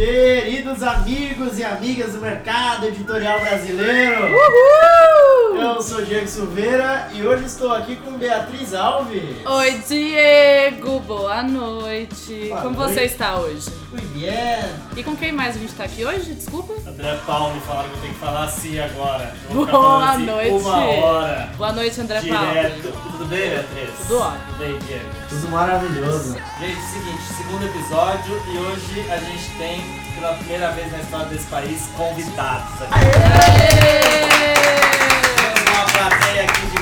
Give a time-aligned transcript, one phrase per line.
[0.00, 5.19] Queridos amigos e amigas do mercado editorial brasileiro, Uhul!
[5.60, 9.36] Eu sou Diego Silveira e hoje estou aqui com Beatriz Alves.
[9.44, 11.00] Oi, Diego!
[11.00, 12.46] Boa noite!
[12.48, 12.94] Boa Como noite.
[12.94, 13.68] você está hoje?
[13.90, 14.30] Muito bem.
[14.96, 16.32] E com quem mais a gente tá aqui hoje?
[16.34, 16.72] Desculpa.
[16.88, 19.34] André Paulo me falaram que eu tenho que falar assim agora.
[19.50, 20.50] Vou Boa assim noite!
[20.50, 21.52] Uma hora.
[21.56, 22.82] Boa noite, André Direto.
[22.82, 23.10] Paulo.
[23.12, 23.90] Tudo bem, Beatriz?
[24.06, 24.40] Tudo ótimo.
[24.46, 25.04] Tudo bem, Diego?
[25.28, 26.36] Tudo maravilhoso.
[26.58, 29.82] Gente, seguinte, segundo episódio e hoje a gente tem,
[30.14, 32.90] pela primeira vez na história desse país, convidados aqui.
[33.00, 34.89] Temos uma
[36.00, 36.78] plateia aqui de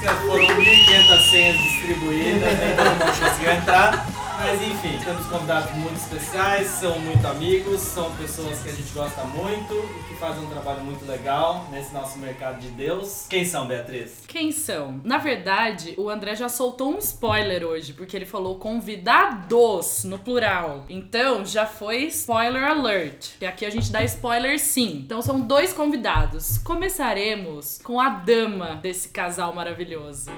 [0.00, 4.06] que foram 1.500 senhas distribuídas, nem todo mundo conseguiu entrar.
[4.46, 9.24] Mas enfim, temos convidados muito especiais, são muito amigos, são pessoas que a gente gosta
[9.24, 13.26] muito e que fazem um trabalho muito legal nesse nosso mercado de Deus.
[13.30, 14.22] Quem são, Beatriz?
[14.28, 15.00] Quem são?
[15.02, 20.84] Na verdade, o André já soltou um spoiler hoje, porque ele falou convidados no plural.
[20.90, 23.38] Então, já foi spoiler alert.
[23.38, 25.00] Que aqui a gente dá spoiler sim.
[25.06, 26.58] Então, são dois convidados.
[26.58, 30.30] Começaremos com a dama desse casal maravilhoso.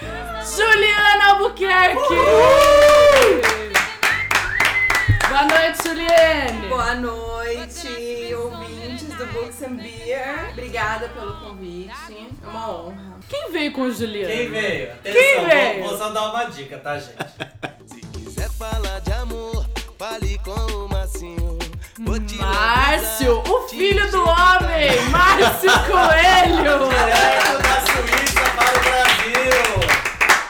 [0.00, 2.14] Juliana Albuquerque!
[5.28, 6.68] Boa noite, Juliane!
[6.68, 10.50] Boa noite, ouvintes do Books and Beer.
[10.52, 11.92] Obrigada pelo convite.
[12.42, 13.14] É uma honra.
[13.28, 14.34] Quem veio com Juliana?
[14.34, 14.92] Quem veio?
[14.92, 15.80] Atenção, Quem veio?
[15.80, 17.14] Vou, vou só dar uma dica, tá, gente?
[17.86, 19.66] Se quiser falar de amor,
[19.98, 21.58] fale com o Marcinho.
[22.00, 26.78] Vou te Márcio, o te filho do homem, Márcio Coelho!
[26.88, 29.83] Direto da Suíça para o Brasil!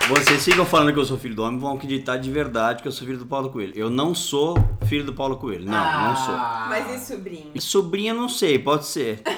[0.09, 2.93] Vocês ficam falando que eu sou filho do homem, vão acreditar de verdade que eu
[2.93, 3.73] sou filho do Paulo Coelho.
[3.75, 4.55] Eu não sou
[4.87, 5.65] filho do Paulo Coelho.
[5.65, 6.35] Não, não sou.
[6.69, 7.51] Mas e sobrinho?
[7.61, 9.23] Sobrinha, não sei, pode ser.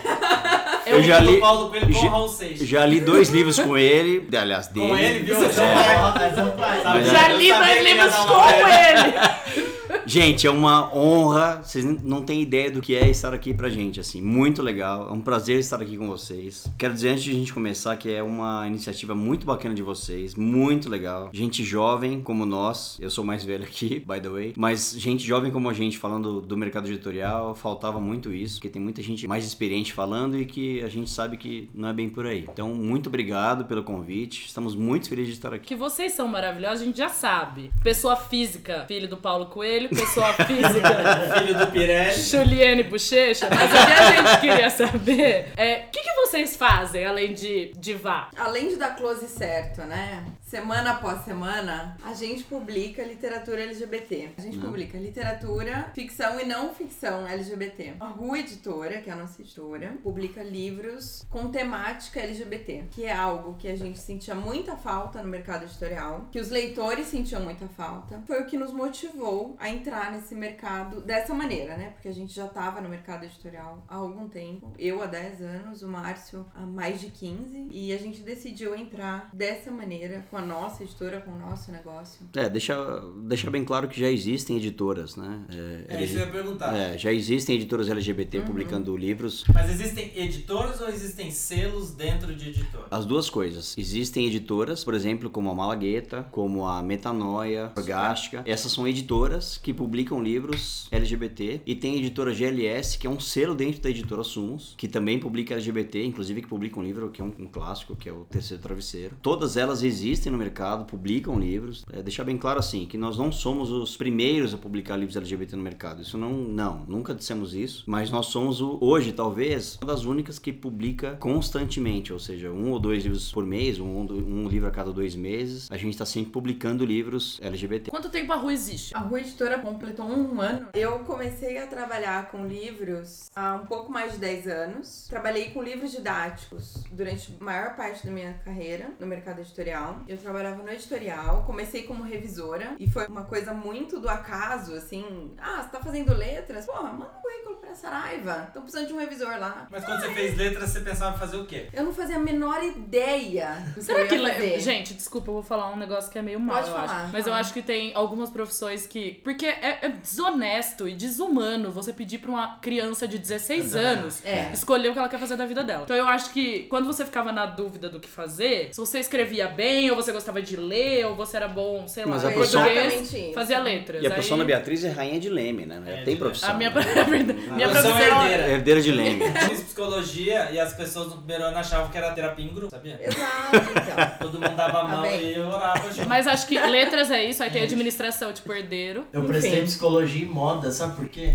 [0.86, 2.68] Eu Eu já li, Paulo Coelho com já- Raul Seixas.
[2.68, 4.86] já li dois livros com ele, aliás, dele.
[4.86, 5.34] Com ele, viu?
[5.36, 7.04] É.
[7.04, 9.65] Já li dois livros com ele!
[10.06, 11.60] Gente, é uma honra.
[11.64, 14.22] Vocês não têm ideia do que é estar aqui pra gente, assim.
[14.22, 15.08] Muito legal.
[15.08, 16.70] É um prazer estar aqui com vocês.
[16.78, 20.36] Quero dizer antes de a gente começar que é uma iniciativa muito bacana de vocês,
[20.36, 21.28] muito legal.
[21.32, 22.96] Gente jovem como nós.
[23.00, 24.54] Eu sou mais velho aqui, by the way.
[24.56, 28.80] Mas gente jovem como a gente falando do mercado editorial, faltava muito isso, porque tem
[28.80, 32.26] muita gente mais experiente falando e que a gente sabe que não é bem por
[32.26, 32.46] aí.
[32.48, 34.46] Então, muito obrigado pelo convite.
[34.46, 35.66] Estamos muito felizes de estar aqui.
[35.66, 37.72] Que vocês são maravilhosos, a gente já sabe.
[37.82, 39.95] Pessoa física, filho do Paulo Coelho.
[39.96, 42.22] Pessoa física, Filho do Pirelli.
[42.22, 43.48] Juliane Bochecha.
[43.50, 47.72] Mas o que a gente queria saber é o que, que vocês fazem além de
[47.76, 48.30] divar?
[48.36, 50.24] Além de dar close certo, né?
[50.46, 54.30] Semana após semana, a gente publica literatura LGBT.
[54.38, 57.94] A gente publica literatura, ficção e não ficção LGBT.
[57.98, 63.12] A Rua Editora, que é a nossa editora, publica livros com temática LGBT, que é
[63.12, 67.66] algo que a gente sentia muita falta no mercado editorial, que os leitores sentiam muita
[67.66, 68.22] falta.
[68.24, 71.90] Foi o que nos motivou a entrar nesse mercado dessa maneira, né?
[71.90, 74.72] Porque a gente já estava no mercado editorial há algum tempo.
[74.78, 77.66] Eu há 10 anos, o Márcio há mais de 15.
[77.72, 82.26] E a gente decidiu entrar dessa maneira, com a nossa editora, com o nosso negócio.
[82.34, 82.76] É, deixa,
[83.24, 85.44] deixa bem claro que já existem editoras, né?
[85.88, 86.74] É isso que eu ia perguntar.
[86.74, 89.44] É, já existem editoras LGBT publicando livros.
[89.52, 92.86] Mas existem editoras ou existem selos dentro de editora?
[92.90, 93.76] As duas coisas.
[93.76, 98.42] Existem editoras, por exemplo, como a Malagueta, como a Metanoia, Orgástica.
[98.46, 101.60] Essas são editoras que publicam livros LGBT.
[101.66, 105.18] E tem a editora GLS, que é um selo dentro da editora Sumos, que também
[105.18, 108.24] publica LGBT, inclusive que publica um livro que é um, um clássico, que é o
[108.24, 109.16] Terceiro Travesseiro.
[109.22, 111.84] Todas elas existem no mercado, publicam livros.
[111.92, 115.56] É, deixar bem claro assim, que nós não somos os primeiros a publicar livros LGBT
[115.56, 116.02] no mercado.
[116.02, 117.84] Isso não, não, nunca dissemos isso.
[117.86, 122.70] Mas nós somos o, hoje, talvez, uma das únicas que publica constantemente, ou seja, um
[122.70, 125.70] ou dois livros por mês, um, um livro a cada dois meses.
[125.70, 127.90] A gente está sempre publicando livros LGBT.
[127.90, 128.94] Quanto tempo a rua existe?
[128.94, 130.68] A Rua Editora completou um ano.
[130.74, 135.06] Eu comecei a trabalhar com livros há um pouco mais de 10 anos.
[135.08, 140.00] Trabalhei com livros didáticos durante a maior parte da minha carreira no mercado editorial.
[140.08, 145.32] Eu trabalhava no editorial, comecei como revisora e foi uma coisa muito do acaso, assim.
[145.38, 146.66] Ah, você tá fazendo letras?
[146.66, 148.50] Porra, manda um currículo pra Saraiva.
[148.52, 149.66] Tô precisando de um revisor lá.
[149.70, 151.68] Mas quando você fez letras, você pensava em fazer o quê?
[151.72, 154.14] Eu não fazia a menor ideia do que Será eu que.
[154.14, 154.60] ia le- fazer.
[154.60, 157.12] Gente, desculpa, eu vou falar um negócio que é meio mal, Pode eu falar, acho.
[157.12, 159.20] Mas eu acho que tem algumas profissões que.
[159.24, 164.50] Porque é, é desonesto e desumano você pedir pra uma criança de 16 anos É.
[164.52, 165.82] escolher o que ela quer fazer da vida dela.
[165.84, 169.48] Então eu acho que quando você ficava na dúvida do que fazer, se você escrevia
[169.48, 172.38] bem, ou você gostava de ler, ou você era bom, sei Mas lá, a em
[172.38, 174.02] pessoa- português, fazia letras.
[174.02, 175.80] E a Aí- profissão da Beatriz é rainha de leme, né?
[175.86, 176.50] É, tem profissão.
[176.50, 176.82] A minha, né?
[176.82, 177.04] é
[177.52, 178.22] minha Profissão profissão.
[178.22, 178.48] herdeira.
[178.52, 179.24] Herdeira de lenga.
[179.46, 182.70] Eu fiz psicologia e as pessoas no primeiro ano achavam que era terapia em grupo,
[182.70, 182.98] sabia?
[183.02, 184.10] Exato, então.
[184.20, 185.20] Todo mundo dava a mão bem.
[185.20, 186.08] e eu orava junto.
[186.08, 189.06] Mas acho que letras é isso, aí tem administração, tipo herdeiro.
[189.12, 189.64] Eu prestei Enfim.
[189.66, 191.32] psicologia e moda, sabe por quê?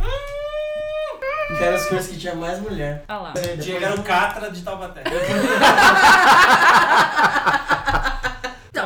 [1.57, 3.03] Que eram as coisas que tinha mais mulher.
[3.07, 3.33] Ah lá.
[3.61, 5.03] Chegaram o Catra de Taubaté.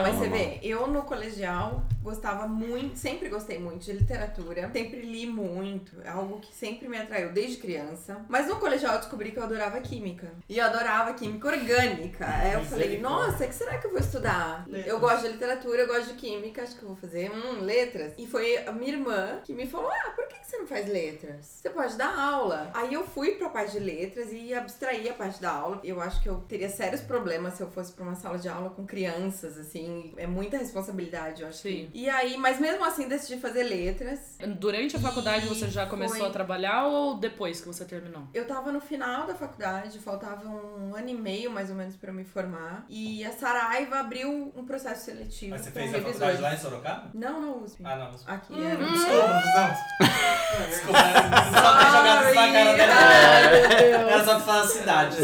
[0.06, 5.26] Mas você vê, eu no colegial gostava muito, sempre gostei muito de literatura, sempre li
[5.26, 8.24] muito, é algo que sempre me atraiu desde criança.
[8.30, 10.32] Mas no colegial eu descobri que eu adorava química.
[10.48, 12.26] E eu adorava química orgânica.
[12.28, 14.66] Aí eu falei, nossa, o que será que eu vou estudar?
[14.68, 14.88] Letras.
[14.88, 18.14] Eu gosto de literatura, eu gosto de química, acho que eu vou fazer hum, letras.
[18.18, 20.88] E foi a minha irmã que me falou: ah, por que que você não faz
[20.88, 21.46] letras?
[21.46, 22.70] Você pode dar aula.
[22.76, 25.82] Aí eu fui pra parte de letras e abstraí a parte da aula.
[25.84, 28.70] Eu acho que eu teria sérios problemas se eu fosse pra uma sala de aula
[28.70, 30.14] com crianças, assim.
[30.18, 31.60] É muita responsabilidade, eu acho.
[31.60, 31.90] Sim.
[31.98, 34.38] E aí, mas mesmo assim, decidi fazer letras.
[34.60, 38.24] Durante a faculdade E você já começou foi- a trabalhar ou depois que você terminou?
[38.34, 42.10] Eu tava no final da faculdade, faltava um ano e meio mais ou menos pra
[42.10, 42.84] eu me formar.
[42.90, 45.52] E a Saraiva abriu um processo seletivo.
[45.52, 47.12] Mas você fez a faculdade lá em Sorocaba?
[47.14, 47.82] Não, não USP.
[47.86, 48.12] Ah, não.
[48.28, 48.76] Aqui Hum, é.
[48.76, 50.66] Desculpa, não.
[50.68, 54.12] Desculpa, só ter jogado isso na cara dela.
[54.12, 55.18] Era só pra falar a cidade.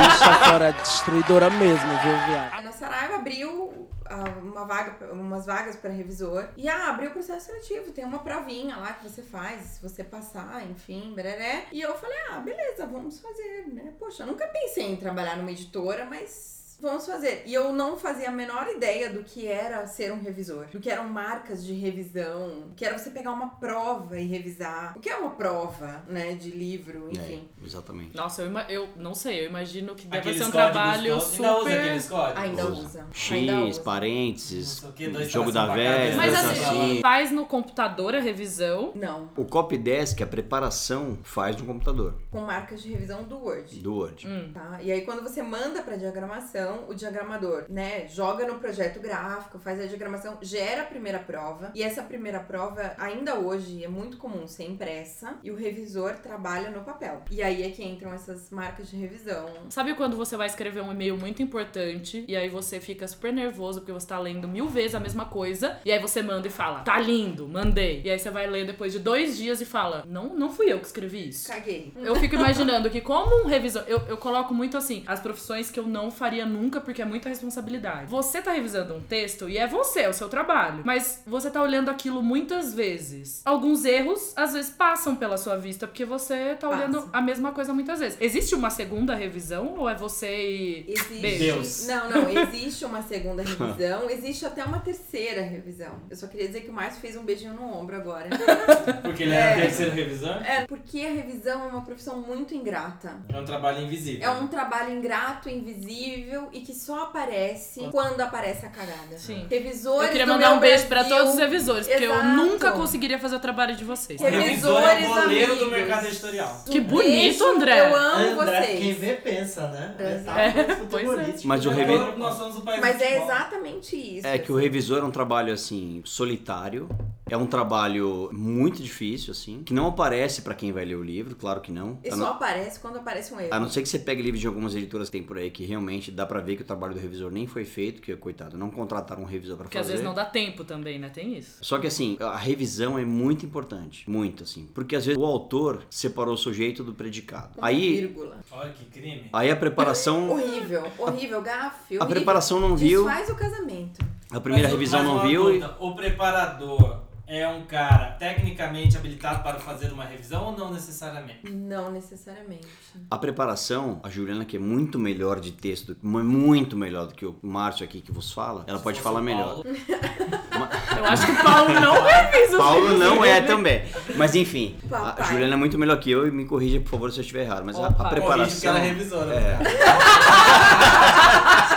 [0.00, 2.66] Bicha fora destruidora mesmo, viu, viado?
[2.66, 6.48] A Saraiva abriu uma vaga, umas vagas para revisor.
[6.56, 7.92] E ah, abriu o processo seletivo.
[7.92, 11.66] Tem uma provinha lá que você faz, se você passar, enfim, bereré.
[11.72, 13.92] E eu falei, ah, beleza, vamos fazer, né?
[13.98, 16.59] Poxa, eu nunca pensei em trabalhar numa editora, mas.
[16.80, 17.42] Vamos fazer.
[17.46, 20.66] E eu não fazia a menor ideia do que era ser um revisor.
[20.72, 22.68] Do que eram marcas de revisão.
[22.68, 24.94] Do que era você pegar uma prova e revisar.
[24.96, 26.34] O que é uma prova, né?
[26.34, 27.48] De livro, enfim.
[27.62, 28.16] É, exatamente.
[28.16, 31.44] Nossa, eu, eu não sei, eu imagino que deve Aqueles ser um trabalho super.
[31.44, 32.42] Ainda usa aqueles códigos?
[32.42, 32.82] Ainda Usa.
[32.82, 33.06] usa.
[33.30, 33.82] Ainda X, usa.
[33.82, 37.00] parênteses, que, jogo da velha, Mas assim, tracinhos.
[37.00, 38.92] faz no computador a revisão.
[38.94, 39.30] Não.
[39.36, 43.80] O copy desk, a preparação, faz no computador, Com marcas de revisão do Word.
[43.80, 44.26] do Word.
[44.26, 44.50] Hum.
[44.52, 44.78] Tá?
[44.82, 49.80] E aí quando você manda pra diagramação, o diagramador, né, joga no projeto gráfico, faz
[49.80, 51.70] a diagramação, gera a primeira prova.
[51.74, 56.70] E essa primeira prova, ainda hoje, é muito comum ser impressa e o revisor trabalha
[56.70, 57.22] no papel.
[57.30, 59.46] E aí é que entram essas marcas de revisão.
[59.68, 63.80] Sabe quando você vai escrever um e-mail muito importante e aí você fica super nervoso
[63.80, 66.80] porque você tá lendo mil vezes a mesma coisa e aí você manda e fala,
[66.80, 68.02] tá lindo, mandei.
[68.04, 70.78] E aí você vai ler depois de dois dias e fala, não, não fui eu
[70.78, 71.48] que escrevi isso.
[71.48, 71.92] Caguei.
[71.96, 75.78] Eu fico imaginando que como um revisor, eu, eu coloco muito assim, as profissões que
[75.78, 78.10] eu não faria nunca porque é muita responsabilidade.
[78.10, 81.62] Você tá revisando um texto e é você, é o seu trabalho, mas você tá
[81.62, 83.40] olhando aquilo muitas vezes.
[83.44, 86.76] Alguns erros às vezes passam pela sua vista porque você tá Passa.
[86.82, 88.18] olhando a mesma coisa muitas vezes.
[88.20, 91.14] Existe uma segunda revisão ou é você e Existe.
[91.20, 91.38] Beijo.
[91.44, 91.86] Deus.
[91.86, 95.92] Não, não, existe uma segunda revisão, existe até uma terceira revisão.
[96.10, 98.28] Eu só queria dizer que o Márcio fez um beijinho no ombro agora.
[99.02, 99.62] Porque ele era É.
[99.62, 100.36] terceiro revisor.
[100.44, 103.16] É, porque a revisão é uma profissão muito ingrata.
[103.28, 104.26] É um trabalho invisível.
[104.26, 109.16] É um trabalho ingrato, invisível e que só aparece quando aparece a cagada.
[109.18, 109.46] Sim.
[109.50, 112.26] Revisores Eu queria mandar um beijo pra Brasil, todos os revisores, porque eu Exato.
[112.28, 114.20] nunca conseguiria fazer o trabalho de vocês.
[114.20, 116.62] Revisor é Revisores goleiro do mercado editorial.
[116.70, 117.80] Que bonito, André.
[117.90, 118.78] Eu amo André, vocês.
[118.78, 119.94] quem vê pensa, né?
[119.98, 121.34] É, pois é.
[121.44, 124.26] Mas o É revi- que nós somos o Mas é exatamente isso.
[124.26, 126.88] É que o revisor é um trabalho assim solitário,
[127.28, 131.34] é um trabalho muito difícil assim, que não aparece pra quem vai ler o livro,
[131.36, 131.98] claro que não.
[132.04, 133.48] E só não, aparece quando aparece um erro.
[133.52, 135.64] a não ser que você pegue livros de algumas editoras que tem por aí que
[135.64, 138.70] realmente dá pra ver que o trabalho do revisor nem foi feito, que coitado, não
[138.70, 139.94] contrataram um revisor pra Porque às fazer.
[139.94, 141.08] vezes não dá tempo também, né?
[141.08, 141.58] Tem isso.
[141.60, 145.82] Só que assim, a revisão é muito importante, muito assim, porque às vezes o autor
[145.90, 147.58] separou o sujeito do predicado.
[147.58, 148.36] Uma Aí, vírgula.
[148.52, 149.28] Olha que crime.
[149.32, 151.96] aí a preparação, Horrível, horrível, gafe.
[151.96, 152.06] a horrível.
[152.06, 154.00] preparação não viu, Desfaz o casamento.
[154.30, 155.42] a primeira Mas revisão mas não viu.
[155.50, 160.72] e- dúvida, O preparador é um cara tecnicamente habilitado para fazer uma revisão ou não
[160.72, 161.48] necessariamente?
[161.48, 162.66] Não necessariamente.
[163.08, 167.24] A preparação, a Juliana, que é muito melhor de texto, mu- muito melhor do que
[167.24, 169.62] o Márcio aqui que vos fala, ela pode Se falar fosse o melhor.
[170.98, 173.46] Eu acho que o Paulo não revisa o Paulo filme não é dele.
[173.46, 173.82] também.
[174.16, 175.26] Mas enfim, a Papai.
[175.32, 177.64] Juliana é muito melhor que eu e me corrija, por favor, se eu estiver errado.
[177.64, 177.96] Mas a, a Opa.
[177.96, 178.70] corrige que preparação.
[178.70, 179.34] ela é revisora.
[179.34, 179.40] É.
[179.40, 179.58] né?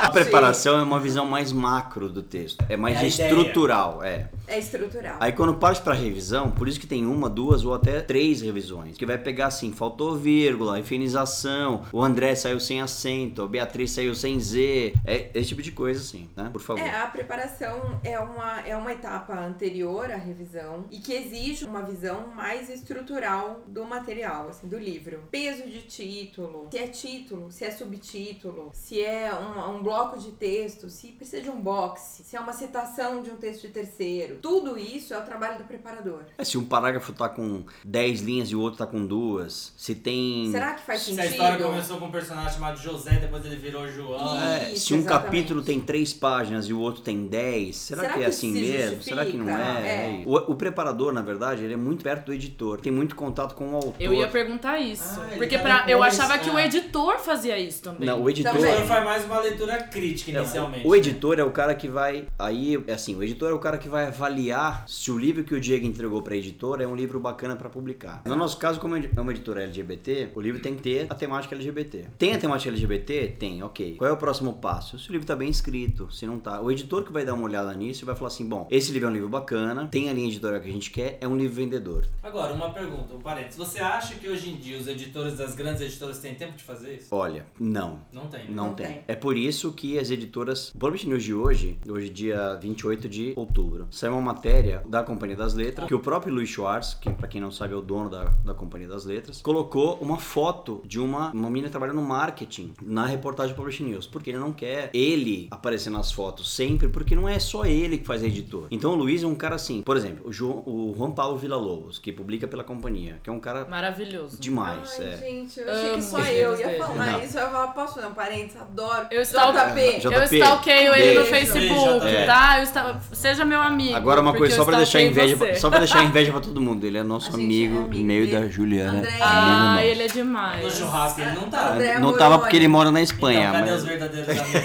[0.04, 2.64] A preparação é uma visão mais macro do texto.
[2.70, 4.28] É mais É a estrutural, é.
[4.48, 5.18] É estrutural.
[5.20, 8.98] Aí quando parte pra revisão, por isso que tem uma, duas ou até três revisões.
[8.98, 14.14] Que vai pegar assim, faltou vírgula, infinização, o André saiu sem acento, a Beatriz saiu
[14.14, 14.94] sem Z.
[15.06, 16.50] É esse tipo de coisa assim, né?
[16.52, 16.82] Por favor.
[16.82, 21.82] É, a preparação é uma, é uma etapa anterior à revisão e que exige uma
[21.82, 25.24] visão mais estrutural do material, assim, do livro.
[25.32, 30.32] Peso de título, se é título, se é subtítulo, se é um, um bloco de
[30.32, 34.33] texto, se precisa de um box, se é uma citação de um texto de terceiro.
[34.34, 34.40] Roteiro.
[34.42, 36.22] Tudo isso é o trabalho do preparador.
[36.38, 39.96] É, se um parágrafo tá com 10 linhas e o outro tá com duas, se
[39.96, 40.50] tem.
[40.52, 41.32] Será que faz Se a sentido?
[41.32, 44.40] história começou com um personagem chamado José, depois ele virou João.
[44.42, 45.26] É, Isso, se um exatamente.
[45.26, 48.54] capítulo tem três páginas e o outro tem 10, será, Será que é que assim
[48.54, 49.02] se mesmo?
[49.02, 49.88] Será que não justifica?
[49.88, 50.22] é?
[50.22, 50.24] É.
[50.26, 53.72] O, o preparador, na verdade, ele é muito perto do editor, tem muito contato com
[53.72, 53.96] o autor.
[54.00, 55.20] Eu ia perguntar isso.
[55.20, 56.66] Ah, porque tá pra, eu achava que o ah.
[56.66, 58.08] editor fazia isso também.
[58.08, 58.54] Não, o editor.
[58.54, 58.72] O Também.
[58.72, 60.88] editor faz mais uma leitura crítica inicialmente.
[60.88, 62.28] O editor é o cara que vai.
[62.38, 65.54] Aí, é assim, o editor é o cara que vai avaliar se o livro que
[65.54, 68.22] o Diego entregou pra editora é um livro bacana pra publicar.
[68.26, 71.54] No nosso caso, como é uma editora LGBT, o livro tem que ter a temática
[71.56, 72.06] LGBT.
[72.18, 73.36] Tem a temática LGBT?
[73.38, 73.96] Tem, ok.
[73.98, 74.98] Qual é o próximo passo?
[74.98, 76.62] Se o livro tá bem escrito, se não tá.
[76.62, 79.08] O editor que vai dar uma olhada nisso e vai falar assim: bom, esse livro
[79.08, 81.56] é um livro bacana, tem a linha editorial que a gente quer, é um livro
[81.56, 82.06] vendedor.
[82.22, 83.58] Agora, uma pergunta, um parênteses.
[83.58, 86.96] Você acha que hoje em dia os editores das grandes editoras têm tempo de fazer
[86.96, 87.08] isso?
[87.12, 88.00] Olha, não.
[88.12, 88.50] Não tem.
[88.50, 88.88] Não, Não tem.
[88.88, 89.04] tem.
[89.08, 90.70] É por isso que as editoras.
[90.74, 95.36] O Publish News de hoje, hoje dia 28 de outubro, saiu uma matéria da Companhia
[95.36, 98.10] das Letras, que o próprio Luiz Schwartz, que pra quem não sabe é o dono
[98.10, 102.74] da, da Companhia das Letras, colocou uma foto de uma, uma menina trabalhando no marketing
[102.82, 104.08] na reportagem do Publish News.
[104.08, 108.06] Porque ele não quer ele aparecer nas fotos sempre, porque não é só ele que
[108.06, 108.68] faz a editor.
[108.72, 112.00] Então o Luiz é um cara assim, por exemplo, o, João, o Juan Paulo Villa-Lobos,
[112.00, 114.40] que publica pela companhia, que é um cara Maravilhoso.
[114.40, 114.98] demais.
[115.00, 115.18] Ai, é.
[115.18, 116.78] gente, eu achei Amo que só eu ia dele.
[116.80, 117.24] falar Não.
[117.24, 117.38] isso.
[117.38, 118.62] Eu ia falar, posso fazer um parênteses?
[118.62, 119.08] Adoro.
[119.12, 120.00] Eu stalk- JP.
[120.00, 120.16] JP.
[120.16, 121.26] Eu stalkeio ele no.
[121.26, 122.58] Facebook, Beijo, tá?
[122.58, 123.96] Eu esta- Seja meu amigo.
[124.04, 126.86] Agora uma coisa, só pra deixar inveja, pra, só pra deixar inveja pra todo mundo.
[126.86, 128.40] Ele é nosso amigo, é amigo e meio dele.
[128.40, 129.00] da Juliana.
[129.00, 129.18] André.
[129.22, 130.74] Ah, Amigo ele é No demais.
[130.78, 131.70] churrasco ele não tá.
[131.74, 132.14] André não.
[132.18, 133.80] Tava porque ele mora na Espanha, Então, cadê mas.
[133.82, 134.62] os verdadeiros amigos?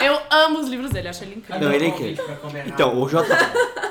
[0.00, 1.66] Eu amo os livros dele, acho ele incrível.
[1.68, 2.24] Não, ele é incrível.
[2.24, 3.26] pra comer Então, o, J,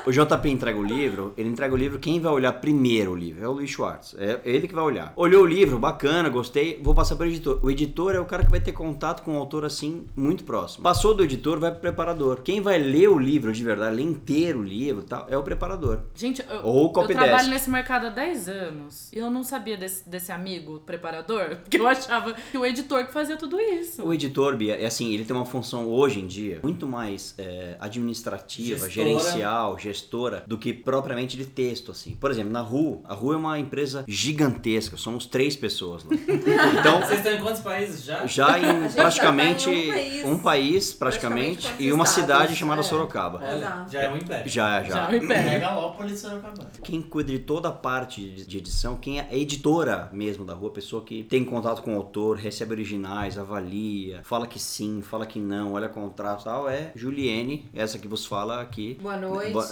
[0.08, 3.44] o JP entrega o livro, ele entrega o livro, quem vai olhar primeiro o livro?
[3.44, 4.16] É o Luiz Schwartz.
[4.18, 5.12] É ele que vai olhar.
[5.14, 7.60] Olhou o livro, bacana, gostei, vou passar pro editor.
[7.62, 10.82] O editor é o cara que vai ter contato com o autor assim, muito próximo.
[10.82, 12.40] Passou do editor, vai pro preparador.
[12.40, 15.42] Quem vai ler o livro de verdade, ler inteiro o livro e tal, é o
[15.42, 16.00] preparador.
[16.14, 17.50] Gente, eu, Ou eu copy trabalho desk.
[17.50, 21.86] nesse mercado há 10 anos e eu não sabia desse, desse amigo preparador, porque eu
[21.86, 24.02] achava que o editor que fazia tudo isso.
[24.02, 27.76] O editor, Bia, é assim, ele tem uma função hoje em dia muito mais é,
[27.78, 28.90] administrativa, Gestora.
[28.90, 29.97] gerencial, gestora,
[30.46, 32.12] do que propriamente de texto, assim.
[32.16, 36.10] Por exemplo, na RU, a RU é uma empresa gigantesca, somos três pessoas lá.
[36.78, 38.26] Então, Vocês estão em quantos países já?
[38.26, 40.24] já em praticamente já tá em um país.
[40.24, 42.84] um país, Praticamente praticamente, e uma cidade chamada é.
[42.84, 43.40] Sorocaba.
[43.42, 44.48] Olha, já é um império.
[44.50, 44.88] Já, já.
[45.06, 45.50] Já me pega.
[45.50, 46.70] Megalópolis Sorocabana.
[46.82, 50.54] Quem cuida de toda a parte de de edição, quem é a editora mesmo da
[50.54, 55.02] rua, a pessoa que tem contato com o autor, recebe originais, avalia, fala que sim,
[55.02, 58.96] fala que não, olha contrato e tal, é Juliene, essa que vos fala aqui.
[59.02, 59.52] Boa noite.
[59.52, 59.68] Boa-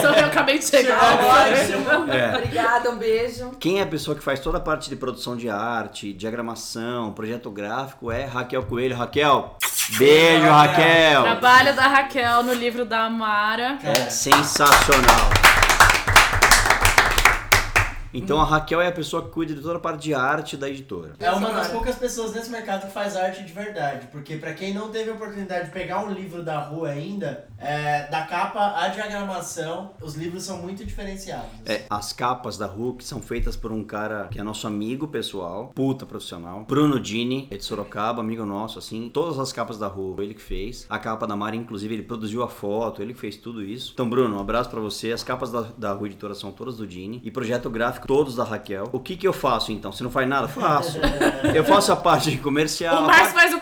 [0.00, 0.98] Sou eu acabei de chegar.
[2.08, 2.36] É.
[2.36, 3.50] Obrigada, um beijo.
[3.58, 7.50] Quem é a pessoa que faz toda a parte de produção de arte, diagramação, projeto
[7.50, 8.96] gráfico é Raquel Coelho.
[8.96, 9.56] Raquel,
[9.98, 11.22] beijo, Raquel!
[11.22, 13.78] Trabalho da Raquel no livro da Amara.
[13.82, 15.30] É sensacional.
[18.18, 20.68] Então a Raquel é a pessoa que cuida de toda a parte de arte da
[20.68, 21.14] editora.
[21.18, 24.08] É uma das poucas pessoas nesse mercado que faz arte de verdade.
[24.10, 28.06] Porque pra quem não teve a oportunidade de pegar um livro da rua ainda, é,
[28.08, 31.50] da capa à diagramação, os livros são muito diferenciados.
[31.64, 35.70] É, as capas da Hulk são feitas por um cara que é nosso amigo pessoal,
[35.74, 36.64] puta profissional.
[36.64, 39.08] Bruno Dini, é de Sorocaba, amigo nosso, assim.
[39.12, 40.86] Todas as capas da Hulk, ele que fez.
[40.88, 43.92] A capa da Mari, inclusive, ele produziu a foto, ele que fez tudo isso.
[43.94, 45.12] Então, Bruno, um abraço pra você.
[45.12, 47.20] As capas da, da Rua Editora são todas do Dini.
[47.24, 48.88] E projeto gráfico, todos da Raquel.
[48.90, 49.92] O que que eu faço, então?
[49.92, 50.48] Você não faz nada?
[50.48, 50.98] Faço.
[51.54, 53.02] Eu faço a parte comercial.
[53.02, 53.60] O Márcio faz o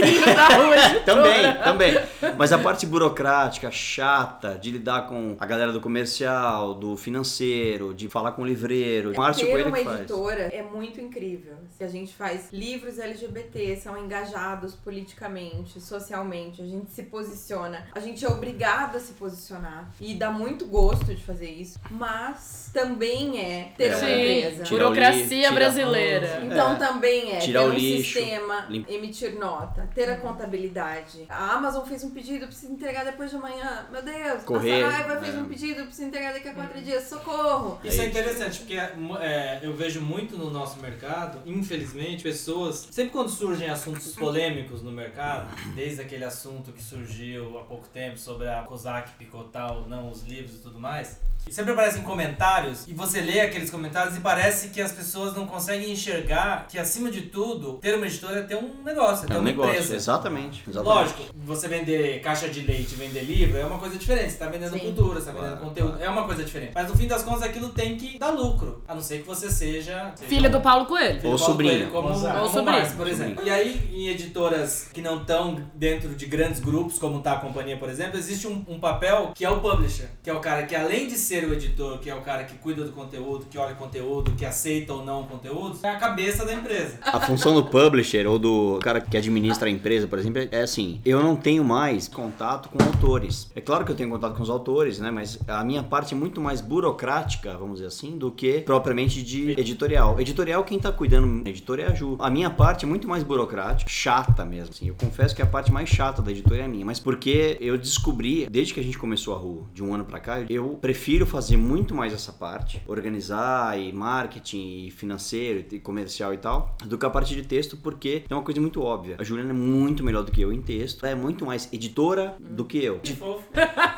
[0.00, 1.00] cafezinho da rua.
[1.04, 2.34] também, também.
[2.36, 8.08] Mas a parte burocrática, chata, de lidar com a galera do comercial, do financeiro, de
[8.08, 9.12] falar com o livreiro.
[9.12, 10.00] O Márcio Ter Coelho uma que faz.
[10.00, 11.54] editora é muito incrível.
[11.70, 17.86] Se a gente faz livros LGBT, são engajados politicamente, socialmente, a gente se posiciona.
[17.94, 19.90] A gente é obrigado a se posicionar.
[20.00, 21.78] E dá muito gosto de fazer isso.
[21.90, 24.64] Mas também é ter uma Sim, empresa.
[24.68, 26.40] Burocracia brasileira.
[26.44, 26.76] Então É.
[26.76, 31.26] também é Tirar ter o um lixo, sistema, lim- emitir nota, ter a contabilidade.
[31.28, 33.86] A Amazon fez um pedido, precisa entregar depois de amanhã.
[33.90, 35.38] Meu Deus, Correio, a Saraiva fez é.
[35.38, 37.04] um pedido, precisa entregar daqui a quatro dias.
[37.04, 37.80] Socorro!
[37.84, 42.88] Isso é interessante, porque é, eu vejo muito no nosso mercado, infelizmente, pessoas.
[42.90, 48.18] Sempre quando surgem assuntos polêmicos no mercado, desde aquele assunto que surgiu há pouco tempo
[48.18, 52.94] sobre a COSAC picotar ou não os livros e tudo mais, sempre aparecem comentários e
[52.94, 57.22] você lê aqueles comentários e parece que as pessoas não conseguem enxergar que, acima de
[57.22, 59.96] tudo, ter uma editora é ter um negócio, é ter É um uma negócio, empresa.
[59.96, 60.62] exatamente.
[60.68, 60.94] exatamente.
[60.98, 64.32] Lógico, você vender caixa de leite, vender livro é uma coisa diferente.
[64.32, 64.78] Você tá vendendo Sim.
[64.80, 66.02] cultura, você tá vendendo Claro, conteúdo.
[66.02, 66.72] É uma coisa diferente.
[66.74, 68.82] Mas no fim das contas aquilo tem que dar lucro.
[68.88, 70.12] A não ser que você seja.
[70.14, 71.20] seja Filha um- do Paulo Coelho.
[71.20, 71.72] filho Ou do Paulo sobrinho.
[71.72, 72.96] Coelho, Como, Ou como sobrinho.
[72.96, 73.44] Por exemplo.
[73.46, 77.76] E aí, em editoras que não estão dentro de grandes grupos, como tá a companhia,
[77.76, 80.74] por exemplo, existe um, um papel que é o publisher, que é o cara que,
[80.74, 83.72] além de ser o editor, que é o cara que cuida do conteúdo, que olha
[83.74, 86.98] o conteúdo, que aceita ou não o conteúdo, é a cabeça da empresa.
[87.02, 91.00] A função do publisher ou do cara que administra a empresa, por exemplo, é assim:
[91.04, 93.50] eu não tenho mais contato com autores.
[93.54, 95.10] É claro que eu tenho contato com os autores, né?
[95.10, 99.52] Mas a minha parte é muito mais burocrática, vamos dizer assim, do que propriamente de
[99.52, 100.20] editorial.
[100.20, 102.16] Editorial, quem tá cuidando da editora é a Ju.
[102.18, 104.70] A minha parte é muito mais burocrática, chata mesmo.
[104.70, 104.88] Assim.
[104.88, 106.84] Eu confesso que a parte mais chata da editora é a minha.
[106.84, 110.20] Mas porque eu descobri, desde que a gente começou a rua, de um ano pra
[110.20, 116.34] cá, eu prefiro fazer muito mais essa parte, organizar e marketing e financeiro e comercial
[116.34, 119.16] e tal, do que a parte de texto, porque é uma coisa muito óbvia.
[119.18, 122.34] A Juliana é muito melhor do que eu em texto, ela é muito mais editora
[122.40, 122.98] do que eu.
[123.00, 123.44] Que fofo.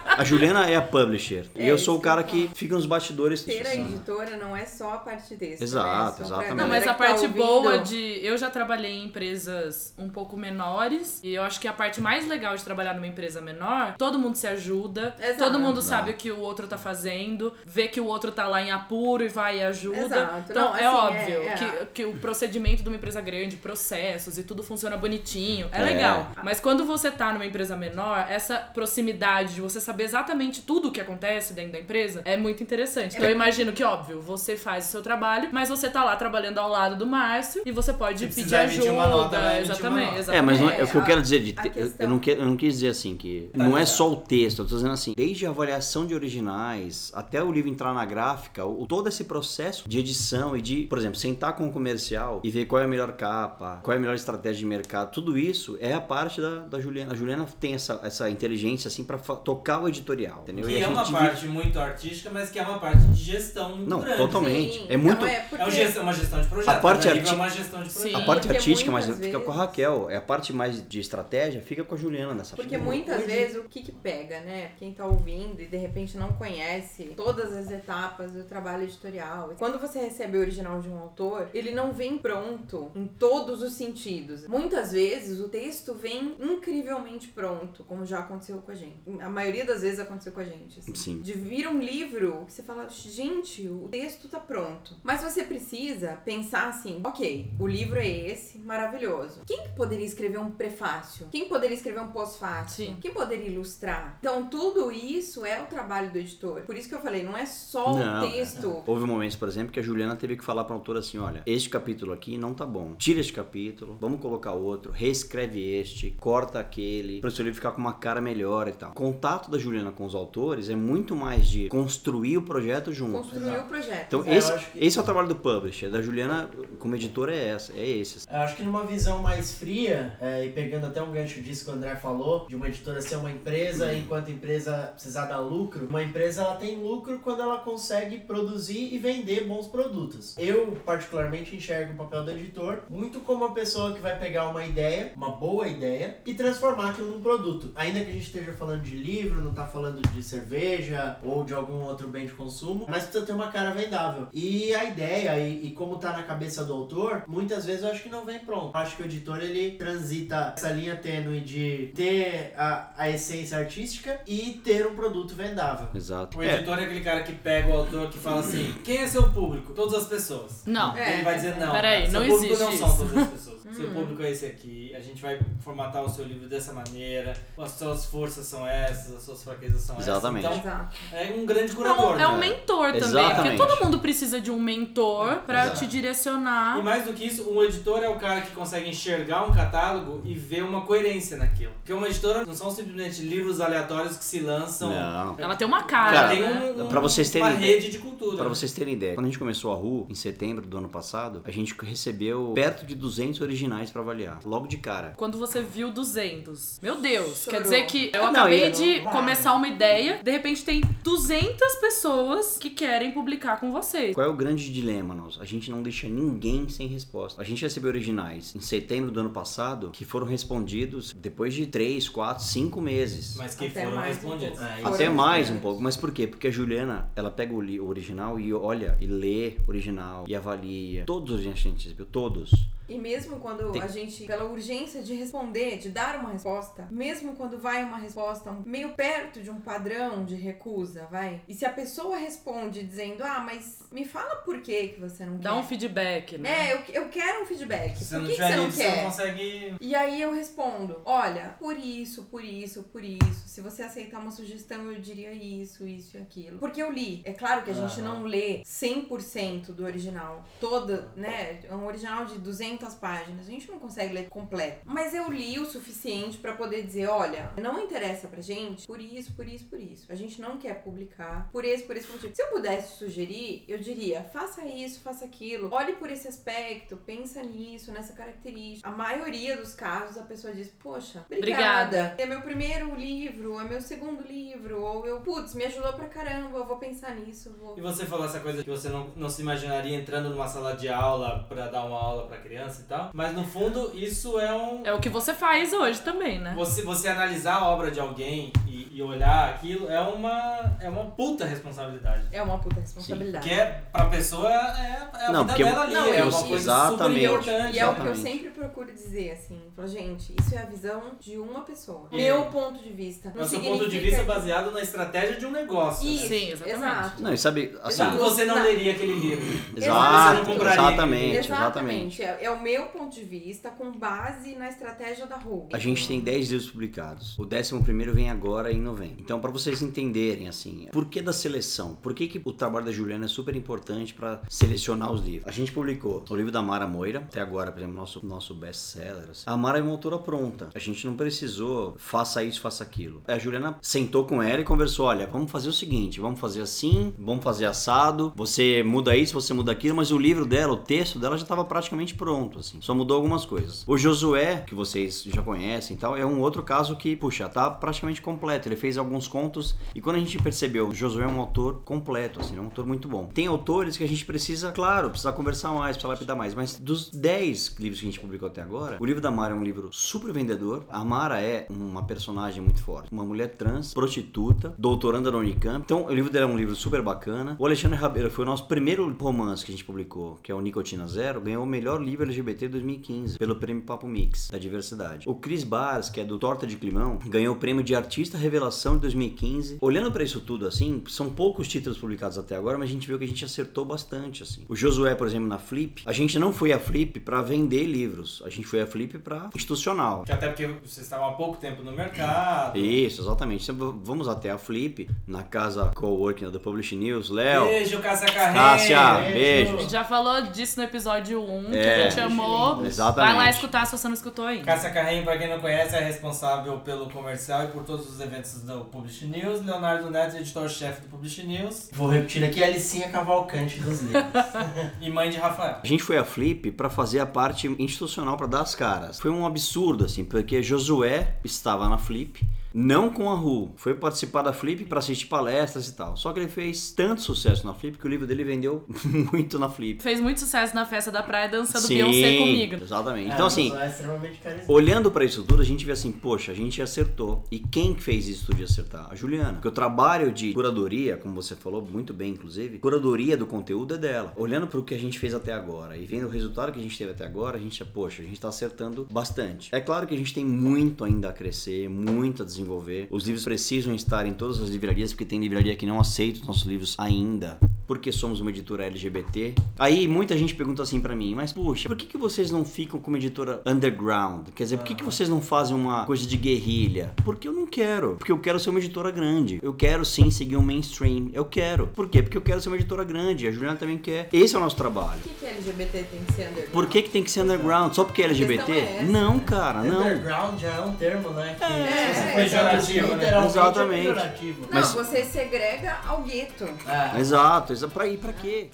[0.07, 1.47] A Juliana é a publisher.
[1.55, 3.43] É, e eu sou o cara que fica nos bastidores.
[3.43, 5.63] Ter a editora não é só a parte de texto.
[5.63, 6.29] Exato, né?
[6.29, 6.55] Só pra exatamente.
[6.63, 8.19] Não, mas a tá parte ouvindo- boa de.
[8.25, 11.21] Eu já trabalhei em empresas um pouco menores.
[11.23, 14.37] E eu acho que a parte mais legal de trabalhar numa empresa menor, todo mundo
[14.37, 15.39] se ajuda, Exato.
[15.39, 18.63] todo mundo sabe o que o outro tá fazendo, vê que o outro tá lá
[18.63, 19.99] em apuro e vai e ajuda.
[20.01, 20.45] Exato.
[20.51, 21.55] Então Não, é assim, óbvio é- é.
[21.55, 25.36] Que, que o procedimento de uma empresa grande, processos e tudo funciona bonitinho.
[25.73, 25.85] É, É.
[25.85, 26.31] legal.
[26.43, 30.91] Mas quando você tá numa empresa menor, essa proximidade de você saber exatamente tudo o
[30.93, 33.17] que acontece dentro da empresa é muito interessante.
[33.17, 36.59] Então eu imagino que, óbvio, você faz o seu trabalho, mas você tá lá trabalhando
[36.59, 38.93] ao lado do Márcio e você pode Se pedir ajuda.
[38.93, 40.19] uma nota, uma exatamente, nota.
[40.19, 40.39] exatamente.
[40.39, 42.31] É, mas não é, É, o que eu quero dizer de eu- eu, não que,
[42.31, 44.93] eu não quis dizer assim que Tá não é só o texto, eu tô dizendo
[44.93, 49.25] assim, desde a avaliação de originais até o livro entrar na gráfica, o, todo esse
[49.25, 52.85] processo de edição e de, por exemplo, sentar com o comercial e ver qual é
[52.85, 56.43] a melhor capa, qual é a melhor estratégia de mercado, tudo isso é a parte
[56.43, 57.13] da, da Juliana.
[57.13, 60.67] A Juliana tem essa, essa inteligência assim para tocar o editorial, entendeu?
[60.67, 63.77] Que E a é uma parte muito artística, mas que é uma parte de gestão
[63.77, 64.19] muito Não, grande.
[64.19, 64.75] totalmente.
[64.81, 65.65] Sim, É muito- não é, É porque...
[65.65, 66.69] uma gestão, uma gestão de projeto.
[66.69, 68.11] A parte cada livro arti- é uma gestão de projeto.
[68.13, 68.15] Sim.
[68.23, 70.87] a parte porque artística, mas muitas fica com a vezes- Raquel, é a parte mais
[70.87, 72.85] de estratégia, fica com a Juliana nessa Porque figura.
[72.85, 74.73] muitas Hoje- vezes o que que pega, né?
[74.79, 79.53] Quem tá ouvindo e de repente não conhece todas as etapas do trabalho editorial.
[79.59, 83.73] Quando você recebe o original de um autor, ele não vem pronto em todos os
[83.75, 84.47] sentidos.
[84.49, 85.07] Muitas vezes
[85.41, 88.97] o texto vem incrivelmente pronto, como já aconteceu com a gente.
[89.21, 90.79] A maioria das vezes aconteceu com a gente.
[90.79, 90.95] assim.
[90.95, 91.21] Sim.
[91.21, 94.95] De vir um livro que você fala, gente, o texto tá pronto.
[95.03, 99.43] Mas você precisa pensar assim, ok, o livro é esse, maravilhoso.
[99.47, 101.29] Quem que poderia escrever um prefácio?
[101.31, 102.97] Quem poderia escrever um pós-fácio?
[103.01, 104.17] Quem poderia ilustrar?
[104.21, 106.63] Então, tudo isso é o trabalho do editor.
[106.63, 108.83] Por isso que eu falei, não é só Não, o texto.
[108.87, 111.69] Houve momentos, por exemplo, que a Juliana teve que falar pra autora assim: olha, este
[111.69, 112.95] capítulo aqui não tá bom.
[112.95, 117.71] Tira este capítulo, vamos colocar outro, reescreve este, corta aquele, para o seu livro ficar
[117.73, 118.91] com uma cara melhor e tal.
[118.91, 123.13] O contato da Juliana com os autores é muito mais de construir o projeto junto.
[123.19, 124.05] Construir o projeto.
[124.09, 125.89] Então, É, esse, que- esse é o trabalho do publisher.
[125.91, 128.27] Da Juliana, como editora, é essa, é esse.
[128.29, 131.71] Eu acho que numa visão mais fria, é, e pegando até um gancho disso que
[131.71, 135.87] o André falou, de uma editora ser uma empresa, enquanto a empresa precisar dar lucro,
[135.89, 140.35] uma empresa ela tem lucro quando ela consegue produzir e vender bons produtos.
[140.39, 144.65] Eu, particularmente, enxergo o papel do editor muito como uma pessoa que vai pegar uma
[144.65, 147.73] ideia, uma boa ideia, e transformar aquilo num produto.
[147.75, 151.55] Ainda que a gente esteja falando de livro, não tá falando de cerveja ou de
[151.55, 154.29] algum outro bem de consumo, mas precisa ter uma cara vendável.
[154.33, 158.03] E a ideia, e, e como tá na cabeça do autor, muitas vezes eu acho
[158.03, 158.73] que não vem pronto.
[158.75, 163.59] Eu acho que o editor ele transita essa linha tênue de ter a, a essência
[163.59, 165.89] artística e ter um produto vendável.
[165.95, 166.39] Exato.
[166.39, 169.07] O É, editor é aquele cara que pega o autor que fala assim: quem é
[169.07, 169.73] seu público?
[169.73, 170.63] Todas as pessoas.
[170.67, 170.97] Não.
[170.97, 171.15] É.
[171.15, 171.73] Ele vai dizer não.
[171.73, 173.57] Peraí, seu não público existe não são todas as pessoas.
[173.77, 174.86] seu público é esse aqui.
[174.95, 177.35] A gente vai formatar o seu livro dessa maneira.
[177.59, 180.47] As suas forças são essas, as suas fraquezas são Exatamente.
[180.47, 180.59] essas.
[180.59, 180.97] Então, Exato.
[181.13, 182.21] é um grande É curador.
[182.21, 182.49] é um né?
[182.49, 183.57] mentor também, Exatamente.
[183.57, 185.79] porque todo mundo precisa de um mentor pra Exato.
[185.81, 186.83] te E direcionar.
[186.83, 190.35] mais do que isso, um editor é o cara que consegue enxergar um catálogo e
[190.35, 191.73] ver uma coerência naquilo.
[191.79, 194.91] Porque uma editora não são simplesmente livros aleatórios que se lançam.
[194.91, 195.35] Não.
[195.39, 196.13] Ela tem uma cara.
[196.13, 198.37] Cara, tem um, um, pra vocês terem uma rede de cultura.
[198.37, 201.43] Pra vocês terem ideia, quando a gente começou a RU, em setembro do ano passado,
[201.45, 204.41] a gente recebeu perto de 200 originais pra avaliar.
[204.45, 205.15] Logo de cara.
[205.17, 206.79] Quando você viu 200.
[206.83, 207.51] Meu Deus, Chorou.
[207.59, 211.75] quer dizer que eu Não, acabei e- de começar uma ideia, de repente tem 200
[211.81, 214.15] pessoas que querem publicar com vocês.
[214.15, 215.39] Qual é o grande dilema, nós?
[215.41, 217.41] A gente não deixa ninguém sem resposta.
[217.41, 222.09] A gente recebeu originais em setembro do ano passado que foram respondidos depois de 3,
[222.09, 223.35] 4, 5 meses.
[223.37, 224.59] Mas que Até foram mais um respondidos.
[224.59, 224.73] pouco.
[224.73, 225.63] É, Foram Até mais um respondidos.
[225.63, 225.83] pouco.
[225.83, 226.27] Mas por quê?
[226.27, 231.05] Porque a Juliana, ela pega o, original e olha, e lê o original, e avalia.
[231.05, 232.51] Todos os originais que a gente recebeu, todos.
[232.89, 237.35] E mesmo quando Tem- a gente, pela urgência de responder, de dar uma resposta, mesmo
[237.35, 241.43] quando vai uma resposta meio perto de um padrão de recusa, vai.
[241.49, 245.37] E se a pessoa responde dizendo, ah, mas me fala por que que você não
[245.39, 245.43] quer.
[245.45, 246.71] Dá um feedback, né?
[246.71, 247.97] É, eu, eu quero um feedback.
[247.97, 249.05] Se você por não que, que você não isso, você não quer?
[249.05, 249.75] consegue.
[249.81, 253.49] E aí eu respondo, olha, por isso, por isso, por isso.
[253.49, 256.59] Se você aceitar uma sugestão, eu diria isso, isso e aquilo.
[256.59, 257.23] Porque eu li.
[257.25, 260.45] É claro que a gente não lê 100% do original.
[260.61, 261.61] Toda, né?
[261.69, 263.47] É um original de 200 páginas.
[263.47, 264.81] A gente não consegue ler completo.
[264.85, 269.33] Mas eu li o suficiente pra poder dizer, olha, não interessa pra gente por isso,
[269.35, 270.07] por isso, por isso.
[270.11, 272.35] A gente não quer publicar por esse, por esse motivo.
[272.35, 275.73] Se eu pudesse sugerir, eu diria, faça isso, faça aquilo.
[275.73, 278.89] Olhe por esse aspecto, pensa nisso, nessa característica.
[278.89, 281.87] A maioria dos casos a pessoa diz, poxa, obrigada.
[281.87, 282.15] Obrigada.
[282.19, 286.59] É meu primeiro livro, é meu segundo livro, ou eu, putz, me ajudou pra caramba,
[286.59, 289.43] eu vou pensar nisso, vou E você falou essa coisa que você não, não se
[289.43, 293.11] imaginaria entrando numa sala de aula pra dar uma aula pra criança e tal.
[293.13, 294.83] Mas no fundo, isso é um.
[294.85, 296.53] É o que você faz hoje também, né?
[296.57, 301.05] Você, você analisar a obra de alguém e, e olhar aquilo é uma, é uma
[301.07, 302.25] puta responsabilidade.
[302.33, 303.47] É uma puta responsabilidade.
[303.49, 305.95] Que é, pra pessoa, é, é a Não, vida dela ali.
[305.95, 306.99] Não, é eu- uma coisa exatamente.
[307.21, 307.77] super importante.
[307.77, 311.03] E é o que eu sempre procuro dizer, assim, falo, gente, isso é a visão
[311.21, 312.09] de uma pessoa.
[312.13, 312.17] É.
[312.17, 313.29] Meu ponto de vista.
[313.29, 316.09] É Não o seu ponto de vista baseado na estratégia de um negócio.
[316.09, 316.29] Isso, né?
[316.29, 316.77] Sim, exatamente.
[316.79, 317.23] exato.
[317.23, 319.47] Não, e sabe, assim, Exato, você não leria aquele livro.
[319.77, 321.47] exato, Você não compraria exatamente, exatamente.
[321.47, 322.23] Exatamente.
[322.23, 325.75] É, é o meu ponto de vista com base na estratégia da Ruby.
[325.75, 327.39] A gente tem 10 livros publicados.
[327.39, 329.17] O 11 primeiro vem agora em novembro.
[329.19, 331.95] Então, para vocês entenderem, assim, por que da seleção?
[331.95, 335.47] Por que, que o trabalho da Juliana é super importante para selecionar os livros?
[335.47, 339.31] A gente publicou o livro da Mara Moira, até agora, por exemplo, nosso, nosso best-seller.
[339.31, 339.45] assim.
[339.47, 340.71] A Mara é uma autora pronta.
[340.75, 343.23] A gente não precisou, faça isso, faça aquilo.
[343.27, 347.13] A Juliana sentou com ela e conversou, olha, vamos fazer o seguinte, vamos fazer assim,
[347.19, 351.19] vamos fazer assado, você muda isso, você muda aquilo, mas o livro dela, o texto
[351.19, 352.81] dela já estava praticamente pronto, assim.
[352.81, 353.85] Só mudou algumas coisas.
[353.87, 357.71] O Josué, que vocês já conhecem e tal, é um outro caso que, puxa, tá
[357.71, 358.69] praticamente completo.
[358.69, 362.57] Ele fez alguns contos e quando a gente percebeu, Josué é um autor completo, assim,
[362.57, 363.27] é um autor muito bom.
[363.27, 367.11] Tem autores que a gente precisa, claro, precisa conversar mais, precisa lapidar mais, mas dos
[367.11, 369.89] 10 livros que a gente publicou até agora, o livro da Mara é um livro
[369.93, 370.85] super vendedor.
[370.89, 375.83] A Mara é uma personagem muito forte, uma mulher trans, prostituta, doutoranda da Unicamp.
[375.85, 377.57] Então, o livro dela é um livro super bacana.
[377.59, 380.61] O Alexandre Rabeira foi o nosso primeiro romance que a gente publicou, que é o
[380.61, 385.29] Nicotina Zero, ganhou o melhor livro LGBT 2015 pelo prêmio Papo Mix da diversidade.
[385.29, 388.95] O Chris Bars, que é do Torta de Climão, ganhou o prêmio de Artista Revelação
[388.95, 389.79] de 2015.
[389.81, 393.19] Olhando pra isso tudo assim, são poucos títulos publicados até agora, mas a gente viu
[393.19, 394.65] que a gente acertou bastante assim.
[394.69, 398.43] O Josué, por exemplo, na Flip, a gente não foi a Flip pra vender livros,
[398.45, 400.23] a gente foi a Flip pra institucional.
[400.25, 402.79] Que Até porque vocês estavam há pouco tempo no mercado.
[402.79, 403.71] Isso, exatamente.
[403.73, 407.31] Vamos até a Flip, na casa coworking da Publish News.
[407.31, 408.53] Léo, Beijo, Cássia Carreira.
[408.55, 409.33] Cássia, Beijo.
[409.35, 409.77] beijo.
[409.77, 411.95] A gente já falou disso no episódio 1, que É.
[412.07, 412.85] a gente amou.
[412.85, 413.35] Exatamente.
[413.35, 414.65] Vai lá escutar se você não escutou ainda.
[414.65, 418.63] Cássia Carreira, pra quem não conhece, é responsável pelo comercial e por todos os eventos
[418.63, 419.65] do Publish News.
[419.65, 421.91] Leonardo Neto, editor-chefe do Publish News.
[421.93, 424.27] Vou repetir aqui a Alicinha Cavalcante dos livros.
[425.01, 425.79] E mãe de Rafael.
[425.83, 429.19] A gente foi a Flip pra fazer a parte institucional pra dar as caras.
[429.21, 432.47] Foi um absurdo assim, porque Josué estava na Flip,
[432.79, 436.15] não com a Ru, foi participar da Flip pra assistir palestras e tal.
[436.15, 438.85] Só que ele fez tanto sucesso na Flip que o livro dele vendeu
[439.33, 440.03] muito na Flip.
[440.03, 442.75] Fez muito sucesso na festa da praia dançando Beyoncé comigo.
[442.75, 443.31] Exatamente.
[443.31, 444.65] É, Então assim, É.
[444.69, 447.45] Olhando pra isso tudo, a gente vê assim, poxa, a gente acertou.
[447.51, 449.09] E quem que fez isso tudo de acertar?
[449.11, 449.55] A Juliana.
[449.55, 453.99] Porque o trabalho de curadoria, como você falou muito bem, inclusive, curadoria do conteúdo é
[453.99, 454.35] dela.
[454.37, 456.99] Olhando pro que a gente fez até agora e vendo o resultado que a gente
[456.99, 459.75] teve até agora, a gente, poxa, a gente tá acertando bastante.
[459.75, 462.66] É claro que a gente tem muito ainda a crescer, muito a desenvolver.
[463.11, 466.47] Os livros precisam estar em todas as livrarias, porque tem livraria que não aceita os
[466.47, 467.59] nossos livros ainda.
[467.87, 469.55] Porque somos uma editora LGBT.
[469.79, 472.99] Aí muita gente pergunta assim pra mim, mas puxa, por que, que vocês não ficam
[472.99, 474.49] como editora underground?
[474.55, 477.13] Quer dizer, por que, que vocês não fazem uma coisa de guerrilha?
[477.25, 478.17] Porque eu não quero.
[478.17, 479.61] Porque eu quero ser uma editora grande.
[479.63, 481.31] Eu quero sim seguir um mainstream.
[481.33, 481.87] Eu quero.
[481.89, 482.23] Por quê?
[482.23, 483.47] Porque eu quero ser uma editora grande.
[483.47, 484.29] A Juliana também quer.
[484.33, 485.21] Esse é o nosso trabalho.
[485.21, 486.73] Por que, que LGBT tem que ser underground?
[486.73, 487.93] Por que, que tem que ser underground?
[487.95, 488.73] Só porque é LGBT?
[488.73, 489.43] é essa, não, né?
[489.47, 490.01] cara, não.
[490.01, 491.55] Underground já é um termo, né?
[491.59, 493.45] Que É, se você é, for pejorativo, né?
[493.47, 494.01] Exatamente.
[494.09, 494.61] É pejorativo.
[494.63, 496.65] Não, Mas- você segrega ao gueto.
[496.87, 497.19] É.
[497.21, 497.93] Exato, exato.
[497.93, 498.71] Pra ir, pra quê?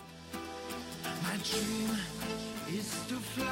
[1.22, 1.98] My dream
[2.68, 3.46] is to fly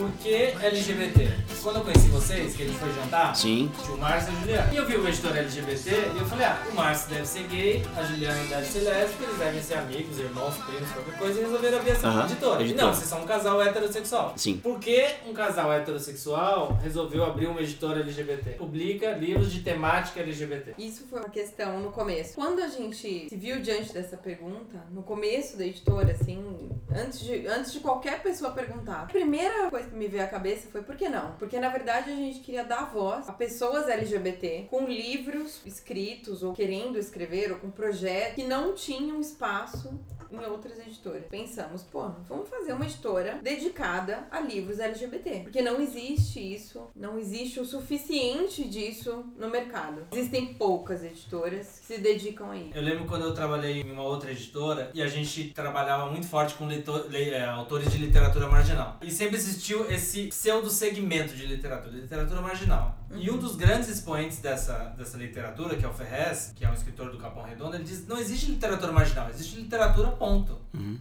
[0.00, 1.50] Por que LGBT?
[1.62, 3.70] quando eu conheci vocês, que a gente foi jantar, Sim.
[3.82, 4.72] tinha o Márcio e a Juliana.
[4.72, 7.82] E eu vi o editor LGBT e eu falei, ah, o Márcio deve ser gay,
[7.96, 11.78] a Juliana deve ser lésbica, eles devem ser amigos, irmãos, primos, qualquer coisa, e resolveram
[11.78, 12.62] abrir essa Aham, editora.
[12.62, 12.86] E editora.
[12.86, 14.32] não, vocês são um casal heterossexual.
[14.36, 14.56] Sim.
[14.56, 18.52] Por que um casal heterossexual resolveu abrir uma editora LGBT?
[18.52, 20.74] Publica livros de temática LGBT.
[20.78, 22.34] Isso foi uma questão no começo.
[22.34, 27.46] Quando a gente se viu diante dessa pergunta, no começo da editora, assim, antes de,
[27.46, 30.96] antes de qualquer pessoa perguntar, a primeira coisa que me veio à cabeça foi por
[30.96, 31.32] que não?
[31.32, 36.52] Porque na verdade a gente queria dar voz a pessoas LGBT com livros escritos ou
[36.52, 39.98] querendo escrever ou com projetos que não tinham espaço
[40.32, 41.24] em outras editoras.
[41.30, 45.40] Pensamos, pô, vamos fazer uma editora dedicada a livros LGBT.
[45.40, 50.06] Porque não existe isso, não existe o suficiente disso no mercado.
[50.12, 52.70] Existem poucas editoras que se dedicam a isso.
[52.74, 56.54] Eu lembro quando eu trabalhei em uma outra editora e a gente trabalhava muito forte
[56.54, 58.98] com leitor- le- é, autores de literatura marginal.
[59.02, 62.98] E sempre existiu esse pseudo-segmento de literatura, literatura marginal.
[63.16, 66.74] E um dos grandes expoentes dessa, dessa literatura, que é o Ferrez, que é um
[66.74, 70.58] escritor do Capão Redondo, ele diz não existe literatura marginal, existe literatura ponto.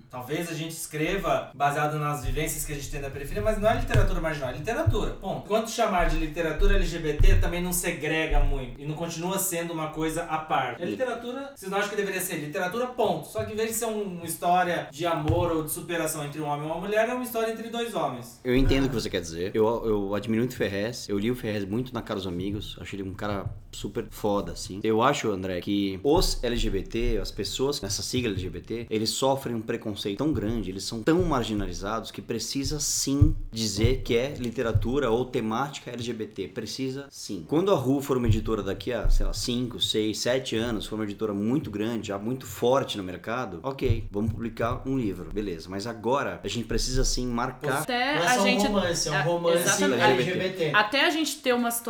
[0.09, 3.69] Talvez a gente escreva baseado nas vivências que a gente tem da periferia, mas não
[3.69, 5.45] é literatura marginal, é literatura, ponto.
[5.45, 10.23] Enquanto chamar de literatura LGBT também não segrega muito e não continua sendo uma coisa
[10.23, 10.81] à parte.
[10.81, 13.27] É literatura, não acham que deveria ser literatura, ponto.
[13.27, 16.41] Só que em vez de ser um- uma história de amor ou de superação entre
[16.41, 18.39] um homem e uma mulher, é uma história entre dois homens.
[18.43, 19.51] Eu entendo o que você quer dizer.
[19.55, 21.07] Eu, eu admiro muito o Ferrez.
[21.07, 22.77] Eu li o Ferrez muito na Caros Amigos.
[22.79, 24.79] Acho ele um cara super foda, assim.
[24.83, 30.17] Eu acho, André, que os LGBT, as pessoas nessa sigla LGBT, eles sofrem um preconceito
[30.17, 35.91] tão grande, eles são tão marginalizados que precisa sim dizer que é literatura ou temática
[35.91, 36.47] LGBT.
[36.49, 37.45] Precisa sim.
[37.47, 40.95] Quando a Ru for uma editora daqui a, sei lá, 5, 6, 7 anos, for
[40.95, 45.69] uma editora muito grande, já muito forte no mercado, ok, vamos publicar um livro, beleza.
[45.69, 48.61] Mas agora a gente precisa sim marcar Até Não é a só gente.
[48.61, 50.01] um romance, é um é, romance exatamente.
[50.01, 50.71] LGBT.
[50.73, 51.88] Até a gente ter uma situação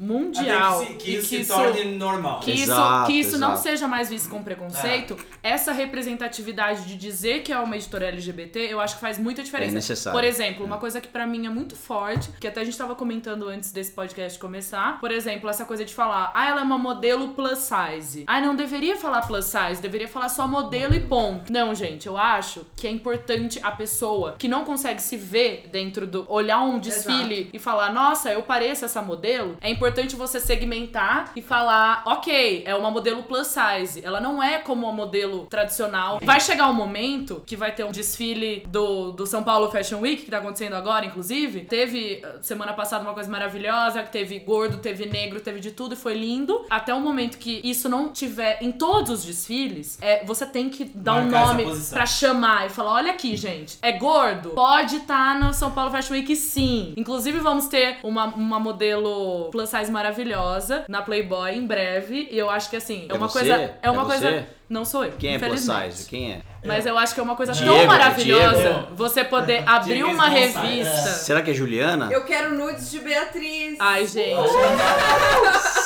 [0.00, 2.40] mundial Até que, se- que isso que se isso, torne normal.
[2.40, 3.62] que isso, Exato, que isso não exato.
[3.62, 8.80] seja mais visto com preconceito, essa representatividade de dizer que é uma editora LGBT, eu
[8.80, 9.72] acho que faz muita diferença.
[9.72, 10.18] É necessário.
[10.18, 12.94] Por exemplo, uma coisa que pra mim é muito forte, que até a gente tava
[12.94, 16.78] comentando antes desse podcast começar, por exemplo, essa coisa de falar, ah, ela é uma
[16.78, 18.24] modelo plus size.
[18.26, 21.52] Ah, não deveria falar plus size, deveria falar só modelo e ponto.
[21.52, 26.06] Não, gente, eu acho que é importante a pessoa que não consegue se ver dentro
[26.06, 29.25] do olhar um desfile e falar, nossa, eu pareço essa modelo.
[29.60, 34.04] É importante você segmentar e falar, ok, é uma modelo plus size.
[34.04, 36.20] Ela não é como uma modelo tradicional.
[36.22, 40.22] Vai chegar um momento que vai ter um desfile do, do São Paulo Fashion Week,
[40.22, 41.62] que tá acontecendo agora, inclusive.
[41.62, 45.94] Teve uh, semana passada uma coisa maravilhosa, que teve gordo, teve negro, teve de tudo
[45.94, 46.64] e foi lindo.
[46.70, 50.84] Até o momento que isso não tiver em todos os desfiles, é, você tem que
[50.84, 54.50] dar um Marcar essa nome pra chamar e falar: olha aqui, gente, é gordo?
[54.50, 56.94] Pode estar no São Paulo Fashion Week, sim.
[56.96, 59.15] Inclusive, vamos ter uma, uma modelo
[59.52, 62.28] plus size maravilhosa na Playboy em breve.
[62.30, 63.38] E eu acho que assim, é, É uma você?
[63.38, 63.74] coisa.
[63.82, 64.30] É uma É coisa.
[64.30, 64.44] você?
[64.68, 65.12] Não sou eu.
[65.12, 66.08] Quem é plus size?
[66.08, 66.40] Quem é?
[66.64, 68.86] Mas eu acho que é uma coisa Diego, tão maravilhosa Diego.
[68.96, 70.56] você poder abrir Diego uma Gonçalves.
[70.56, 71.08] revista.
[71.10, 72.08] Será que é Juliana?
[72.10, 73.76] Eu quero nudes de Beatriz.
[73.78, 74.34] Ai, gente.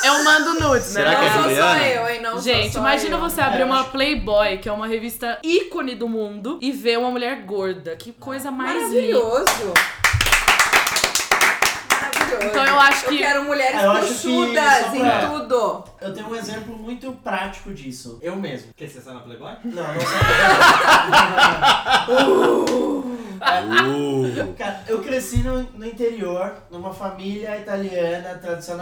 [0.03, 1.01] Eu mando nudes, né?
[1.03, 1.87] Será que é não sou Juliana?
[1.87, 2.21] eu, hein?
[2.23, 3.19] Não sou Gente, imagina eu.
[3.19, 7.43] você abrir uma Playboy, que é uma revista ícone do mundo, e ver uma mulher
[7.43, 7.95] gorda.
[7.95, 9.19] Que coisa mais linda.
[12.31, 12.31] Maravilhoso.
[12.31, 12.51] Maravilhoso.
[12.51, 13.91] Então eu acho que- Eu quero mulheres Ah, eu
[14.99, 15.83] pra- em tudo.
[16.01, 18.19] Eu tenho um exemplo muito prático disso.
[18.21, 18.71] Eu mesmo.
[18.75, 19.53] Quer ser só na Playboy?
[19.65, 19.93] Não, não.
[23.41, 23.41] Uh,
[24.55, 28.77] Cara, eu cresci no, no interior, numa família italiana, não sei o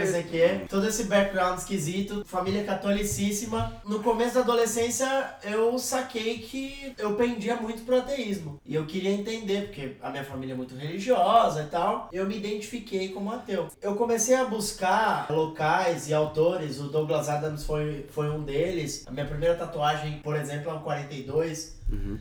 [0.00, 0.60] não sei o quê.
[0.68, 3.72] Todo esse background esquisito, família catolicíssima.
[3.86, 5.08] No começo da adolescência,
[5.44, 8.60] eu saquei que eu pendia muito pro ateísmo.
[8.66, 12.08] E eu queria entender, porque a minha família é muito religiosa e tal.
[12.12, 13.68] Eu me identifiquei como ateu.
[13.80, 19.04] Eu comecei a buscar locais e autores, o Douglas Adams foi, foi um deles.
[19.06, 21.75] A minha primeira tatuagem, por exemplo, é um 42.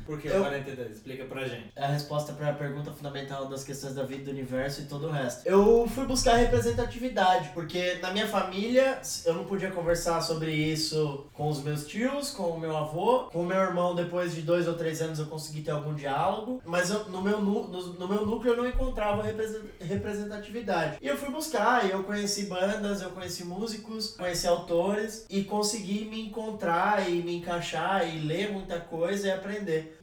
[0.05, 0.91] Por que Eu- 42?
[0.91, 1.71] Explica pra gente.
[1.75, 5.07] É a resposta para a pergunta fundamental das questões da vida, do universo e todo
[5.07, 5.41] o resto.
[5.47, 11.49] Eu fui buscar representatividade, porque na minha família eu não podia conversar sobre isso com
[11.49, 13.95] os meus tios, com o meu avô, com o meu irmão.
[13.95, 17.41] Depois de dois ou três anos eu consegui ter algum diálogo, mas eu- no, meu,
[17.41, 20.97] no, no meu núcleo eu não encontrava represen- representatividade.
[21.01, 26.05] E eu fui buscar, e eu conheci bandas, eu conheci músicos, conheci autores e consegui
[26.05, 29.54] me encontrar e me encaixar e ler muita coisa e aprender.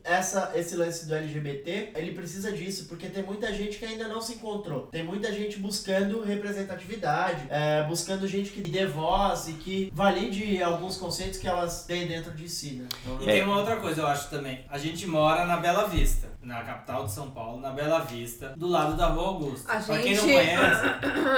[0.04, 4.20] Essa, esse lance do LGBT, ele precisa disso, porque tem muita gente que ainda não
[4.20, 4.86] se encontrou.
[4.86, 10.96] Tem muita gente buscando representatividade, é, buscando gente que dê voz e que valide alguns
[10.96, 12.88] conceitos que elas têm dentro de si, né?
[13.02, 14.64] Então, E tem uma outra coisa, eu acho também.
[14.68, 18.66] A gente mora na Bela Vista, na capital de São Paulo, na Bela Vista, do
[18.68, 19.72] lado da Rua Augusta.
[19.72, 20.86] A Pra quem não gente- conhece,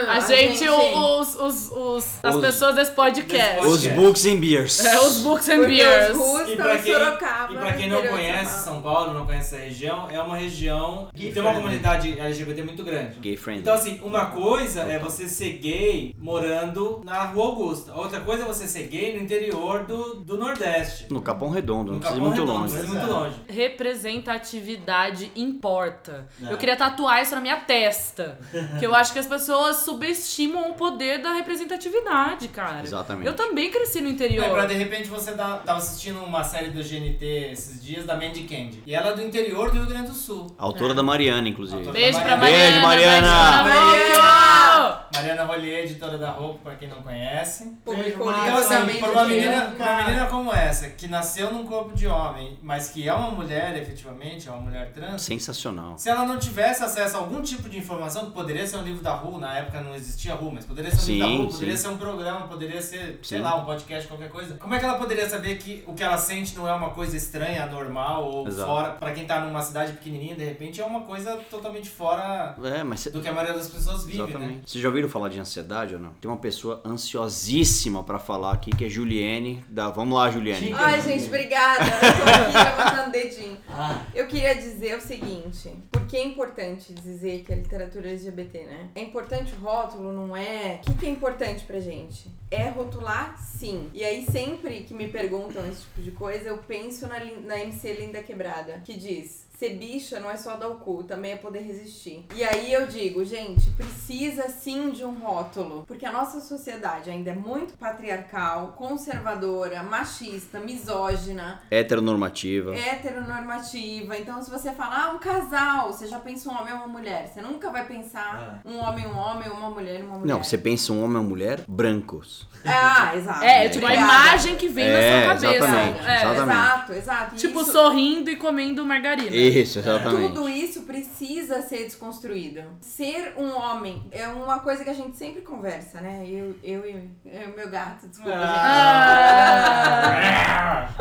[0.08, 3.54] A, gente, os, os, os, as Os- pessoas desse podcast.
[3.56, 4.00] Desse Os podcast.
[4.00, 4.84] books and beers.
[4.84, 6.16] É, os books and Porque beers.
[6.16, 7.52] os E pra, em quem, Sorocaba.
[7.52, 11.30] e pra quem não conhece São Paulo, não conhece essa região, é uma região que
[11.32, 13.18] tem uma comunidade LGBT muito grande.
[13.20, 13.62] Gay friendly.
[13.62, 17.92] Então, assim, uma coisa é você ser gay morando na Rua Augusta.
[17.94, 21.06] Outra coisa é você ser gay no interior do, do Nordeste.
[21.10, 22.72] No Capão Redondo, não precisa ir muito Redondo, longe.
[22.74, 23.34] não precisa ir muito longe.
[23.48, 24.93] Representatividade
[25.36, 26.26] importa.
[26.42, 26.52] É.
[26.52, 28.38] Eu queria tatuar isso na minha testa.
[28.78, 32.82] que eu acho que as pessoas subestimam o poder da representatividade, cara.
[32.82, 33.26] Exatamente.
[33.26, 34.66] Eu também cresci no É, pra interior.
[34.66, 38.82] de repente você tá, tava assistindo uma série do GNT esses dias da Mandy Candy.
[38.86, 40.54] E ela é do interior do Rio Grande do Sul.
[40.58, 41.78] Autora da Mariana, inclusive.
[41.78, 41.92] Autora.
[41.98, 42.82] Beijo pra Beijo, Mariana.
[42.82, 43.62] Mariana.
[43.64, 45.04] Beijo, Mariana.
[45.14, 47.72] Mariana Rollier, editora da roupa, pra quem não conhece.
[47.84, 52.06] Publicou Então, assim, pra uma menina, uma menina como essa, que nasceu num corpo de
[52.06, 55.98] homem, mas que é uma mulher, efetivamente, é uma mulher trans, Sensacional.
[55.98, 59.02] se ela não tivesse acesso a algum tipo de informação, que poderia ser um livro
[59.02, 61.44] da RU, na época não existia RU, mas poderia ser um Sim, livro da RU,
[61.46, 61.52] sim.
[61.52, 63.44] poderia ser um programa, poderia ser, sei Sim.
[63.44, 64.54] lá, um podcast, qualquer coisa.
[64.56, 67.16] Como é que ela poderia saber que o que ela sente não é uma coisa
[67.16, 68.66] estranha, anormal ou Exato.
[68.68, 72.82] fora, pra quem tá numa cidade pequenininha, de repente é uma coisa totalmente fora É,
[72.82, 74.24] mas cê- do que a maioria das pessoas vive, né?
[74.24, 74.70] Exatamente.
[74.70, 76.12] Vocês já ouviram falar de ansiedade ou não?
[76.14, 79.64] Tem uma pessoa ansiosíssima pra falar aqui, que é Juliane.
[79.68, 79.88] Da...
[79.90, 80.72] Vamos lá, Juliane.
[80.74, 81.84] Ai, gente, obrigada.
[81.84, 83.56] Eu tô aqui dedinho.
[83.68, 88.90] Ah, Eu queria dizer o seguinte, porque é importante dizer que a literatura LGBT, né?
[88.94, 90.80] É importante o rótulo, não é?
[90.82, 92.30] O que, que é importante pra gente?
[92.50, 93.90] É rotular, sim.
[93.92, 97.92] E aí, sempre que me perguntam esse tipo de coisa, eu penso na, na MC
[97.92, 99.43] Linda Quebrada, que diz.
[99.58, 102.26] Ser bicha não é só dar o cu, também é poder resistir.
[102.34, 105.84] E aí eu digo, gente, precisa sim de um rótulo.
[105.86, 112.74] Porque a nossa sociedade ainda é muito patriarcal, conservadora, machista, misógina, Heteronormativa.
[112.74, 114.18] heteronormativa.
[114.18, 117.28] Então, se você falar ah, um casal, você já pensa um homem ou uma mulher.
[117.32, 120.32] Você nunca vai pensar um homem, um homem, uma mulher, uma mulher.
[120.34, 121.60] Não, você pensa um homem ou mulher?
[121.68, 122.48] Brancos.
[122.64, 123.44] Ah, exato.
[123.44, 125.64] É, tipo a imagem que vem É, na sua cabeça.
[125.64, 126.14] exatamente, É.
[126.16, 126.58] exatamente.
[126.58, 127.34] Exato, exato.
[127.34, 129.43] E Tipo, isso- sorrindo e comendo margarina.
[129.48, 130.34] Isso, exatamente.
[130.34, 132.62] Tudo isso precisa ser desconstruído.
[132.80, 136.24] Ser um homem é uma coisa que a gente sempre conversa, né?
[136.28, 138.30] Eu, eu e e meu gato, desculpa,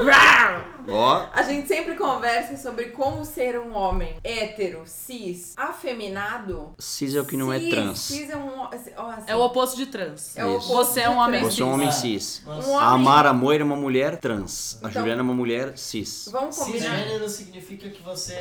[0.05, 0.61] Ah.
[0.87, 6.73] Ó, A gente sempre conversa sobre como ser um homem hétero, cis, afeminado.
[6.77, 7.99] cis é o que não é Cis, trans.
[7.99, 8.63] Cis é um.
[8.65, 8.91] assim,
[9.27, 10.35] É o oposto de trans.
[10.37, 11.55] é o oposto Você é um homem trans.
[11.55, 11.91] Você é um homem Ah.
[11.91, 12.43] cis.
[12.45, 14.75] Um A homem- Mara Moira é uma mulher trans.
[14.83, 16.27] A Então- Juliana é uma mulher cis.
[16.31, 16.97] Vamos combinar.
[16.97, 18.32] Cisgênero significa que você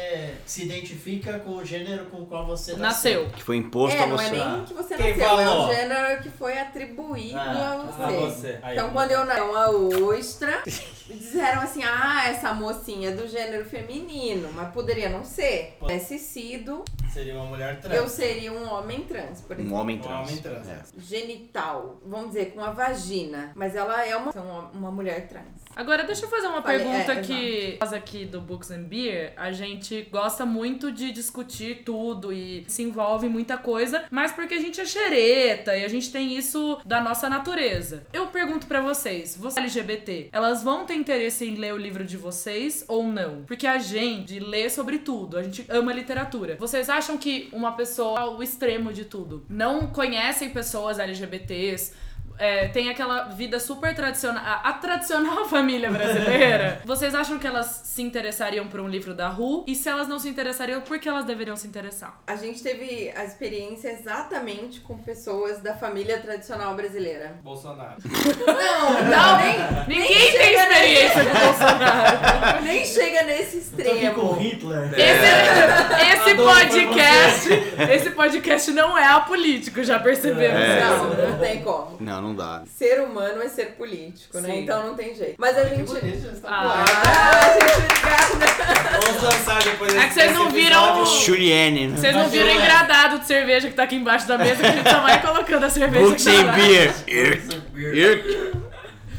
[0.46, 3.28] se identifica com o gênero com o qual você Nasceu.
[3.30, 4.26] Que foi imposto É, a não você.
[4.26, 5.68] é nem que você Quem nasceu, é falou?
[5.68, 8.16] o gênero que foi atribuído Ah, a Pra você.
[8.30, 8.58] você.
[8.62, 10.62] Aí, Então, quando eu nasci uma ostra,
[11.08, 15.76] disseram assim: ah, essa mocinha é do gênero feminino, mas poderia não ser.
[15.80, 17.94] Tivesse sido, Seria uma mulher trans.
[17.94, 19.78] eu seria um homem trans, por Um exemplo.
[19.78, 20.28] homem Um trans.
[20.28, 20.68] homem trans.
[20.68, 20.82] É.
[20.98, 24.32] Genital, vamos dizer, com a vagina, mas ela é uma,
[24.72, 25.44] uma, mulher trans.
[25.76, 29.32] Agora, deixa eu fazer uma Falei, pergunta é, que nós aqui do Books and Beer,
[29.36, 34.54] a gente gosta muito de discutir tudo e se envolve em muita coisa, mas porque
[34.54, 38.06] a gente é xereta e a gente tem isso da nossa natureza.
[38.12, 42.16] Eu pergunto pra vocês, você LGBT, elas vão ter interesse em ler o livro de
[42.16, 43.42] vocês ou não?
[43.44, 46.56] Porque a gente lê sobre tudo, a gente ama literatura.
[46.58, 51.92] Vocês acham que uma pessoa ao extremo de tudo não conhecem pessoas LGBTs?
[52.42, 56.82] É, tem aquela vida super tradicional, a, a tradicional família brasileira.
[56.84, 59.64] Vocês acham que elas se interessariam por um livro da Ru?
[59.66, 62.20] E se elas não se interessariam, por que elas deveriam se interessar?
[62.26, 67.36] A gente teve a experiência exatamente com pessoas da família tradicional brasileira.
[67.44, 67.96] Bolsonaro.
[68.04, 72.64] Não, Não, nem, Ninguém tem chega experiência com Bolsonaro.
[72.64, 74.32] nem chega nesse aqui com extremo.
[74.34, 74.94] Hitler.
[74.94, 77.48] Esse, esse foi podcast,
[77.92, 80.60] esse podcast não é apolítico, já percebemos.
[80.60, 80.80] É.
[80.80, 81.96] Não, não tem como.
[82.00, 82.62] Não, não dá.
[82.66, 84.48] Ser humano é ser político, né?
[84.50, 84.58] Sim.
[84.60, 85.34] Então não tem jeito.
[85.38, 85.86] Mas a Que gente.
[85.86, 86.84] bonito, já está Ah.
[86.84, 89.00] Ah, gente, obrigada.
[89.06, 91.96] Vamos lançar depois É que vocês não viram o- Juliane, né?
[91.96, 94.72] Vocês não viram o engradado de cerveja que tá aqui embaixo da mesa, que a
[94.72, 96.52] gente só vai colocando a cerveja Books aqui and lá.
[96.52, 98.32] beer.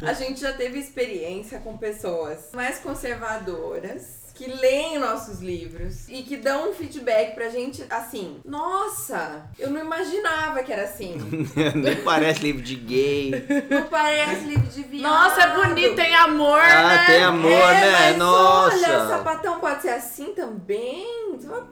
[0.06, 4.23] A gente já teve experiência com pessoas mais conservadoras.
[4.34, 9.80] Que leem nossos livros e que dão um feedback pra gente assim: nossa, eu não
[9.82, 11.18] imaginava que era assim.
[11.76, 13.32] Nem parece livro de gay.
[13.70, 15.04] Não parece livro de viado.
[15.12, 17.06] Nossa, é bonito, tem amor, Ah, né?
[17.06, 17.92] tem amor, é, né?
[17.92, 18.76] Mas Nossa.
[18.76, 21.38] olha, o sapatão pode ser assim também?
[21.40, 21.68] Fala,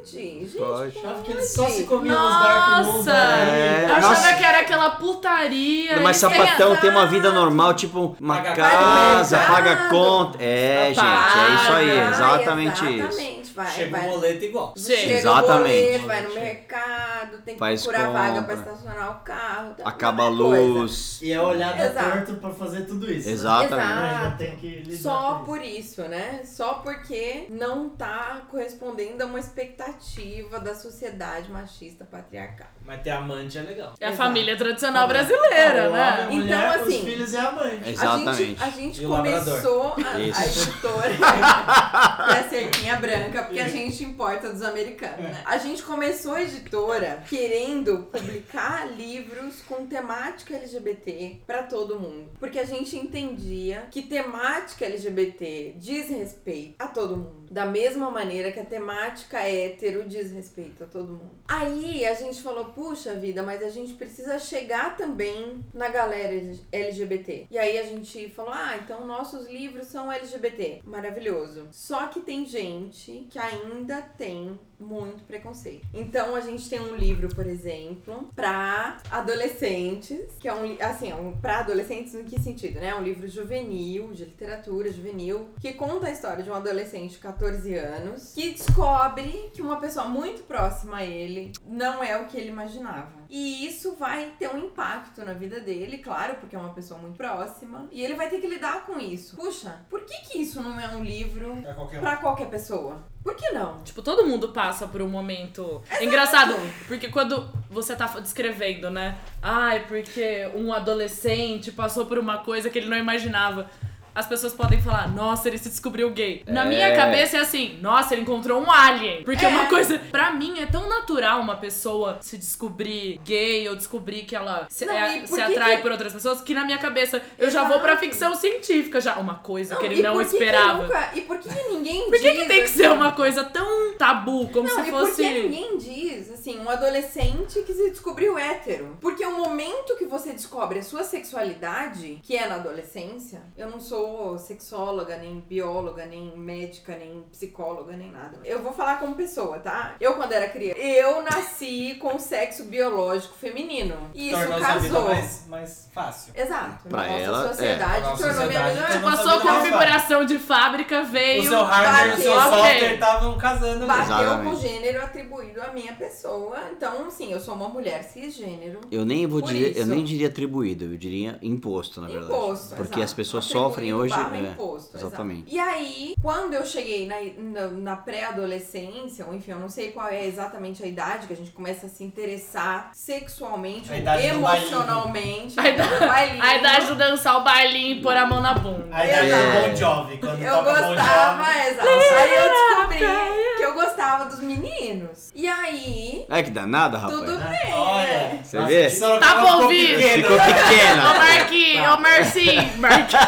[0.00, 0.10] pode.
[0.10, 0.98] Gente, Pode.
[1.02, 2.92] Eu acho que eles só se comiam nos Dark Moon.
[2.92, 3.10] Nossa!
[3.12, 4.34] É, Eu achava nossa.
[4.34, 6.00] que era aquela putaria.
[6.00, 10.38] Mas sapatão tem uma vida normal, tipo uma Paga casa, paga conta.
[10.40, 13.39] É, gente, é isso aí, Vai, exatamente isso.
[13.60, 13.70] Vai.
[13.72, 14.06] Chega vai.
[14.08, 14.72] o boleto igual.
[14.76, 14.96] Sim.
[14.96, 15.52] Chega Exatamente.
[15.74, 18.72] o boleto, vai no mercado, tem que Faz procurar vaga pra compra.
[18.72, 19.74] estacionar o carro.
[19.74, 20.62] tá Acaba a mesma coisa.
[20.62, 21.18] luz.
[21.22, 22.10] E é olhada Exato.
[22.10, 23.26] torto pra fazer tudo isso.
[23.28, 23.32] né?
[23.34, 24.66] Exatamente.
[24.86, 26.40] Lidar Só por isso, né?
[26.44, 32.68] Só porque não tá correspondendo a uma expectativa da sociedade machista patriarcal.
[32.84, 33.92] Mas ter amante é legal.
[34.00, 34.22] É a Exato.
[34.28, 36.26] família tradicional brasileira, né?
[36.28, 37.80] a mulher, Então, os assim, filhos e a mãe.
[37.84, 38.36] A Exatamente.
[38.44, 39.44] gente, a gente E o labrador.
[39.44, 40.60] começou a, a Isso.
[40.70, 41.10] editora
[42.30, 45.42] que é a cerquinha branca, porque a gente importa dos americanos, né?
[45.44, 52.30] A gente começou a editora querendo publicar livros com temática LGBT pra todo mundo.
[52.38, 57.39] Porque a gente entendia que temática LGBT diz respeito a todo mundo.
[57.50, 61.32] Da mesma maneira que a temática hétero diz respeito a todo mundo.
[61.48, 66.32] Aí a gente falou, puxa vida, mas a gente precisa chegar também na galera
[66.70, 67.48] LGBT.
[67.50, 70.82] E aí a gente falou, ah, então nossos livros são LGBT.
[70.84, 71.66] Maravilhoso.
[71.72, 75.86] Só que tem gente que ainda tem muito preconceito.
[75.92, 81.14] Então a gente tem um livro, por exemplo, pra adolescentes, que é um, assim, é
[81.14, 82.88] um pra adolescentes em que sentido, né?
[82.88, 87.18] É um livro juvenil, de literatura juvenil, que conta a história de um adolescente de
[87.18, 92.36] 14 anos que descobre que uma pessoa muito próxima a ele não é o que
[92.36, 93.19] ele imaginava.
[93.30, 97.16] E isso vai ter um impacto na vida dele, claro, porque é uma pessoa muito
[97.16, 99.36] próxima, e ele vai ter que lidar com isso.
[99.36, 102.00] Puxa, por que que isso não é um livro Pra qualquer um.
[102.00, 103.04] pra qualquer pessoa?
[103.22, 103.82] Por que não?
[103.84, 105.80] Tipo, todo mundo passa por um momento.
[105.90, 106.54] É engraçado,
[106.88, 109.16] porque quando você tá descrevendo, né?
[109.40, 113.70] Ai, porque um adolescente passou por uma coisa que ele não imaginava.
[114.14, 116.42] As pessoas podem falar, nossa, ele se descobriu gay.
[116.46, 116.68] Na É.
[116.68, 119.22] minha cabeça é assim, nossa, ele encontrou um alien.
[119.24, 119.48] Porque É.
[119.48, 119.98] uma coisa.
[120.10, 124.84] Pra mim é tão natural uma pessoa se descobrir gay ou descobrir que ela se,
[124.84, 127.50] Não, é- por se que atrai que- por outras pessoas que na minha cabeça eu
[127.50, 128.04] já vou pra Exato.
[128.06, 129.16] ficção científica já.
[129.18, 130.82] Uma coisa que e ele não que que esperava.
[130.82, 132.74] nunca- e por que, que ninguém Por que, diz que tem que assim?
[132.78, 135.22] ser uma coisa tão tabu, como Não, se e por fosse.
[135.22, 138.96] que ninguém diz, assim, um adolescente que se descobriu hétero?
[139.00, 143.80] Porque o momento que você descobre a sua sexualidade, que é na adolescência, eu não
[143.80, 143.99] sou
[144.38, 148.38] sexóloga, nem bióloga, nem médica, nem psicóloga, nem nada.
[148.44, 149.94] Eu vou falar como pessoa, tá?
[150.00, 153.96] Eu, quando era criança, eu nasci com sexo biológico feminino.
[154.14, 155.04] E isso Tornou casou.
[155.08, 156.32] mais, mais fácil.
[156.36, 156.88] Exato.
[156.88, 157.48] Pra nossa ela, é.
[157.48, 161.42] sociedade Nossa tornou minha vida tornou Passou a mais vibração de fábrica, O veio.
[161.44, 163.86] seu hardware e o seu software estavam casando.
[163.86, 164.22] Bateu com o
[164.52, 164.60] Exatamente.
[164.62, 166.58] gênero atribuído à minha pessoa.
[166.72, 168.80] Então, sim, eu sou uma mulher cisgênero.
[168.90, 169.86] Eu nem vou dizer, eu isso.
[169.86, 172.32] nem diria atribuído, eu diria imposto, na verdade.
[172.32, 173.02] Imposto, Porque exato.
[173.04, 174.14] as pessoas Atribuído sofrem hoje.
[174.14, 175.06] barra é, imposto, exato.
[175.06, 175.44] exatamente.
[175.54, 177.16] E aí, quando eu cheguei na,
[177.60, 181.36] na, na pré-adolescência, ou enfim, eu não sei qual é exatamente a idade que a
[181.36, 185.58] gente começa a se interessar sexualmente, A ou idade do emocionalmente.
[185.60, 186.42] A idade- do bailinho.
[186.42, 188.86] A idade de dançar o bailinho e pôr a mão na bunda.
[188.92, 189.42] A idade Exato.
[189.42, 191.68] do Bon Jovi, quando Eu toca Bon gostava, Jovi.
[191.68, 191.88] exato.
[191.88, 195.30] Aí eu descobri que eu gostava dos meninos.
[195.34, 197.18] E aí, É que danada, rapaz.
[197.20, 197.48] tudo bem.
[197.48, 197.70] né?
[197.74, 198.90] Olha, Você vê?
[199.20, 199.34] Tá
[199.68, 200.44] pequeno, Ficou né?
[200.44, 201.14] Ô pequena.
[201.14, 203.24] Marquinhos, ô Marcinho, Marquinhos.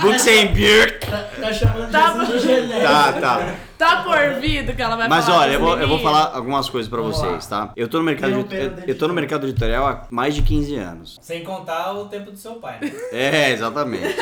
[0.00, 0.98] Buxenberg.
[1.00, 2.88] Tá, tá chamando Tá Jesus de geleia.
[2.88, 3.54] Tá, tá.
[3.78, 6.68] Tá por vida que ela vai Mas falar olha, eu vou, eu vou falar algumas
[6.68, 7.72] coisas pra Vamos vocês, tá?
[7.76, 11.18] Eu tô no mercado de, eu, tô no mercado editorial há mais de 15 anos.
[11.20, 12.78] Sem contar o tempo do seu pai.
[12.80, 12.92] né?
[13.12, 14.14] É, exatamente.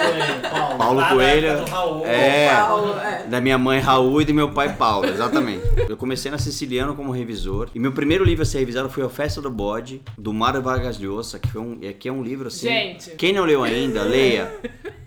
[0.50, 0.78] Paulo.
[0.78, 1.64] Paulo Lá Coelho.
[1.66, 2.06] Raul.
[2.06, 2.54] É.
[2.54, 3.24] Paulo, é.
[3.24, 5.62] Da minha mãe Raul e do meu pai Paulo, exatamente.
[5.88, 7.68] Eu comecei na Siciliano como revisor.
[7.74, 10.98] E meu primeiro livro a ser revisado foi A Festa do Bode, do Mário Vargas
[10.98, 12.68] Llosa, que, foi um, é, que é um livro assim.
[12.68, 13.10] Gente.
[13.12, 14.52] Quem não leu ainda, leia.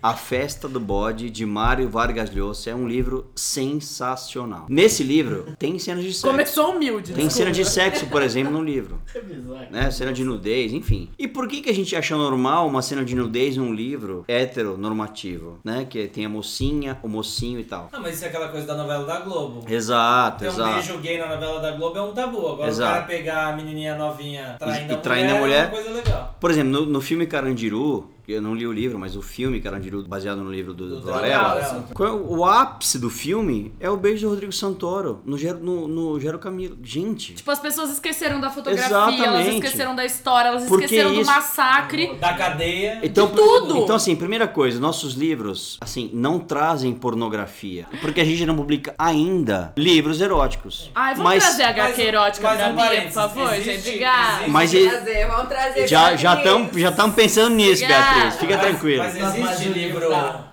[0.02, 2.70] A Festa do Bode, de Mário Vargas Llosa.
[2.70, 4.35] É um livro sensacional.
[4.68, 6.26] Nesse livro, tem cenas de sexo.
[6.26, 7.12] Começou humilde.
[7.12, 7.30] Tem desculpa.
[7.30, 9.00] cena de sexo, por exemplo, no livro.
[9.12, 9.66] Que bizarro.
[9.70, 9.90] Né?
[9.90, 11.08] Cena de nudez, enfim.
[11.18, 15.58] E por que, que a gente acha normal uma cena de nudez num livro heteronormativo,
[15.64, 15.86] né?
[15.88, 17.88] Que tem a mocinha, o mocinho e tal.
[17.92, 19.64] Não, mas isso é aquela coisa da novela da Globo.
[19.68, 20.74] Exato, Ter um exato.
[20.74, 22.46] beijo gay na novela da Globo é um tabu.
[22.48, 22.90] Agora Exato.
[22.90, 25.58] o cara pegar a menininha novinha traindo, E- e a, traindo mulher a mulher.
[25.58, 26.36] é uma coisa legal.
[26.40, 30.02] Por exemplo, no, no filme Carandiru, eu não li o livro, mas o filme, Carandiru,
[30.06, 31.60] baseado no livro do, do, Do Varela.
[31.98, 36.20] É o, ápice do filme é o beijo do Rodrigo Santoro no Gero, no, no
[36.20, 36.76] Gero Camilo.
[36.82, 39.64] Gente, Tipo, as pessoas esqueceram da fotografia, elas Exatamente.
[39.66, 41.30] esqueceram da história, elas Por que esqueceram do isso?
[41.30, 42.14] massacre.
[42.16, 43.00] Da cadeia.
[43.02, 43.78] Então, tudo!
[43.78, 47.86] Então, assim, primeira coisa, nossos livros, assim, não trazem pornografia.
[48.00, 50.90] Porque a gente não publica ainda livros eróticos.
[50.94, 53.86] Ai, vamos mas trazer a HQ erótica mas pra mim, por favor, existe- gente.
[53.88, 54.32] Obrigada.
[54.32, 55.88] existe- Mas Vamos e- trazer, vamos trazer.
[55.88, 58.15] já já estamos já tamo pensando nisso, Obrigada.
[58.38, 59.04] Fica Mas- tranquila.
[59.04, 60.08] Mas Mas existe o livro,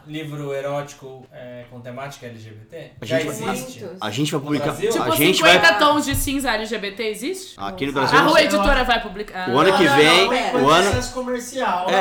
[0.08, 2.92] livro erótico é, com temática LGBT?
[3.02, 3.80] A Já gente vai- existe?
[3.82, 3.98] Muitos.
[4.02, 4.66] A gente vai publicar.
[4.66, 4.90] Brasil?
[4.92, 5.80] Tipo, a gente 50 vai.
[5.80, 7.54] tons de cinza LGBT existe?
[7.58, 8.18] Aqui no Brasil.
[8.18, 8.42] A não Rua.
[8.44, 9.50] Editora vai publicar.
[9.50, 11.90] O ano Não, que não, vem, não, é, enquanto o ano- processo comercial.
[11.90, 12.00] É, Não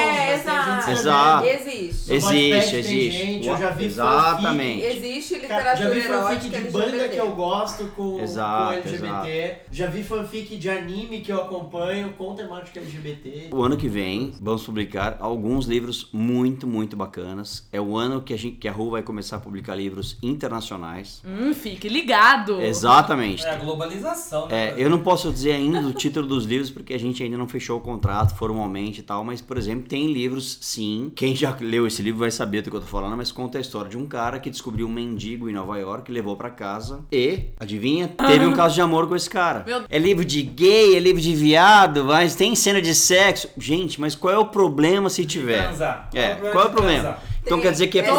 [0.00, 0.90] é, exato.
[0.90, 1.46] Exato.
[1.46, 2.08] Existe.
[2.10, 3.10] No Existe, Wattpad tem existe.
[3.10, 4.84] gente, eu já vi Exatamente.
[4.84, 7.14] Existe Cara, já literatura vi fanfic erótica de banda LGBT.
[7.14, 9.56] que eu gosto com, Exato, com LGBT.
[9.70, 13.48] Já vi fanfic de anime que eu acompanho com temática LGBT.
[13.52, 17.39] O ano que vem vamos publicar alguns livros muito, muito bacanas.
[17.72, 21.22] É o ano que a, gente, que a Rua vai começar a publicar livros internacionais.
[21.24, 22.60] Hum, fique ligado.
[22.60, 23.44] Exatamente.
[23.44, 24.70] É a globalização, né?
[24.70, 27.46] É, eu não posso dizer ainda o título dos livros porque a gente ainda não
[27.48, 31.12] fechou o contrato formalmente e tal, mas, por exemplo, tem livros, sim.
[31.14, 33.60] Quem já leu esse livro vai saber do que eu tô falando, mas conta a
[33.60, 37.46] história de um cara que descobriu um mendigo em Nova York, levou pra casa e,
[37.58, 39.62] adivinha, teve um caso de amor com esse cara.
[39.66, 43.48] Meu- É livro de gay, é livro de viado, mas tem cena de sexo.
[43.58, 45.62] Gente, mas qual é o problema se tiver?
[45.68, 46.08] Transar.
[46.14, 48.16] É, Qual é o qual é o problema Então quer dizer que é Todo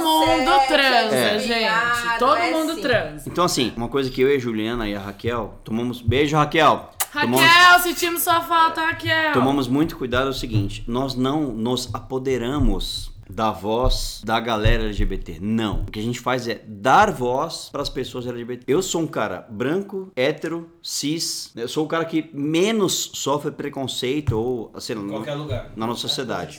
[0.00, 2.18] mundo transa, é gente.
[2.18, 2.80] Todo é mundo sim.
[2.80, 3.28] transa.
[3.28, 6.00] Então, assim, uma coisa que eu e a Juliana e a Raquel tomamos.
[6.00, 6.90] Beijo, Raquel!
[7.12, 9.32] Tomamos- Raquel, sentimos sua falta, Raquel.
[9.32, 15.38] Tomamos muito cuidado é o seguinte, nós não nos apoderamos da voz da galera LGBT.
[15.40, 15.82] Não.
[15.82, 18.64] O que a gente faz é dar voz para as pessoas LGBT.
[18.72, 21.52] Eu sou um cara branco, hétero, cis.
[21.54, 25.70] Eu sou o cara que menos sofre preconceito ou, sei lá, Em no- qualquer lugar.
[25.76, 26.58] na nossa sociedade.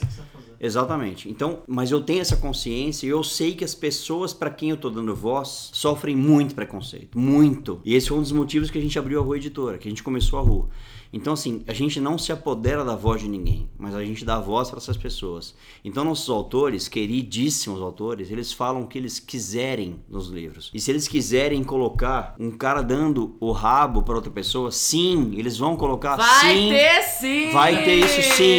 [0.62, 1.28] Exatamente.
[1.28, 4.76] Então, mas eu tenho essa consciência e eu sei que as pessoas para quem eu
[4.76, 7.80] tô dando voz sofrem muito preconceito, muito.
[7.84, 9.90] E esse foi um dos motivos que a gente abriu a Rua Editora, que a
[9.90, 10.68] gente começou a Rua.
[11.12, 14.40] Então, assim, a gente não se apodera da voz de ninguém, mas a gente dá
[14.40, 15.54] voz para essas pessoas.
[15.84, 20.70] Então, nossos autores, queridíssimos autores, eles falam o que eles quiserem nos livros.
[20.72, 25.58] E se eles quiserem colocar um cara dando o rabo para outra pessoa, sim, eles
[25.58, 26.70] vão colocar Vai sim.
[26.70, 27.50] ter sim!
[27.52, 28.56] Vai ter isso sim.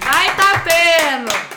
[0.00, 1.51] Vai tá tendo!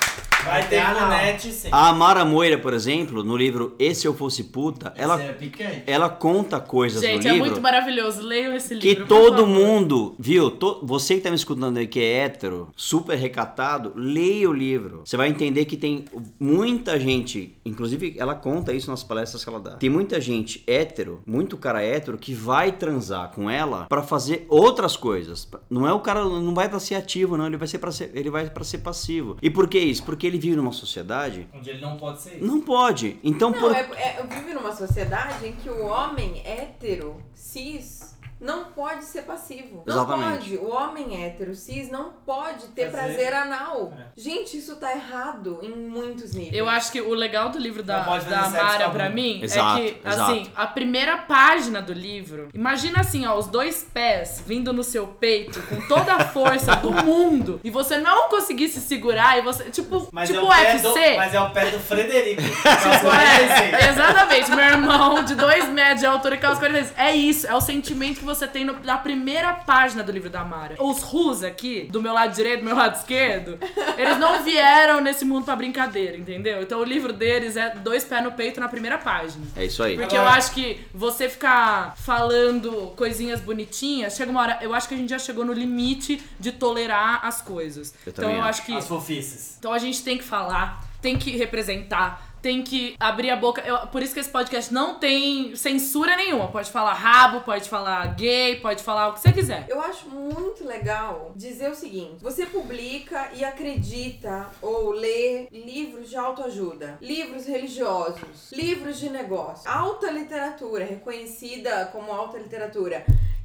[0.45, 1.69] Vai ter punete, sim.
[1.71, 5.83] A Amara Moira, por exemplo, no livro E Se Eu Fosse Puta, ela, é picante.
[5.87, 8.21] ela conta coisas Gente, no é livro muito maravilhoso.
[8.21, 9.05] Leiam esse que livro.
[9.05, 9.47] por todo favor.
[9.47, 10.51] mundo, viu?
[10.51, 15.01] To- você que tá me escutando aí que é hétero, super recatado, leia o livro.
[15.03, 16.05] Você vai entender que tem
[16.39, 19.71] muita gente, inclusive ela conta isso nas palestras que ela dá.
[19.71, 24.95] Tem muita gente hétero, muito cara hétero que vai transar com ela pra fazer outras
[24.95, 25.47] coisas.
[25.69, 28.11] Não é o cara não vai pra ser ativo, não, ele vai ser para ser
[28.13, 29.37] ele vai para ser passivo.
[29.41, 30.03] E por que isso?
[30.03, 32.45] Porque ele vive numa sociedade Onde ele não pode ser isso.
[32.45, 33.19] não pode.
[33.23, 33.75] Então, Não, por...
[33.75, 39.23] é, é, eu vivo numa sociedade em que o homem hétero, cis, não pode ser
[39.23, 39.83] passivo.
[39.85, 40.49] Não Exatamente.
[40.51, 40.57] pode.
[40.57, 43.93] O homem hétero, cis, não pode ter Fazer- prazer anal.
[43.97, 44.05] É.
[44.15, 46.53] Gente, isso tá errado em muitos níveis.
[46.53, 49.91] Eu acho que o legal do livro da, Não da Mara pra mim Exato, é
[49.91, 50.31] que, exato.
[50.31, 55.07] assim, a primeira página do livro, imagina assim, ó, os dois pés vindo no seu
[55.07, 59.65] peito com toda a força do mundo e você não conseguir se segurar e você,
[59.71, 61.15] tipo, Mas tipo é o pé do, UFC.
[61.15, 62.41] mas é o pé do Frederico.
[62.41, 66.93] É, exatamente, meu irmão de dois metros de altura e calça 46.
[66.97, 70.43] É isso, é o sentimento que você tem no- na primeira página do livro da
[70.43, 70.75] Mara.
[70.79, 73.57] Os Rus aqui, do meu lado direito, do meu lado esquerdo,
[73.97, 76.61] eles não vieram nesse mundo pra brincadeira, entendeu?
[76.61, 79.45] Então o livro deles é dois pés no peito na primeira página.
[79.55, 79.95] É isso aí.
[79.95, 84.59] Porque eu acho que você ficar falando coisinhas bonitinhas, chega uma hora.
[84.61, 87.93] Eu acho que a gente já chegou no limite de tolerar as coisas.
[88.05, 88.61] Eu então também eu acho.
[88.61, 88.73] acho que.
[88.75, 89.55] As fofices.
[89.59, 93.59] Então a gente tem que falar, tem que representar, tem que abrir a boca.
[93.65, 96.47] Eu- por isso que esse podcast não tem censura nenhuma.
[96.49, 99.65] Pode falar rabo, pode falar gay, pode falar o que você quiser.
[99.67, 106.17] Eu acho muito legal dizer o seguinte: você publica e acredita ou lê livros de
[106.17, 113.03] autoajuda, livros religiosos, livros de negócio, alta literatura, reconhecida como alta literatura,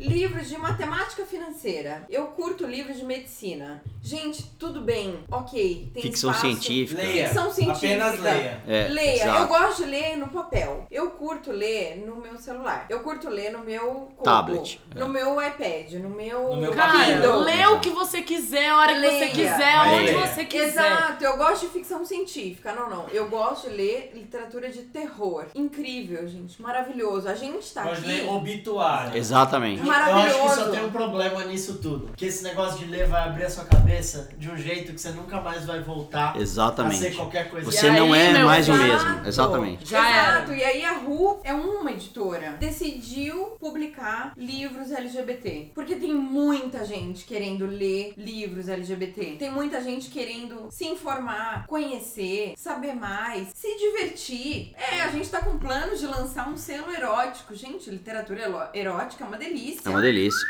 [0.08, 2.04] livros de matemática financeira.
[2.08, 3.82] Eu curto livros de medicina.
[4.02, 5.90] Gente, tudo bem, ok.
[5.92, 6.46] Tem Ficção espaço.
[6.46, 7.02] científica.
[7.02, 7.26] Leia.
[7.26, 7.86] Ficção científica.
[8.06, 8.62] Apenas leia.
[8.66, 9.42] É, Leia, exato.
[9.42, 10.86] eu gosto de ler no papel.
[10.90, 12.86] Eu curto ler no meu celular.
[12.88, 14.98] Eu curto ler no meu Kobo, Tablet, é.
[14.98, 17.40] no meu iPad, no meu, No meu Cara, Kindle.
[17.40, 19.30] lê o que você quiser, a hora que você Leia.
[19.30, 20.26] quiser, onde Leia.
[20.26, 20.68] você quiser.
[20.92, 22.72] Exato, eu gosto de ficção científica.
[22.72, 23.06] Não, não.
[23.10, 25.44] Eu gosto de ler literatura de terror.
[25.54, 26.60] Incrível, gente.
[26.62, 27.28] Maravilhoso.
[27.28, 28.06] A gente tá Pode aqui.
[28.08, 29.16] ler obituário.
[29.16, 29.82] Exatamente.
[29.90, 30.54] Eu acho que maravilhoso.
[30.54, 32.10] só tem um problema nisso tudo.
[32.16, 35.10] Que esse negócio de ler vai abrir a sua cabeça de um jeito que você
[35.10, 37.16] nunca mais vai voltar a ser Exatamente.
[37.16, 37.70] qualquer coisa.
[37.70, 39.26] Você E não aí, é meu mais o mesmo.
[39.26, 39.88] Exatamente.
[39.88, 40.60] Já Exato, era.
[40.60, 42.56] e aí a Ru é uma editora.
[42.58, 45.72] Decidiu publicar livros LGBT.
[45.74, 49.36] Porque tem muita gente querendo ler livros LGBT.
[49.38, 54.72] Tem muita gente querendo se informar, conhecer, saber mais, se divertir.
[54.76, 57.54] É, a gente tá com planos de lançar um selo erótico.
[57.54, 59.79] Gente, literatura erótica é uma delícia.
[59.84, 60.46] É uma delícia.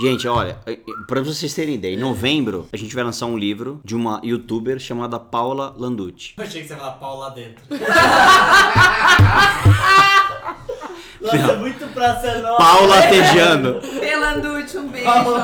[0.00, 3.36] Gente, olha, eh, eh, pra vocês terem ideia, em novembro a gente vai lançar um
[3.36, 6.34] livro de uma youtuber chamada Paula Landucci.
[6.36, 7.62] Eu achei que você ia falar pau lá dentro.
[11.38, 12.56] Nossa, muito praça nova.
[12.56, 13.74] Paula Tejano.
[14.00, 15.40] Pelanducci, um beijo, amor.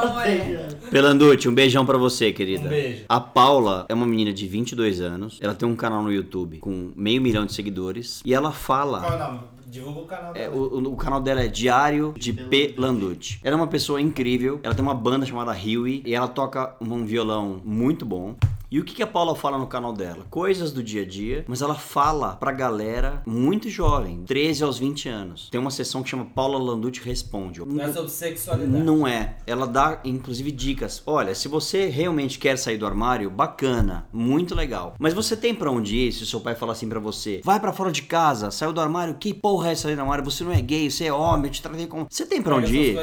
[0.90, 2.66] Pelanducci, um beijão pra você, querida.
[2.66, 3.04] Um beijo.
[3.08, 5.38] A Paula é uma menina de 22 anos.
[5.40, 8.22] Ela tem um canal no YouTube com meio milhão de seguidores.
[8.24, 9.00] E ela fala.
[9.00, 9.40] Qual é o nome?
[9.68, 10.54] Divulga o canal É, dela.
[10.56, 12.74] o, o- o canal dela é Diário de P.
[12.78, 13.40] Landucci.
[13.42, 14.60] Ela é uma pessoa incrível.
[14.62, 16.02] Ela tem uma banda chamada Huey.
[16.06, 18.36] E ela toca um violão muito bom.
[18.76, 20.26] E o que, que a Paula fala no canal dela?
[20.28, 25.08] Coisas do dia a dia, mas ela fala pra galera muito jovem, 13 aos 20
[25.08, 25.48] anos.
[25.50, 27.64] Tem uma sessão que chama Paula Landucci Responde.
[27.64, 28.84] Não é sobre sexualidade.
[28.84, 29.38] Não é.
[29.46, 31.02] Ela dá, inclusive, dicas.
[31.06, 34.94] Olha, se você realmente quer sair do armário, bacana, muito legal.
[34.98, 37.58] Mas você tem pra onde ir se o seu pai falar assim pra você: vai
[37.58, 40.22] pra fora de casa, saiu do armário, que porra é sair do armário?
[40.22, 42.06] Você não é gay, você é homem, eu te tratei como.
[42.10, 42.98] Você tem pra onde ir?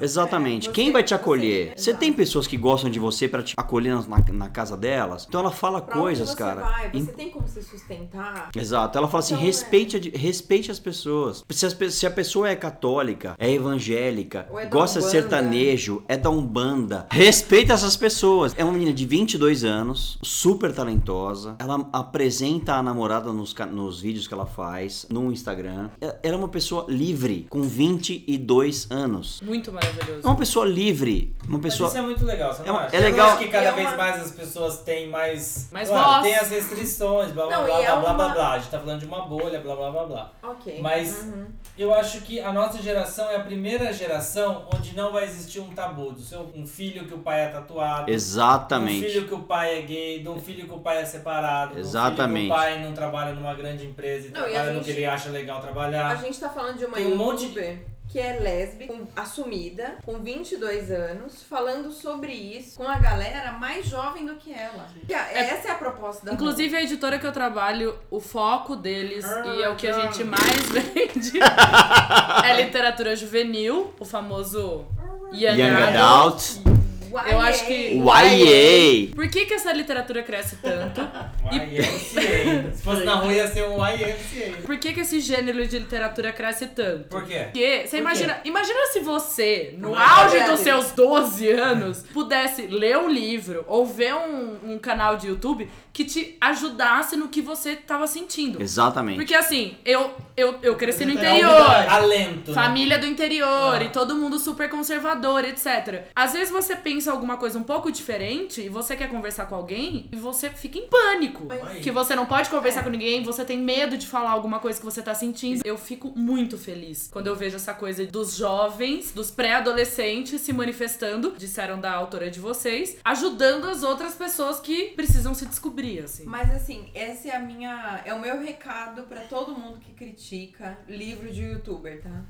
[0.00, 0.68] Exatamente.
[0.68, 1.72] É, Quem você- vai te você- acolher?
[1.76, 1.98] Você exato.
[1.98, 4.76] tem pessoas que gostam de você pra te acolher na, na casa
[5.16, 5.26] delas?
[5.28, 6.60] Então ela fala Pra onde coisas, você cara.
[6.62, 8.50] Vai, você im- tem como se sustentar.
[8.56, 8.96] Exato.
[8.98, 9.46] Ela fala assim: Então, é.
[9.46, 11.44] respeite, a- respeite as pessoas.
[11.50, 16.30] Se, as se a pessoa é católica, é evangélica, é gosta de sertanejo, é da
[16.30, 18.54] Umbanda, respeita essas pessoas.
[18.56, 21.56] É uma menina de 22 anos, super talentosa.
[21.58, 25.90] Ela apresenta a namorada nos, nos vídeos que ela faz no Instagram.
[26.00, 29.40] É- Ela é uma pessoa livre, com 22 anos.
[29.42, 30.26] Muito É maravilhoso.
[30.26, 31.34] uma pessoa livre.
[31.46, 31.88] Uma Mas pessoa.
[31.88, 32.96] isso é muito legal, você É não uma- acha?
[32.96, 35.68] é legal- Eu acho que cada É vez uma- mais as pessoas têm mais...
[35.72, 36.22] Mais Claro, voz.
[36.22, 38.52] Tem as restrições, blá blá Não, blá e é blá blá blá uma- blá.
[38.52, 40.32] A gente tá falando de uma bolha, blá blá blá blá.
[40.44, 40.78] Ok.
[40.80, 41.46] Mas Uhum.
[41.76, 45.70] eu acho que a nossa geração é a primeira geração onde não vai existir um
[45.74, 46.12] tabu.
[46.12, 48.08] Do seu, um filho que o pai é tatuado.
[48.10, 49.04] Um Exatamente.
[49.04, 51.72] filho que o pai é gay, de um filho que o pai é separado.
[51.74, 52.42] de um Exatamente.
[52.46, 54.74] filho que o pai não trabalha numa grande empresa e Não, e a trabalha no
[54.76, 56.10] gente- que ele acha legal trabalhar.
[56.12, 57.78] A gente tá falando de uma Tem um monte de-
[58.16, 63.84] que é lésbica, com- assumida, com 22 anos, falando sobre isso com a galera mais
[63.84, 64.86] jovem do que ela.
[65.12, 69.26] A- Essa é a proposta da Inclusive, a editora que eu trabalho, o foco deles
[69.54, 71.38] e é o que a gente mais vende
[72.42, 74.86] é literatura juvenil, o famoso
[75.34, 76.75] Young, Young Adult.
[77.10, 77.18] Ru.
[77.28, 79.14] Eu acho que- YA.
[79.14, 81.00] Por que, que essa literatura cresce tanto?
[81.52, 82.72] YMCA.
[82.74, 84.62] Se fosse na rua ia ser um YMCA.
[84.64, 87.08] Por que, que esse gênero de literatura cresce tanto?
[87.08, 87.40] Por quê?
[87.44, 92.62] Porque você Por imagina, imagina se você, no Não auge dos seus 12 anos, pudesse
[92.66, 97.40] ler um livro ou ver um, um canal de YouTube que te ajudasse no que
[97.40, 98.60] você tava sentindo.
[98.60, 99.16] Exatamente.
[99.16, 101.50] Porque assim, eu, eu, eu cresci no interior.
[101.88, 102.50] Alento.
[102.50, 102.54] né?
[102.54, 103.46] Família do interior
[103.76, 103.82] Ah.
[103.84, 106.04] e todo mundo super conservador, etc.
[106.14, 110.08] Às vezes você pensa alguma coisa um pouco diferente e você quer conversar com alguém
[110.12, 111.44] e você fica em pânico.
[111.46, 112.82] Mas- Que você não pode conversar É.
[112.84, 115.62] com ninguém, você tem medo de falar alguma coisa que você tá sentindo.
[115.64, 121.34] Eu fico muito feliz quando eu vejo essa coisa dos jovens, dos pré-adolescentes se manifestando,
[121.36, 126.24] disseram da autora de vocês, ajudando as outras pessoas que precisam se descobrir, assim.
[126.24, 128.00] Mas assim, essa é a minha.
[128.04, 132.24] É o meu recado pra todo mundo que critica livro de youtuber, tá?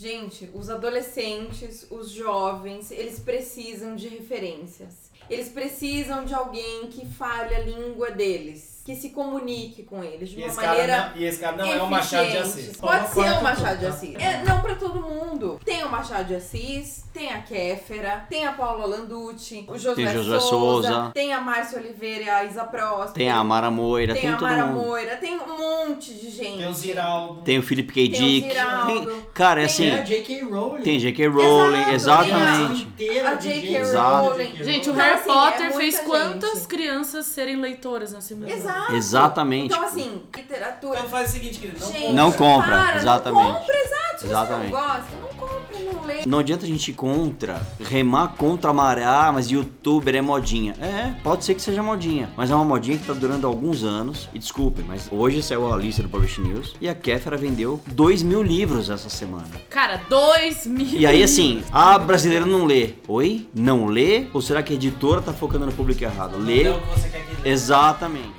[0.00, 5.10] Gente, os adolescentes, os jovens, eles precisam de referências.
[5.28, 10.40] Eles precisam de alguém que fale a língua deles, que se comunique com eles de
[10.40, 12.68] E uma maneira não, e esse cara não é o Machado de eficiente.
[12.70, 12.76] Assis.
[12.78, 13.88] Pode ser o Machado de tá?
[13.90, 14.14] Assis.
[14.18, 15.60] É, não pra todo mundo.
[15.62, 20.08] Tem o Machado de Assis, tem a Kéfera, tem a Paula Landucci, o Josué, Tem
[20.14, 21.10] Josué Souza, Souza.
[21.12, 23.12] tem a Márcia Oliveira e a Isa Próspero.
[23.12, 24.86] Tem a Mara Moira, tem, tem, a todo Mara mundo.
[24.86, 26.56] Moira, tem um monte de gente.
[26.56, 27.42] Tem o Ziraldo.
[27.42, 28.08] Tem o Felipe K.
[28.08, 28.48] Tem o Dick.
[28.48, 29.90] Tem- Cara, é Tem assim.
[29.90, 30.40] Tem a J.K.
[30.44, 30.82] Rowling.
[30.82, 31.26] Tem J.K.
[31.28, 32.88] Rowling, exatamente.
[33.26, 33.82] A J.K.
[33.82, 34.64] Rowling.
[34.64, 38.48] Gente, o Então, Harry assim, é Potter fez quantas crianças serem leitoras nesse mundo?
[38.48, 38.77] Exato.
[38.90, 39.74] Exatamente.
[39.74, 40.98] Então, assim, literatura.
[40.98, 41.80] Então faz o seguinte, querido.
[41.80, 42.12] Não gente, compra.
[42.14, 43.48] Não compra, para, exatamente.
[43.48, 43.98] Não compra, exato.
[44.18, 44.70] Se Exatamente.
[44.72, 46.22] você não gosta, não compra, não lê.
[46.26, 50.74] Não adianta a gente ir contra, remar contra a maré, ah, mas youtuber é modinha.
[50.80, 54.28] É, pode ser que seja modinha, mas é uma modinha que tá durando alguns anos.
[54.34, 58.24] E desculpem, mas hoje saiu a lista do Publish News e a Kéfera vendeu 2
[58.24, 59.46] mil livros essa semana.
[59.70, 60.98] Cara, dois mil.
[60.98, 62.94] E aí, assim, a brasileira não lê.
[63.06, 63.48] Oi?
[63.54, 64.26] Não lê?
[64.34, 66.38] Ou será que a editora tá focando no público errado?
[66.38, 66.64] Lê.
[66.64, 67.50] Não é o que você quer que lê.
[67.50, 68.37] Exatamente.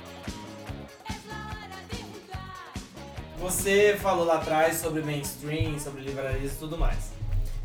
[3.40, 7.10] Você falou lá atrás sobre mainstream, sobre livrarias e tudo mais.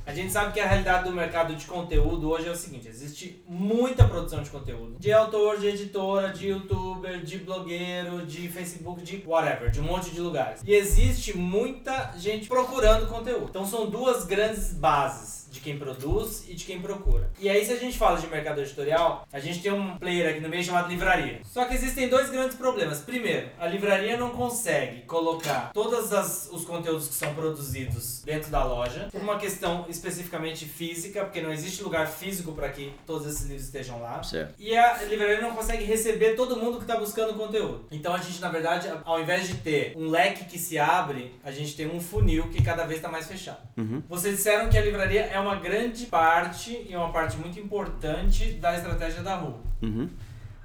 [0.05, 3.43] A gente sabe que a realidade do mercado de conteúdo hoje é o seguinte: existe
[3.45, 4.95] muita produção de conteúdo.
[4.97, 10.11] De autor, de editora, de youtuber, de blogueiro, de Facebook, de whatever, de um monte
[10.11, 10.61] de lugares.
[10.65, 13.47] E existe muita gente procurando conteúdo.
[13.49, 17.29] Então são duas grandes bases de quem produz e de quem procura.
[17.39, 20.41] E aí, se a gente fala de mercado editorial, a gente tem um player aqui
[20.41, 21.39] no meio chamado livraria.
[21.45, 22.99] Só que existem dois grandes problemas.
[22.99, 28.63] Primeiro, a livraria não consegue colocar todos as- os conteúdos que são produzidos dentro da
[28.63, 33.43] loja, por uma questão especificamente física, porque não existe lugar físico para que todos esses
[33.45, 34.21] livros estejam lá.
[34.23, 34.53] Certo.
[34.59, 37.85] E a livraria não consegue receber todo mundo que está buscando conteúdo.
[37.91, 41.51] Então a gente, na verdade, ao invés de ter um leque que se abre, a
[41.51, 43.59] gente tem um funil que cada vez está mais fechado.
[43.77, 44.03] Uhum.
[44.09, 48.75] Vocês disseram que a livraria é uma grande parte e uma parte muito importante da
[48.75, 49.59] estratégia da rua.
[49.81, 50.09] Uhum.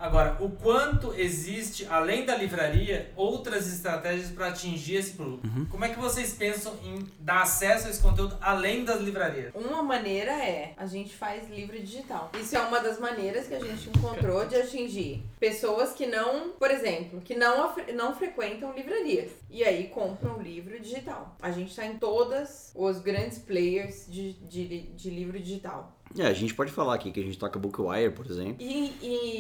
[0.01, 5.47] Agora, o quanto existe, além da livraria, outras estratégias para atingir esse público?
[5.71, 9.53] Como é que vocês pensam em dar acesso a esse conteúdo além das livrarias?
[9.55, 12.33] Uma maneira é a gente faz livro digital.
[12.41, 16.71] Isso é uma das maneiras que a gente encontrou de atingir pessoas que não, por
[16.71, 21.37] exemplo, que não, não frequentam livrarias e aí compram livro digital.
[21.43, 26.00] A gente tá em todas os grandes players de, de, de livro digital.
[26.19, 28.57] É, a gente pode falar aqui que a gente toca Bookwire, por exemplo.
[28.59, 28.93] E,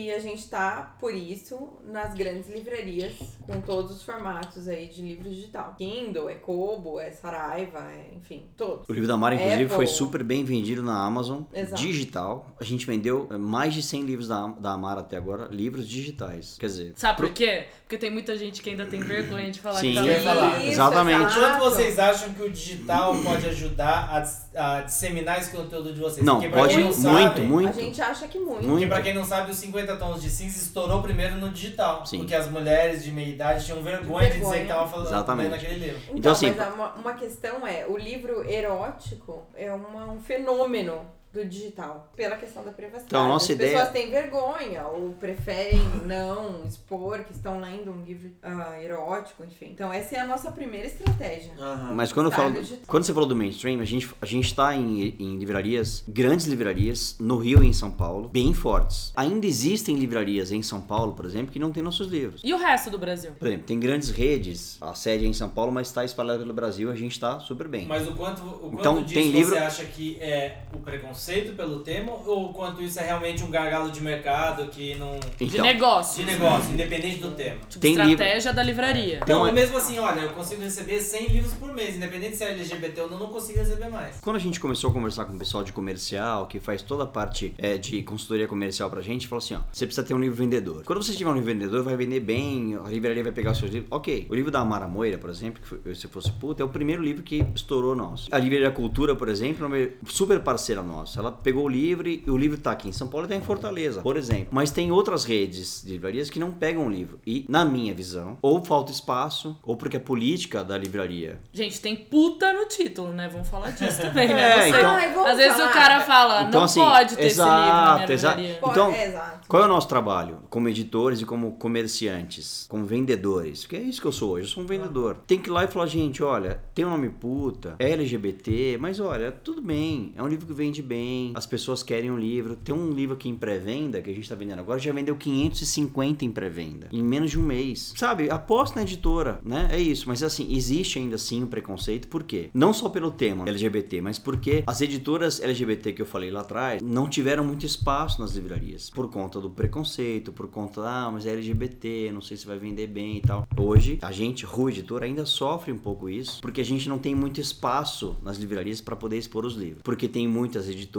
[0.06, 3.14] e a gente tá, por isso, nas grandes livrarias,
[3.46, 5.74] com todos os formatos aí de livro digital.
[5.76, 8.88] Kindle, é Kobo, é Saraiva, é, enfim, todos.
[8.88, 9.76] O livro da Mara, inclusive, Apple.
[9.76, 11.82] foi super bem vendido na Amazon, Exato.
[11.82, 12.54] digital.
[12.60, 16.56] A gente vendeu eh, mais de 100 livros da, da Amara até agora, livros digitais.
[16.58, 17.66] Quer dizer, Sabe por quê?
[17.82, 19.88] Porque tem muita gente que ainda tem vergonha de falar Sim.
[19.90, 20.22] que tá lendo.
[20.22, 20.58] falar.
[20.58, 21.22] Isso, Exatamente.
[21.24, 21.40] exato.
[21.40, 26.24] Quanto vocês acham que o digital pode ajudar a, a disseminar esse conteúdo de vocês?
[26.24, 27.68] não, Porque pode quem não muito, sabe- muito.
[27.68, 28.62] A gente acha que muito.
[28.62, 28.68] Muito.
[28.70, 32.04] Porque pra quem não sabe, os 50 tons de cinza estourou primeiro no digital.
[32.06, 32.18] Sim.
[32.18, 34.56] Porque as mulheres de meia idade tinham vergonha, de dizer Vergonha.
[34.60, 35.44] que estavam falando Exatamente.
[35.50, 36.00] lendo aquele livro.
[36.04, 41.00] Então, Então, assim, mas uma, uma questão é, o livro erótico é uma- um fenômeno
[41.32, 43.06] do digital, pela questão da privacidade.
[43.06, 47.92] Então, a nossa As ideia- pessoas têm vergonha ou preferem não expor que estão lendo
[47.92, 49.66] um livro ah, erótico, enfim.
[49.72, 51.52] Então, essa é a nossa primeira estratégia.
[51.58, 51.94] Aham.
[51.94, 52.78] Mas quando, eu falo, digital.
[52.86, 57.14] quando você falou do mainstream, a gente, a gente tá em, em livrarias, grandes livrarias,
[57.20, 59.12] no Rio e em São Paulo, bem fortes.
[59.14, 62.40] Ainda existem livrarias em São Paulo, por exemplo, que não tem nossos livros.
[62.42, 63.32] E o resto do Brasil?
[63.38, 66.52] Por exemplo, tem grandes redes, a sede é em São Paulo, mas está espalhada pelo
[66.52, 67.86] Brasil, a gente está super bem.
[67.86, 71.19] Mas o quanto, o quanto Então, disso tem livro- você acha que é o preconceito
[71.56, 75.18] pelo tema ou quanto isso é realmente um gargalo de mercado que não.
[75.38, 76.24] De Então, negócio.
[76.24, 77.58] de negócio, independente do tema?
[77.68, 79.20] Tipo, Tem estratégia da livraria.
[79.20, 82.44] Tem não, uma- mesmo assim, olha, eu consigo receber 100 livros por mês, independente se
[82.44, 84.16] é LGBT ou não, eu não consigo receber mais.
[84.20, 87.06] Quando a gente começou a conversar com o pessoal de comercial, que faz toda a
[87.06, 90.36] parte é, de consultoria comercial pra gente, falou assim, ó, você precisa ter um livro
[90.36, 90.82] vendedor.
[90.84, 93.70] Quando você tiver um livro vendedor, vai vender bem, a livraria vai pegar os seus
[93.70, 93.88] livros.
[93.90, 96.68] Ok, o livro da Amara Moira, por exemplo, que foi, se fosse puta, é o
[96.68, 98.28] primeiro livro que estourou nosso.
[98.30, 101.09] A Livraria Cultura, por exemplo, é uma super parceira nossa.
[101.18, 103.40] Ela pegou o livro e o livro tá aqui em São Paulo e tá em
[103.40, 104.48] Fortaleza, por exemplo.
[104.50, 107.18] Mas tem outras redes de livrarias que não pegam o livro.
[107.26, 111.96] E, na minha visão, ou falta espaço, ou porque a política da livraria Gente, tem
[111.96, 113.28] puta no título, né?
[113.30, 114.62] Vamos falar disso também, É, né?
[114.62, 115.70] Você- então- Às vezes falar.
[115.70, 118.40] o cara fala, Então, não assim, pode ter esse livro na minha exato, exato.
[118.40, 118.70] livraria.
[118.70, 119.48] Então, é, exato.
[119.48, 120.38] Qual é o nosso trabalho?
[120.48, 123.66] Como editores e como comerciantes, como vendedores.
[123.66, 125.16] Que é isso que eu sou hoje, eu sou um vendedor.
[125.26, 129.00] Tem que ir lá e falar, gente, olha, tem um nome puta, é LGBT, mas
[129.00, 130.99] olha, tudo bem, é um livro que vende bem,
[131.34, 132.56] as pessoas querem um livro.
[132.56, 136.24] Tem um livro aqui em pré-venda que a gente tá vendendo agora, já vendeu 550
[136.24, 137.92] em pré-venda, em menos de um mês.
[137.96, 139.68] Sabe, aposta na editora, né?
[139.72, 142.50] É isso, mas assim, existe ainda assim um preconceito, por quê?
[142.54, 146.82] Não só pelo tema LGBT, mas porque as editoras LGBT que eu falei lá atrás
[146.82, 151.32] não tiveram muito espaço nas livrarias, por conta do preconceito, por conta, ah, mas é
[151.32, 153.46] LGBT, não sei se vai vender bem e tal.
[153.56, 157.14] Hoje, a gente, Rua Editora, ainda sofre um pouco isso, porque a gente não tem
[157.14, 159.82] muito espaço nas livrarias para poder expor os livros.
[159.82, 160.89] Porque tem muitas editoras,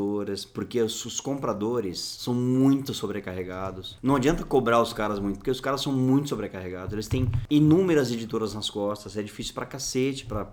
[0.54, 3.98] porque os, os compradores são muito sobrecarregados.
[4.02, 6.94] Não adianta cobrar os caras muito, porque os caras são muito sobrecarregados.
[6.94, 10.50] Eles têm inúmeras editoras nas costas, é difícil pra cacete pra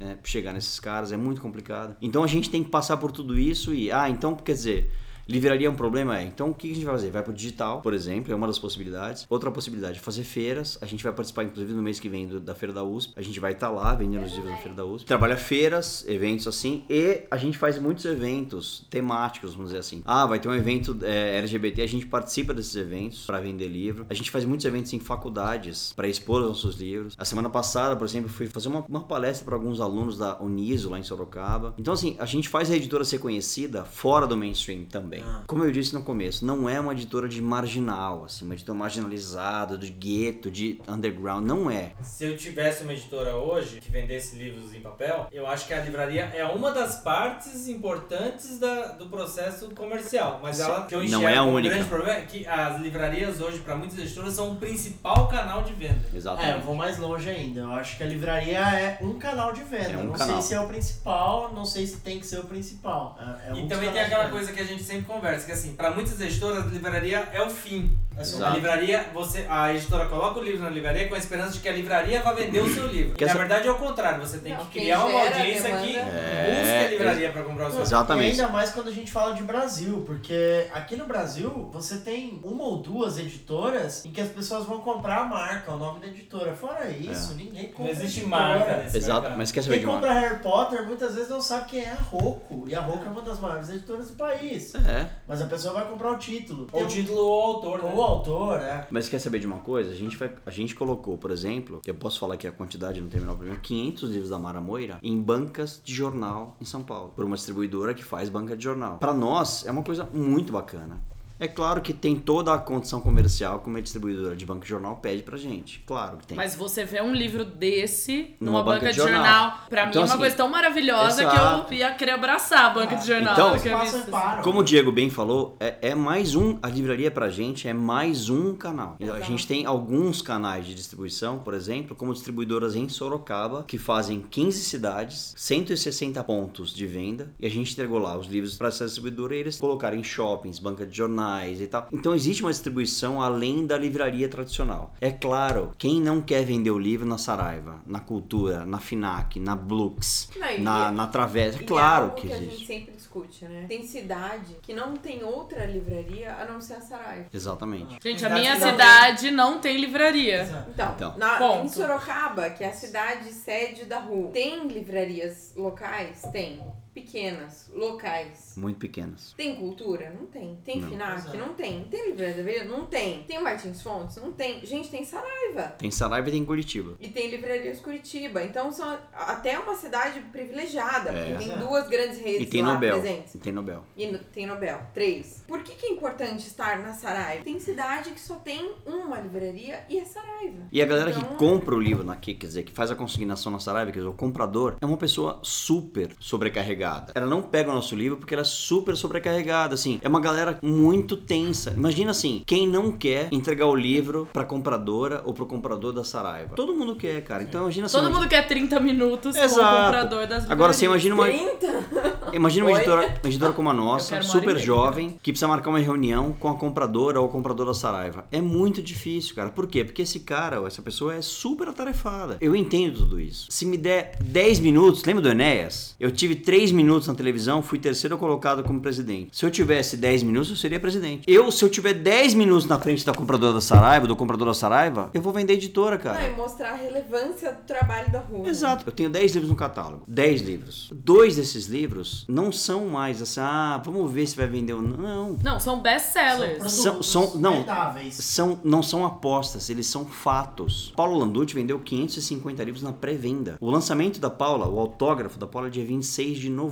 [0.00, 1.96] é, chegar nesses caras, é muito complicado.
[2.00, 4.90] Então a gente tem que passar por tudo isso e, ah, então quer dizer.
[5.28, 6.18] Livraria é um problema?
[6.18, 6.22] É.
[6.24, 7.10] Então o que a gente vai fazer?
[7.10, 9.26] Vai pro digital, por exemplo, é uma das possibilidades.
[9.28, 10.78] Outra possibilidade é fazer feiras.
[10.80, 13.12] A gente vai participar, inclusive, no mês que vem do- da Feira da USP.
[13.16, 15.06] A gente vai estar lá vendendo os livros da Feira da USP.
[15.06, 16.84] Trabalha feiras, eventos assim.
[16.88, 20.02] E a gente faz muitos eventos temáticos, vamos dizer assim.
[20.04, 24.06] Ah, vai ter um evento é, LGBT, a gente participa desses eventos para vender livro.
[24.08, 27.14] A gente faz muitos eventos em faculdades para expor os nossos livros.
[27.18, 30.90] A semana passada, por exemplo, fui fazer uma, uma palestra para alguns alunos da Uniso
[30.90, 31.74] lá em Sorocaba.
[31.78, 35.15] Então, assim, a gente faz a editora ser conhecida fora do mainstream também.
[35.20, 35.34] Também.
[35.36, 35.42] Ah.
[35.46, 39.76] Como eu disse no começo, não é uma editora de marginal, assim, uma editora marginalizada,
[39.78, 41.92] de gueto, de underground, não é.
[42.02, 45.80] Se eu tivesse uma editora hoje que vendesse livros em papel, eu acho que a
[45.80, 50.40] livraria é uma das partes importantes da- do processo comercial.
[50.42, 51.74] Mas ela que eu Não enxergo é a única.
[51.74, 55.72] grande problema é que as livrarias hoje, para muitas editoras, são o principal canal de
[55.72, 56.00] venda.
[56.40, 57.60] É, eu vou mais longe ainda.
[57.60, 59.90] Eu acho que a livraria é um canal de venda.
[59.90, 60.36] É um não canal.
[60.40, 63.18] sei se é o principal, não sei se tem que ser o principal.
[63.20, 65.52] É, é um e dos também tem aquela coisa que a gente sempre conversa, que
[65.52, 67.96] assim, para muitas editoras, a livraria é o fim.
[68.18, 71.52] É só- A livraria, você, a editora coloca o livro na livraria com a esperança
[71.52, 73.14] de que a livraria vai vender o seu livro.
[73.14, 75.92] Que Na essa- verdade é o contrário, você tem Não, que criar uma audiência que
[75.92, 77.82] demanda- É, busque a livraria para comprar o seu livro.
[77.82, 78.28] Exatamente.
[78.28, 82.40] E ainda mais quando a gente fala de Brasil, porque aqui no Brasil você tem
[82.42, 86.06] uma ou duas editoras em que as pessoas vão comprar a marca, o nome da
[86.06, 86.54] editora.
[86.54, 87.84] Fora isso, ninguém compra.
[87.84, 89.38] Não existe marca nesse Exato, mercado.
[89.38, 91.94] mas quer saber Quem de compra Harry Potter muitas vezes não sabe quem é a
[91.96, 92.64] Roku.
[92.66, 94.74] E a Roku é uma das maiores editoras do país.
[94.74, 96.66] É, Mas a pessoa vai comprar o título.
[96.72, 97.90] Ou o título ou o autor, né?
[97.94, 98.86] Ou autor, é.
[98.90, 99.90] mas quer saber de uma coisa?
[99.90, 103.08] A gente, vai, a gente colocou, por exemplo, eu posso falar que a quantidade não
[103.08, 107.12] tem o problema, 500 livros da Mara Moira em bancas de jornal em São Paulo,
[107.14, 108.98] por uma distribuidora que faz banca de jornal.
[108.98, 111.00] Pra nós, é uma coisa muito bacana.
[111.38, 114.96] É claro que tem toda a condição comercial que uma distribuidora de banca de jornal
[114.96, 115.82] pede pra gente.
[115.86, 116.36] Claro que tem.
[116.36, 119.24] Mas você vê um livro desse Numa numa, banca banca, de de jornal.
[119.24, 119.58] jornal.
[119.68, 121.64] Pra Então, mim é uma assim, coisa tão maravilhosa exato.
[121.66, 123.34] que eu ia querer abraçar a banca de jornal.
[123.34, 124.42] Então, param.
[124.42, 128.30] Como o Diego bem falou, é, é mais um, a livraria pra gente é mais
[128.30, 128.96] um canal.
[129.14, 134.20] A gente tem alguns canais de distribuição, por exemplo, como distribuidoras em Sorocaba, que fazem
[134.22, 138.84] 15 cidades, 160 pontos de venda, e a gente entregou lá os livros para essa
[138.86, 140.96] distribuidora e eles colocaram em shoppings, banca de
[141.26, 141.88] jornais e tal.
[141.92, 144.94] Então existe uma distribuição além da livraria tradicional.
[145.00, 149.56] É claro, quem não quer vender o livro na Saraiva, na Cultura, na Finac, na
[149.56, 152.56] Blux, Não, na, na Travessa, é claro algo que que a existe.
[152.58, 153.66] gente sempre discute, né?
[153.68, 157.26] Tem cidade que não tem outra livraria a não ser a Saraiva.
[157.32, 157.98] Exatamente.
[158.02, 160.42] Gente, a minha cidade não tem livraria.
[160.42, 160.70] Exato.
[160.70, 161.14] Então, Então.
[161.18, 166.22] na, em Sorocaba, que é a cidade sede da rua, tem livrarias locais?
[166.32, 166.60] Tem.
[167.00, 168.54] Pequenas, locais.
[168.56, 169.34] Muito pequenas.
[169.36, 170.10] Tem cultura?
[170.18, 170.58] Não tem.
[170.64, 170.88] Tem Não.
[170.88, 171.18] FINAC?
[171.18, 171.36] Exato.
[171.36, 171.84] Não tem.
[171.84, 172.70] Tem livraria da?
[172.70, 173.22] Não tem.
[173.24, 174.16] Tem Martins Fontes?
[174.16, 174.64] Não tem.
[174.64, 175.74] Gente, tem Saraiva.
[175.78, 176.94] Tem Saraiva e tem Curitiba.
[176.98, 178.42] E tem livrarias Curitiba.
[178.42, 181.32] Então são até uma cidade privilegiada, É.
[181.34, 182.98] porque tem duas grandes redes E tem lá Nobel.
[183.00, 183.34] presentes.
[183.34, 183.84] E tem Nobel.
[183.94, 184.80] E no- tem Nobel.
[184.94, 185.44] Três.
[185.46, 187.44] Por que, que é importante estar na Saraiva?
[187.44, 190.66] Tem cidade que só tem uma livraria e é Saraiva.
[190.72, 193.52] E a galera Então, que compra o livro aqui, quer dizer, que faz a consignação
[193.52, 196.85] na Saraiva, quer dizer, o comprador, é uma pessoa super sobrecarregada.
[197.14, 199.98] Ela não pega o nosso livro porque ela é super sobrecarregada, assim.
[200.02, 201.72] É uma galera muito tensa.
[201.76, 206.54] Imagina assim, quem não quer entregar o livro pra compradora ou pro comprador da Saraiva?
[206.54, 207.42] Todo mundo quer, cara.
[207.42, 207.96] Então imagina assim.
[207.98, 209.84] Todo mundo quer 30 minutos com o Exato.
[209.84, 211.06] comprador das Agora você livrarias.
[211.06, 211.26] imagina uma,
[211.58, 212.30] 30?
[212.32, 212.76] Imagina uma Oi?
[212.80, 214.66] editora, uma editora como a Eu nossa, quero uma hora e super meia.
[214.66, 218.24] jovem, que precisa marcar uma reunião com a compradora ou o comprador da Saraiva.
[218.30, 219.50] É muito difícil, cara.
[219.50, 219.84] Por quê?
[219.84, 222.36] Porque esse cara ou essa pessoa é super atarefada.
[222.40, 223.46] Eu entendo tudo isso.
[223.50, 225.94] Se me der 10 minutos, lembra do Enéas?
[225.98, 229.36] Eu tive 3 minutos na televisão, fui terceiro colocado como presidente.
[229.36, 231.24] Se eu tivesse 10 minutos, eu seria presidente.
[231.26, 234.54] Eu, se eu tiver 10 minutos na frente da compradora da Saraiva, do comprador da
[234.54, 236.20] Saraiva, eu vou vender editora, cara.
[236.20, 238.48] Não, e mostrar a relevância do trabalho da rua.
[238.48, 238.84] Exato.
[238.86, 240.02] Eu tenho 10 livros no catálogo.
[240.06, 240.90] 10 livros.
[240.94, 244.96] Dois desses livros não são mais assim, ah, vamos ver se vai vender ou não.
[244.96, 245.38] Não.
[245.42, 246.58] Não, são best-sellers.
[246.58, 247.60] produtos São- são- não.
[247.60, 248.14] vendáveis.
[248.14, 250.92] São, não são apostas, eles são fatos.
[250.96, 253.56] Paulo Landucci vendeu 550 livros na pré-venda.
[253.60, 256.65] O lançamento da Paula, o autógrafo da Paula, é dia 26 de novembro.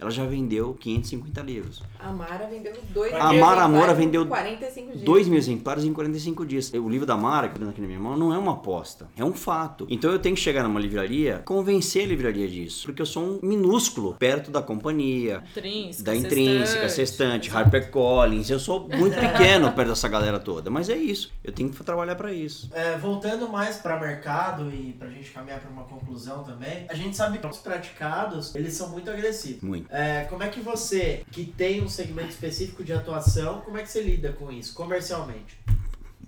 [0.00, 1.82] Ela já vendeu 550 livros.
[1.98, 5.02] A Mara vendeu dois A Mara exemplares Moura em vendeu 45 dias.
[5.02, 6.72] 2 mil exemplares em 45 dias.
[6.72, 9.08] O livro da Mara, que eu tenho aqui na minha mão, não é uma aposta,
[9.16, 9.86] é um fato.
[9.90, 12.86] Então eu tenho que chegar numa livraria, convencer a livraria disso.
[12.86, 17.50] Porque eu sou um minúsculo perto da companhia, Intrínseca, da intrínseca, sextante.
[17.50, 18.50] HarperCollins.
[18.50, 20.70] Eu sou muito pequeno perto dessa galera toda.
[20.70, 21.32] Mas é isso.
[21.42, 22.70] Eu tenho que trabalhar pra isso.
[22.72, 27.16] É, voltando mais para mercado e pra gente caminhar para uma conclusão também, a gente
[27.16, 29.62] sabe que os praticados, eles são muito agressivos.
[29.62, 29.92] Muito.
[29.92, 33.90] É, como é que você, que tem um segmento específico de atuação, como é que
[33.90, 35.58] você lida com isso, comercialmente?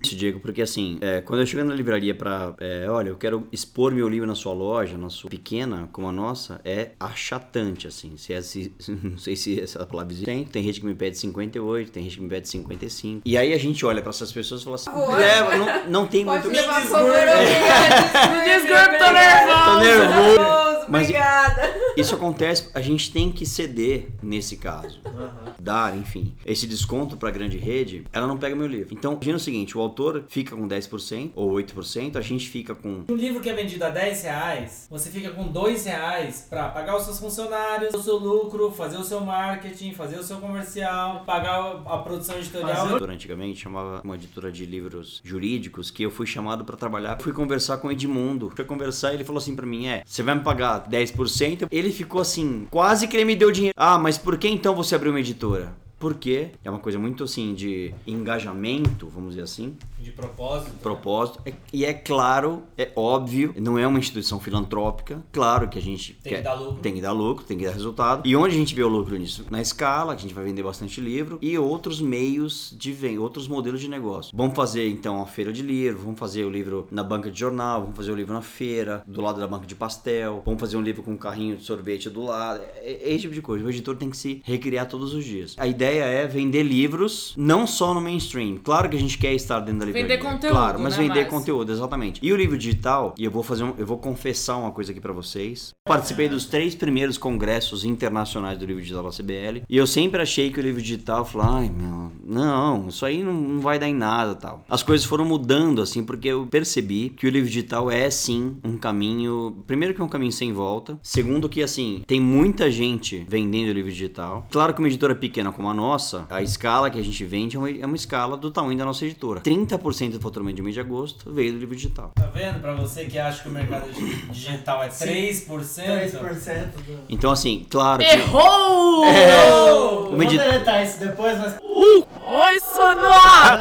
[0.01, 2.53] Isso, Diego, porque assim, é, quando eu chego na livraria pra.
[2.59, 6.11] é, olha, eu quero expor meu livro na sua loja, na sua pequena como a
[6.11, 8.15] nossa, é achatante, assim.
[8.17, 8.73] Se é, se,
[9.03, 10.25] não sei se essa palavra existe.
[10.25, 13.21] Tem, tem gente que me pede 58, tem gente que me pede 55.
[13.25, 16.23] E aí a gente olha pra essas pessoas e fala assim: leva, não, não tem
[16.25, 16.55] Pode muito.
[16.57, 17.03] levar desculpa.
[17.03, 19.65] por Desculpa, tô nervosa.
[19.65, 20.85] Tô nervoso.
[20.89, 21.79] Mas- Obrigada.
[21.97, 25.01] Isso acontece, a gente tem que ceder nesse caso.
[25.05, 25.53] Aham.
[25.59, 28.93] Dar, enfim, esse desconto pra grande rede, ela não pega meu livro.
[28.93, 33.03] Então, imagina o seguinte, o autor fica com 10% ou 8%, a gente fica com
[33.09, 36.95] Um livro que é vendido a 10 reais, você fica com 2 reais pra pagar
[36.97, 41.81] os seus funcionários, o seu lucro, fazer o seu marketing, fazer o seu comercial, pagar
[41.85, 42.89] a produção editorial.
[42.89, 47.17] editora antigamente, chamava uma editora de livros jurídicos, que eu fui chamado pra trabalhar.
[47.21, 48.51] Fui conversar com o Edmundo.
[48.55, 51.67] Fui conversar e ele falou assim pra mim: é, você vai me pagar 10%?
[51.71, 53.73] Ele ficou assim, quase que ele me deu dinheiro.
[53.77, 55.73] Ah, mas por que então você abriu uma editora?
[55.99, 60.71] Porque é uma coisa muito assim de engajamento, vamos dizer assim, De propósito.
[60.81, 61.39] propósito.
[61.45, 65.21] É- E é claro, é óbvio, não é uma instituição filantrópica.
[65.31, 66.81] Claro que a gente Tem que dar lucro.
[66.81, 68.21] tem que dar lucro, tem que dar resultado.
[68.27, 69.45] E onde a gente vê o lucro nisso?
[69.49, 73.47] Na escala, que a gente vai vender bastante livro e outros meios de venda, outros
[73.47, 74.31] modelos de negócio.
[74.35, 77.81] Vamos fazer então a feira de livro, vamos fazer o livro na banca de jornal,
[77.81, 80.81] vamos fazer o livro na feira, do lado da banca de pastel, vamos fazer um
[80.81, 82.61] livro com um carrinho de sorvete do lado.
[82.77, 83.65] É, é esse tipo de coisa.
[83.65, 85.55] O editor tem que se recriar todos os dias.
[85.57, 88.57] A ideia é vender livros não só no mainstream.
[88.63, 90.23] Claro que a gente quer estar dentro da Vender livraria.
[90.31, 91.29] conteúdo, Claro, mas né, vender Márcio?
[91.39, 92.19] conteúdo, exatamente.
[92.23, 94.99] E o livro digital, e eu vou fazer um, eu vou confessar uma coisa aqui
[95.01, 95.73] pra vocês.
[95.85, 100.51] Participei dos três primeiros congressos internacionais do livro digital da CBL, e eu sempre achei
[100.51, 103.93] que o livro digital, falei, ai, meu, não, isso aí não, não vai dar em
[103.95, 104.63] nada, tal.
[104.69, 108.77] As coisas foram mudando assim, porque eu percebi que o livro digital é sim um
[108.77, 113.69] caminho, primeiro que é um caminho sem volta, segundo que assim, tem muita gente vendendo
[113.69, 114.47] o livro digital.
[114.51, 117.59] Claro que uma editora pequena como a nossa, a escala que a gente vende é
[117.59, 119.39] uma, é uma escala do tamanho da nossa editora.
[119.41, 122.11] 30% do faturamento de mês de agosto veio do livro digital.
[122.15, 122.59] Tá vendo?
[122.59, 125.45] Pra você que acha que o mercado di- digital é 3%.
[125.47, 126.99] 3% do...
[127.07, 128.09] Então, assim, claro que.
[128.09, 129.05] Errou!
[129.05, 130.09] Oh!
[130.09, 131.57] Uma Vamos edi- deletar isso depois, mas...
[131.61, 133.59] Oi, Sonora!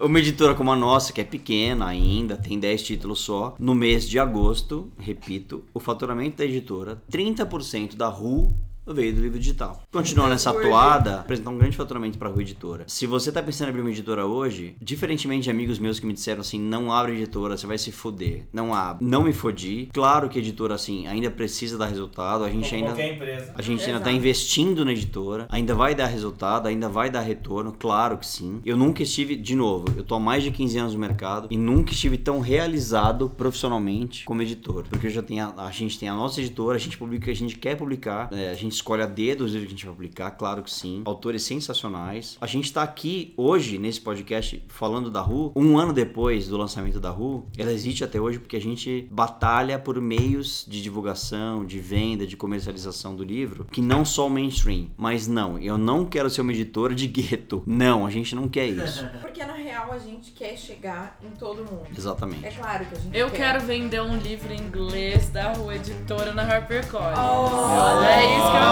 [0.00, 4.08] Uma editora como a nossa, que é pequena ainda, tem 10 títulos só, no mês
[4.08, 8.48] de agosto, repito, o faturamento da editora, 30% da RU
[8.92, 9.82] veio do livro digital.
[9.90, 12.84] Continuando nessa toada, apresentar um grande faturamento para a Editora.
[12.86, 16.12] Se você tá pensando em abrir uma editora hoje, diferentemente de amigos meus que me
[16.12, 18.46] disseram assim, não abre editora, você vai se foder.
[18.52, 19.04] Não abre.
[19.04, 19.88] Não me fodi.
[19.92, 23.02] Claro que a editora, assim, ainda precisa dar resultado, a gente Como ainda...
[23.02, 23.52] empresa.
[23.54, 24.08] A gente ainda Exato.
[24.08, 28.60] está investindo na editora, ainda vai dar resultado, ainda vai dar retorno, claro que sim.
[28.64, 31.56] Eu nunca estive, de novo, eu tô há mais de 15 anos no mercado e
[31.56, 34.84] nunca estive tão realizado profissionalmente como editor.
[34.88, 37.24] Porque eu já tenho a, a gente tem a nossa editora, a gente publica o
[37.24, 39.76] que a gente quer publicar, é, a gente escolhe a dedo os livros que a
[39.76, 41.02] gente vai publicar, claro que sim.
[41.04, 42.36] Autores sensacionais.
[42.40, 47.00] A gente tá aqui hoje, nesse podcast, falando da RU, um ano depois do lançamento
[47.00, 51.78] da RU, ela existe até hoje porque a gente batalha por meios de divulgação, de
[51.78, 54.88] venda, de comercialização do livro, que não só o mainstream.
[54.96, 57.62] Mas não, eu não quero ser uma editora de gueto.
[57.66, 59.06] Não, a gente não quer isso.
[59.20, 61.86] Porque na real a gente quer chegar em todo mundo.
[61.92, 62.56] É Exatamente.
[62.56, 63.36] claro que a gente Eu quer.
[63.36, 67.18] quero vender um livro em inglês da Rua Editora na HarperCollins.
[67.18, 68.62] Oh, é isso que eu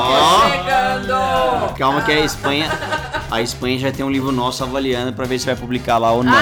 [0.50, 1.74] chegando!
[1.76, 2.70] Calma que a Espanha,
[3.30, 6.22] a Espanha já tem um livro nosso avaliando pra ver se vai publicar lá ou
[6.22, 6.32] não.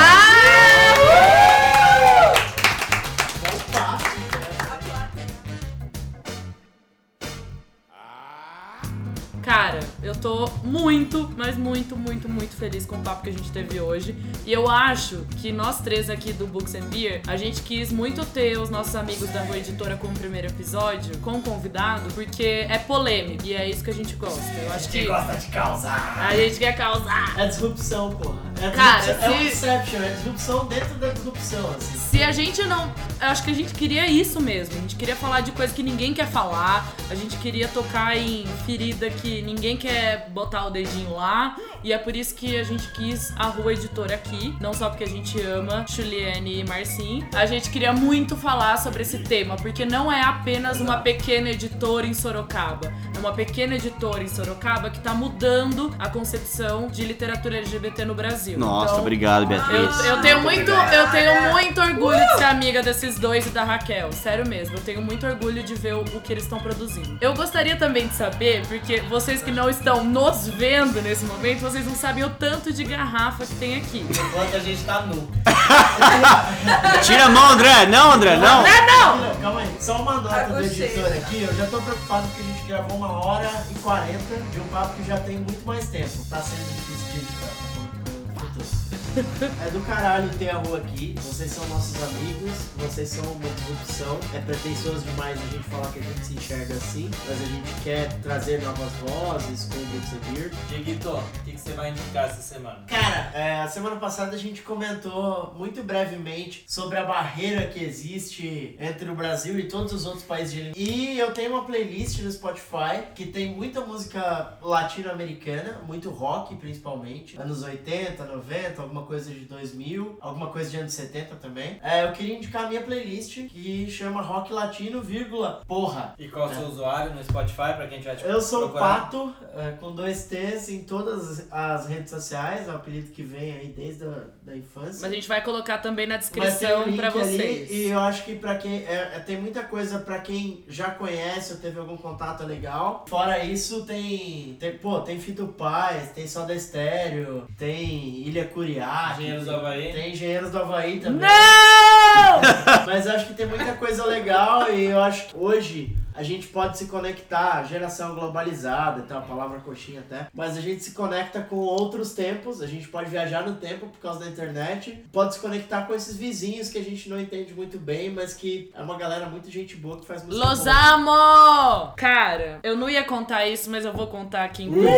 [9.42, 13.50] Cara, eu tô muito, mas muito, muito, muito feliz com o papo que a gente
[13.50, 14.14] teve hoje.
[14.44, 18.24] E eu acho que nós três aqui do Books and Beer, a gente quis muito
[18.26, 23.44] ter os nossos amigos da Rua Editora como primeiro episódio, com convidado, porque é polêmico.
[23.46, 24.40] E é isso que a gente gosta.
[24.62, 26.26] Eu acho que Quem gosta de causar.
[26.28, 27.34] a gente quer causar.
[27.40, 28.38] É disrupção, porra.
[28.60, 31.98] É Cara, disrupção, é um se- Inception, é disrupção dentro da disrupção, assim.
[31.98, 32.92] Se a gente não.
[33.20, 34.76] Eu acho que a gente queria isso mesmo.
[34.76, 36.86] A gente queria falar de coisa que ninguém quer falar.
[37.10, 41.56] A gente queria tocar em ferida que ninguém quer botar o dedinho lá.
[41.82, 44.54] E é por isso que a gente quis a Rua Editora aqui.
[44.60, 47.24] Não só porque a gente ama Juliane e Marcin.
[47.34, 52.06] A gente queria muito falar sobre esse tema, porque não é apenas uma pequena editora
[52.06, 52.92] em Sorocaba.
[53.14, 58.14] É uma pequena editora em Sorocaba que tá mudando a concepção de literatura LGBT no
[58.14, 58.56] Brasil.
[58.58, 60.04] Nossa, Então, obrigado, eu, Beatriz.
[60.04, 64.12] eu tenho muito, eu tenho muito orgulho de ser amiga desses dois e da Raquel.
[64.12, 66.99] Sério mesmo, eu tenho muito orgulho de ver o, o que eles estão produzindo.
[67.20, 71.84] Eu gostaria também de saber, porque vocês que não estão nos vendo nesse momento, vocês
[71.86, 74.06] não sabem o tanto de garrafa que tem aqui.
[74.08, 75.30] Enquanto a gente tá nu.
[77.04, 77.86] Tira a mão, André!
[77.86, 78.64] Não, André, não!
[78.64, 79.76] Calma, calma aí.
[79.80, 81.42] Só uma nota do editor aqui.
[81.42, 84.94] Eu já tô preocupado porque a gente gravou uma hora e quarenta de um papo
[84.94, 86.10] que já tem muito mais tempo.
[86.28, 88.89] Tá sendo difícil de editar.
[89.10, 91.16] É do caralho ter a rua aqui.
[91.18, 94.20] Vocês são nossos amigos, vocês são uma disrupção.
[94.32, 97.74] É pretensioso demais a gente falar que a gente se enxerga assim, mas a gente
[97.82, 100.52] quer trazer novas vozes com o Books Beer.
[100.68, 102.84] Dieguito, o que, que você vai indicar essa semana?
[102.86, 108.76] Cara, é, a semana passada a gente comentou muito brevemente sobre a barreira que existe
[108.78, 110.74] entre o Brasil e todos os outros países de língua.
[110.76, 117.36] E eu tenho uma playlist no Spotify que tem muita música latino-americana, muito rock principalmente,
[117.36, 121.78] anos 80, 90, alguma coisa de 2000, alguma coisa de anos 70 também.
[121.82, 126.14] É, eu queria indicar a minha playlist que chama Rock Latino, vírgula, porra.
[126.18, 128.62] E qual é o seu usuário no Spotify pra quem tiver te Eu sou o
[128.70, 129.00] procurar?
[129.00, 133.52] Pato, é, com dois T's em todas as redes sociais, é um apelido que vem
[133.52, 135.00] aí desde a da infância.
[135.02, 137.70] Mas a gente vai colocar também na descrição um link pra ali, vocês.
[137.70, 138.84] e eu acho que pra quem.
[138.86, 143.04] É, é- tem muita coisa pra quem já conhece ou teve algum contato legal.
[143.08, 144.56] Fora isso, tem.
[144.58, 148.89] tem pô, tem Fito Paz, tem Soda Estéreo, tem Ilha Curiá.
[149.14, 149.92] Engenheiros do tem- Havaí.
[149.92, 151.20] Tem Engenheiros do Havaí também.
[151.20, 152.40] Não!
[152.86, 156.48] Mas eu acho que tem muita coisa legal e eu acho que hoje a gente
[156.48, 161.40] pode se conectar, geração globalizada, tem uma palavra coxinha até, mas a gente se conecta
[161.40, 165.40] com outros tempos, a gente pode viajar no tempo por causa da internet, pode se
[165.40, 168.98] conectar com esses vizinhos que a gente não entende muito bem, mas que é uma
[168.98, 170.94] galera muito gente boa que faz música Los boa.
[170.94, 171.92] amo!
[171.96, 174.90] Cara, eu não ia contar isso, mas eu vou contar aqui em público.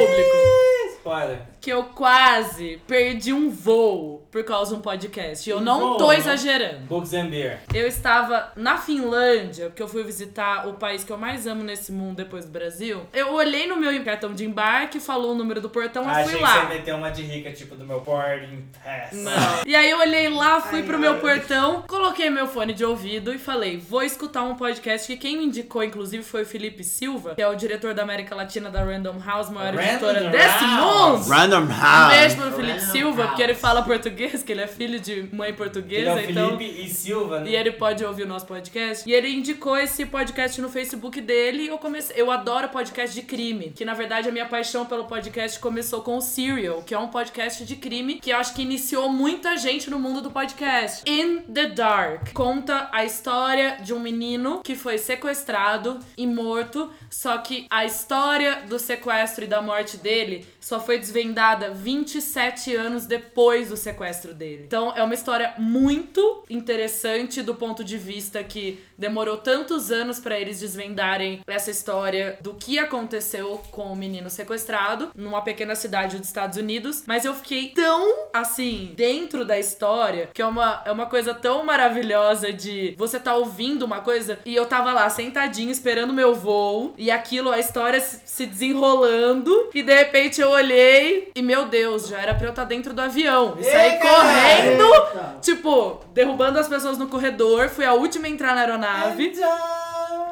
[1.03, 1.38] Spoiler.
[1.61, 5.48] Que eu quase perdi um voo por causa de um podcast.
[5.48, 6.16] E eu Um não voo, tô né?
[6.16, 6.86] exagerando.
[6.86, 7.61] Books and Beer.
[7.74, 11.92] Eu estava na Finlândia, porque eu fui visitar o país que eu mais amo nesse
[11.92, 13.03] mundo depois do Brasil.
[13.12, 16.36] Eu olhei no meu cartão de embarque, falou o número do portão, eu Achei fui
[16.36, 16.61] que lá.
[16.66, 19.12] você meteu uma de rica, tipo do meu boarding pass.
[19.12, 19.32] Não.
[19.66, 23.32] E aí eu olhei lá, fui Ai, pro meu portão, coloquei meu fone de ouvido
[23.32, 27.34] e falei, vou escutar um podcast que quem me indicou, inclusive, foi o Felipe Silva,
[27.34, 31.28] que é o diretor da América Latina da Random House, maior Random editora desse House.
[31.28, 32.14] Random Um House.
[32.16, 33.28] beijo pro Felipe Random Silva, House.
[33.30, 36.57] porque ele fala português, que ele é filho de mãe Ele é portuguesa, o então...
[36.59, 37.51] Felipe e Silva, né?
[37.51, 39.09] E ele pode ouvir o nosso podcast.
[39.09, 42.14] E ele indicou esse podcast no Facebook dele e eu comecei.
[42.20, 43.72] Eu adoro podcast de crime.
[43.74, 47.09] Que na verdade a minha paixão pelo podcast começou com o Serial, que é um
[47.09, 51.03] podcast de crime que eu acho que iniciou muita gente no mundo do podcast.
[51.11, 56.90] In the Dark conta a história de um menino que foi sequestrado e morto.
[57.11, 63.05] Só que a história do sequestro e da morte dele só foi desvendada 27 anos
[63.05, 64.63] depois do sequestro dele.
[64.67, 70.39] Então é uma história muito interessante do ponto de vista que demorou tantos anos pra
[70.39, 76.29] eles desvendarem essa história do que aconteceu com o menino sequestrado numa pequena cidade dos
[76.29, 77.03] Estados Unidos.
[77.07, 81.65] Mas eu fiquei tão assim dentro da história que é uma, é uma coisa tão
[81.65, 86.95] maravilhosa de você tá ouvindo uma coisa e eu tava lá sentadinho esperando meu voo
[86.97, 92.20] e aquilo, a história se desenrolando e de repente eu olhei e meu Deus, já
[92.20, 93.57] era pra eu estar dentro do avião.
[93.59, 95.36] E saí correndo, Eita.
[95.40, 99.32] tipo, derrubando as pessoas no corredor, fui a última a entrar na aeronave.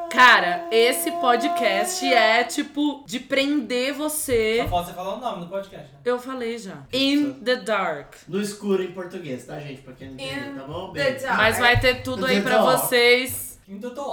[0.09, 4.59] Cara, esse podcast é tipo de prender você.
[4.63, 5.99] Só falta você falar o nome do podcast, né?
[6.03, 6.79] Eu falei já.
[6.91, 8.15] In the dark.
[8.27, 9.81] No escuro em português, tá, gente?
[9.81, 10.91] Pra quem não entendeu, In tá bom?
[10.91, 11.25] the Beijo.
[11.25, 11.37] dark.
[11.37, 13.57] Mas vai ter tudo aí pra vocês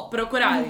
[0.08, 0.68] procurarem.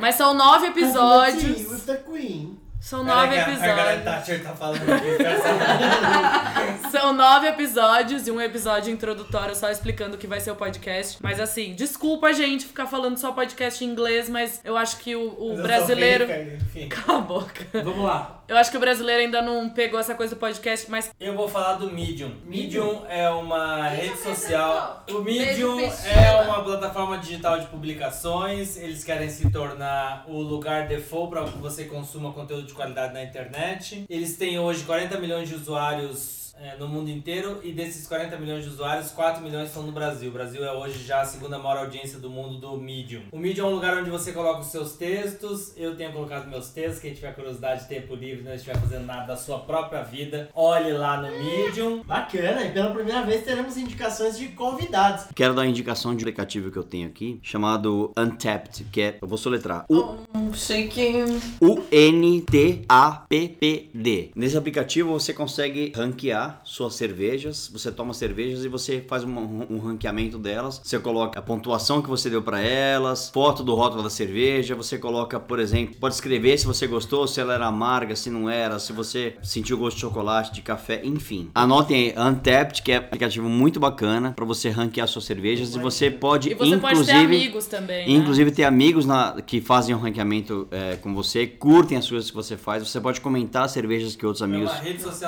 [0.00, 1.82] Mas são nove With episódios.
[1.84, 2.58] the Queen.
[2.80, 4.04] São nove que a Margaret episódios.
[4.04, 5.16] Thatcher tá falando aqui.
[5.16, 6.90] quero saber.
[6.90, 11.18] São nove episódios e um episódio introdutório só explicando o que vai ser o podcast.
[11.20, 15.36] Mas assim, desculpa, gente, ficar falando só podcast em inglês, mas eu acho que o,
[15.38, 16.26] o brasileiro.
[16.26, 16.88] rica, enfim.
[16.88, 17.66] Cala a boca.
[17.82, 18.37] Vamos lá.
[18.48, 21.46] Eu acho que o brasileiro ainda não pegou essa coisa do podcast, mas Eu vou
[21.46, 22.32] falar do Medium.
[22.46, 25.04] Medium é uma rede social.
[25.10, 28.78] O Medium é uma plataforma digital de publicações.
[28.78, 33.22] Eles querem se tornar o lugar default para que você consuma conteúdo de qualidade na
[33.22, 34.06] internet.
[34.08, 36.37] Eles têm hoje 40 milhões de usuários.
[36.60, 40.30] É, no mundo inteiro e desses 40 milhões de usuários, 4 milhões estão no Brasil.
[40.30, 43.22] O Brasil é hoje já a segunda maior audiência do mundo do Medium.
[43.30, 45.72] O Medium é um lugar onde você coloca os seus textos.
[45.76, 47.00] Eu tenho colocado meus textos.
[47.00, 51.20] Quem tiver curiosidade, tempo livre, não estiver fazendo nada da sua própria vida, olhe lá
[51.20, 52.02] no Medium.
[52.02, 55.26] Bacana, e pela primeira vez teremos indicações de convidados.
[55.34, 59.28] Quero dar uma indicação de aplicativo que eu tenho aqui, chamado Untapped, que é, eu
[59.28, 60.18] vou soletrar, Um.
[61.60, 62.88] U-N-T-A-P-P-D.
[64.34, 69.78] Nesse aplicativo você consegue ranquear suas cervejas, você toma cervejas e você faz um, um
[69.78, 74.10] ranqueamento delas, você coloca a pontuação que você deu pra elas, foto do rótulo da
[74.10, 78.30] cerveja, você coloca, por exemplo, pode escrever se você gostou, se ela era amarga, se
[78.30, 81.50] não era, se você sentiu gosto de chocolate, de café, enfim.
[81.54, 85.78] Anotem aí, Untapped, que é um aplicativo muito bacana pra você ranquear suas cervejas e
[85.78, 88.06] você pode e você pode ter inclusive amigos também.
[88.06, 88.12] né?
[88.14, 92.36] Inclusive ter amigos na- que fazem o ranqueamento é, com você, curtem as coisas que
[92.36, 92.86] você faz.
[92.88, 94.70] Você pode comentar as cervejas que outros amigos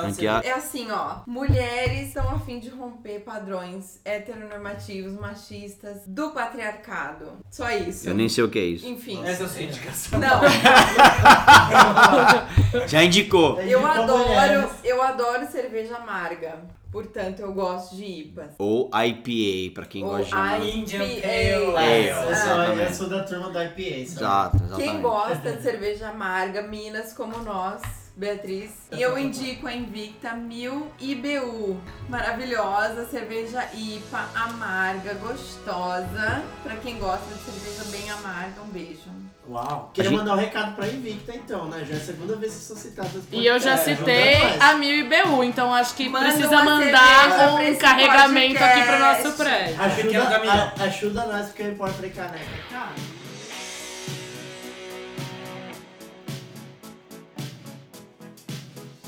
[0.01, 0.41] ranquear.
[0.45, 1.10] É assim, ó.
[1.11, 1.21] Ó.
[1.29, 7.33] Mulheres estão a fim de romper padrões heteronormativos, machistas, do patriarcado.
[7.49, 8.07] Só isso.
[8.09, 8.87] Eu nem sei o que é isso.
[8.87, 9.21] Enfim.
[9.25, 10.19] Essa é a sua indicação.
[10.19, 10.41] Não,
[12.87, 13.59] Já indicou.
[13.61, 16.59] Eu adoro, eu adoro cerveja amarga.
[16.91, 18.51] Portanto, eu gosto de IPAs.
[18.59, 20.31] Ou IPA, pra quem Ou gosta de.
[20.35, 20.57] IPA.
[20.77, 22.09] Indian Pale É, Ale.
[22.09, 24.01] eu, sou, eu sou da turma da IPA, sabe?
[24.01, 24.89] Exato, exatamente.
[24.91, 27.81] Quem gosta de cerveja amarga, Minas como nós,
[28.15, 28.71] Beatriz.
[28.91, 31.79] E eu indico a Invicta 1000 IBU.
[32.09, 36.43] Maravilhosa, cerveja IPA, amarga, gostosa.
[36.63, 39.09] Pra quem gosta de cerveja bem amarga, um beijo.
[39.49, 39.89] Uau.
[39.93, 41.83] Queria gente- mandar um recado pra Invicta então, né?
[41.83, 42.75] Já é a segunda vez que sou
[43.15, 43.97] nesse E eu já podcast.
[43.99, 49.23] citei a Mil IBU, então acho que Manda precisa mandar um carregamento aqui pro podcast.
[49.23, 49.81] nosso prédio.
[49.81, 50.71] Ajuda, caminhão.
[50.77, 52.45] a- ajuda nós, porque eu importo pra caneca.
[52.69, 53.20] Cara.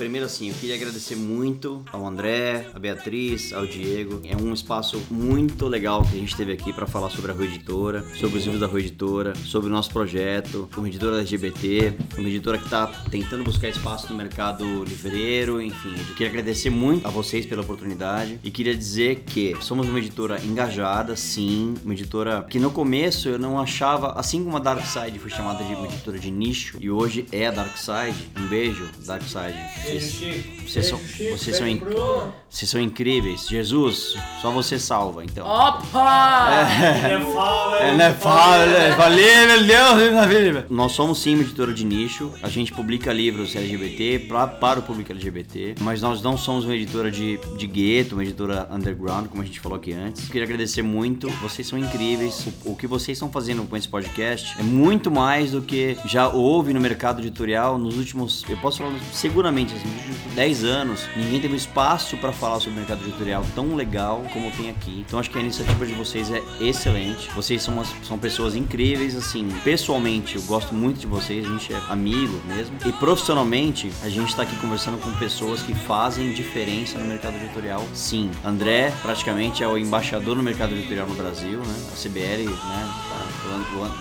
[0.04, 4.20] Primeiro assim, eu queria agradecer muito ao André, a Beatriz, ao Diego.
[4.26, 7.46] É um espaço muito legal que a gente teve aqui para falar sobre a Rua
[7.46, 12.28] Editora, sobre os livros da Rua Editora, sobre o nosso projeto, uma editora LGBT, uma
[12.28, 15.96] editora que está tentando buscar espaço no mercado livreiro, enfim.
[15.98, 20.38] Eu queria agradecer muito a vocês pela oportunidade e queria dizer que somos uma editora
[20.44, 25.18] engajada, sim, uma editora que no começo eu não achava, assim como a Dark Side
[25.18, 28.28] foi chamada de uma editora de nicho e hoje é a Dark Side.
[28.38, 29.93] Um beijo, Dark Side.
[30.00, 31.84] Vocês, vocês são, vocês, são inc-
[32.50, 33.48] vocês são incríveis.
[33.48, 35.46] Jesus, só você salva, então.
[35.46, 36.68] Opa!
[37.92, 38.92] Ele é É?
[38.96, 40.66] Valeu, meu Deus, na vida.
[40.70, 42.32] Nós somos sim uma editora de nicho.
[42.42, 45.76] A gente publica livros LGBT pra, para o público LGBT.
[45.82, 49.60] Mas nós não somos uma editora de, de gueto, uma editora underground, como a gente
[49.60, 50.28] falou aqui antes.
[50.28, 51.30] Queria agradecer muito.
[51.42, 52.48] Vocês são incríveis.
[52.66, 56.28] O, o que vocês estão fazendo com esse podcast é muito mais do que já
[56.30, 58.44] houve no mercado editorial nos últimos.
[58.50, 61.08] Eu posso falar seguramente, nos últimos 10 anos.
[61.16, 65.04] Ninguém teve espaço para falar sobre o mercado editorial tão legal como tem aqui.
[65.08, 67.30] Então acho que a iniciativa de vocês é excelente.
[67.36, 69.48] Vocês são, umas- são pessoas incríveis, assim.
[69.64, 72.76] Pessoalmente, eu gosto muito de vocês, a gente é amigo mesmo.
[72.86, 77.86] E profissionalmente, a gente tá aqui conversando com pessoas que fazem diferença no mercado editorial.
[77.94, 81.76] Sim, André praticamente é o embaixador no mercado editorial no Brasil, né?
[81.92, 82.90] A CBL, né?
[83.10, 83.24] tá-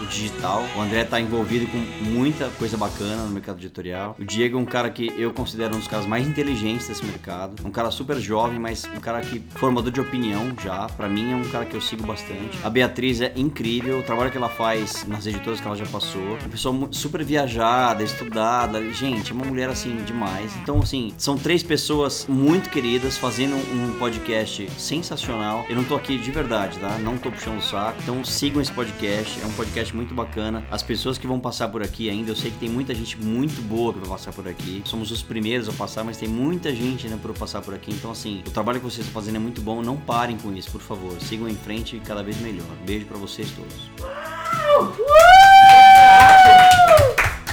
[0.03, 0.65] o, digital.
[0.77, 1.78] O André tá envolvido com
[2.11, 4.16] muita coisa bacana no mercado editorial.
[4.19, 7.66] O Diego é um cara que eu considero um dos caras mais inteligentes desse mercado.
[7.66, 10.86] Um cara super jovem, mas um cara que formador de opinião já.
[10.89, 12.59] Pra mim é um cara que eu sigo bastante.
[12.62, 16.22] A Beatriz é incrível, o trabalho que ela faz nas editoras que ela já passou.
[16.22, 18.82] Uma pessoa super viajada, estudada.
[18.93, 20.52] Gente, é uma mulher assim demais.
[20.62, 25.64] Então, assim, são três pessoas muito queridas fazendo um podcast sensacional.
[25.68, 26.98] Eu não tô aqui de verdade, tá?
[26.98, 27.98] Não tô puxando o saco.
[28.02, 29.40] Então sigam esse podcast.
[29.40, 30.64] É um podcast muito bacana.
[30.70, 33.60] As pessoas que vão passar por aqui ainda, eu sei que tem muita gente muito
[33.62, 34.82] boa que vai passar por aqui.
[34.84, 37.92] Somos os primeiros a passar, mas tem muita gente ainda por passar por aqui.
[37.92, 39.82] Então, assim, o trabalho que vocês estão fazendo é muito bom.
[39.82, 41.20] Não parem com isso, por favor.
[41.20, 42.66] Sigam em frente e cada vez melhor.
[42.84, 45.41] Beijo pra vocês todos.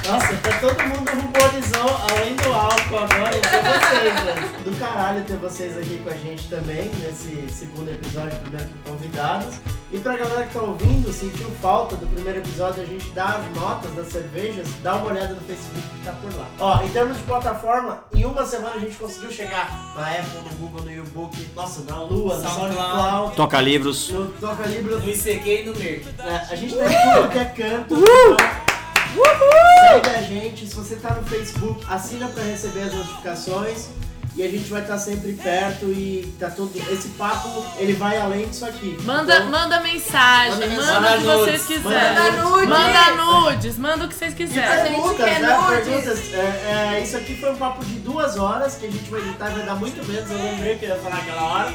[0.10, 4.50] Nossa, tá todo mundo ruborizou, além do álcool agora, e ter vocês, velho.
[4.64, 9.56] Do caralho ter vocês aqui com a gente também, nesse segundo episódio, primeiro com convidados.
[9.92, 13.56] E pra galera que tá ouvindo, sentiu falta do primeiro episódio, a gente dá as
[13.56, 16.48] notas das cervejas, dá uma olhada no Facebook que tá por lá.
[16.60, 20.58] Ó, em termos de plataforma, em uma semana a gente conseguiu chegar na Apple, no
[20.58, 23.36] Google, no YouBook, nossa, na Lua, no SoundCloud.
[23.36, 24.10] Toca livros.
[24.10, 26.06] no Toca Libros, No ICQ e no Merck.
[26.20, 27.94] é, a gente tá em tudo que é canto.
[27.94, 28.69] então
[29.14, 33.90] Segue a gente, se você tá no Facebook, assina pra receber as notificações.
[34.36, 36.72] E a gente vai estar sempre perto e tá todo.
[36.92, 38.98] Esse papo ele vai além disso aqui.
[39.04, 41.18] Manda, Então, manda mensagem, Manda manda, mensagem.
[41.18, 42.14] o que vocês quiserem.
[42.16, 42.70] manda nudes.
[42.70, 44.94] Manda nudes, manda o que vocês E quiserem.
[44.94, 45.58] perguntas, quer né?
[45.58, 45.86] nudes.
[45.88, 46.34] Perguntas.
[46.34, 49.50] É, é, isso aqui foi um papo de duas horas que a gente vai editar,
[49.50, 50.30] vai dar muito menos.
[50.32, 51.74] Eu lembrei que eu ia falar aquela hora.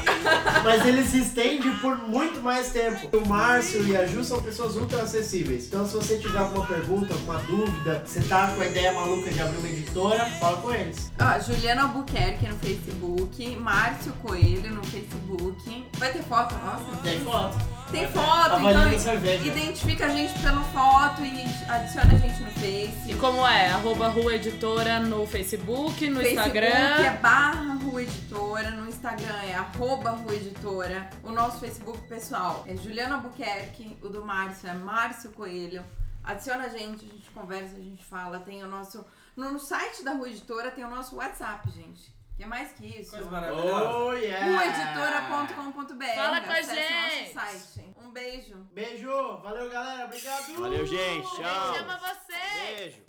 [0.63, 3.15] Mas ele se estende por muito mais tempo.
[3.15, 5.65] O Márcio e a Ju são pessoas ultra acessíveis.
[5.67, 9.41] Então, se você tiver alguma pergunta, alguma dúvida, você tá com a ideia maluca de
[9.41, 11.11] abrir uma editora, fala com eles.
[11.19, 15.87] Ó, Juliana Albuquerque no Facebook, Márcio Coelho no Facebook.
[15.97, 16.97] Vai ter foto nossa?
[17.03, 17.75] Tem foto.
[17.91, 19.45] Tem foto, então cerveja.
[19.45, 23.11] identifica a gente pela foto e adiciona a gente no Face.
[23.11, 23.69] E como é?
[23.69, 26.67] Arroba Rua Editora no Facebook, no Facebook Instagram.
[26.67, 31.09] é barra Rua Editora, no Instagram é arroba Rua Editora.
[31.23, 35.83] O nosso Facebook pessoal é Juliana Albuquerque, o do Márcio é Márcio Coelho.
[36.23, 38.39] Adiciona a gente, a gente conversa, a gente fala.
[38.39, 39.05] Tem o nosso.
[39.35, 42.14] No site da Rua Editora tem o nosso WhatsApp, gente.
[42.35, 43.11] Que é mais que isso.
[43.11, 43.97] Coisa maravilhosa.
[43.97, 44.45] Oh, yeah!
[44.47, 46.15] Ruaeditora.com.br.
[46.15, 47.33] Fala com a gente.
[47.33, 47.95] nosso site.
[47.97, 48.55] Um beijo.
[48.73, 50.53] Beijo, valeu galera, obrigado!
[50.59, 51.27] Valeu, gente.
[51.35, 51.75] Tchau.
[51.75, 52.75] Chama você!
[52.75, 53.03] Beijo.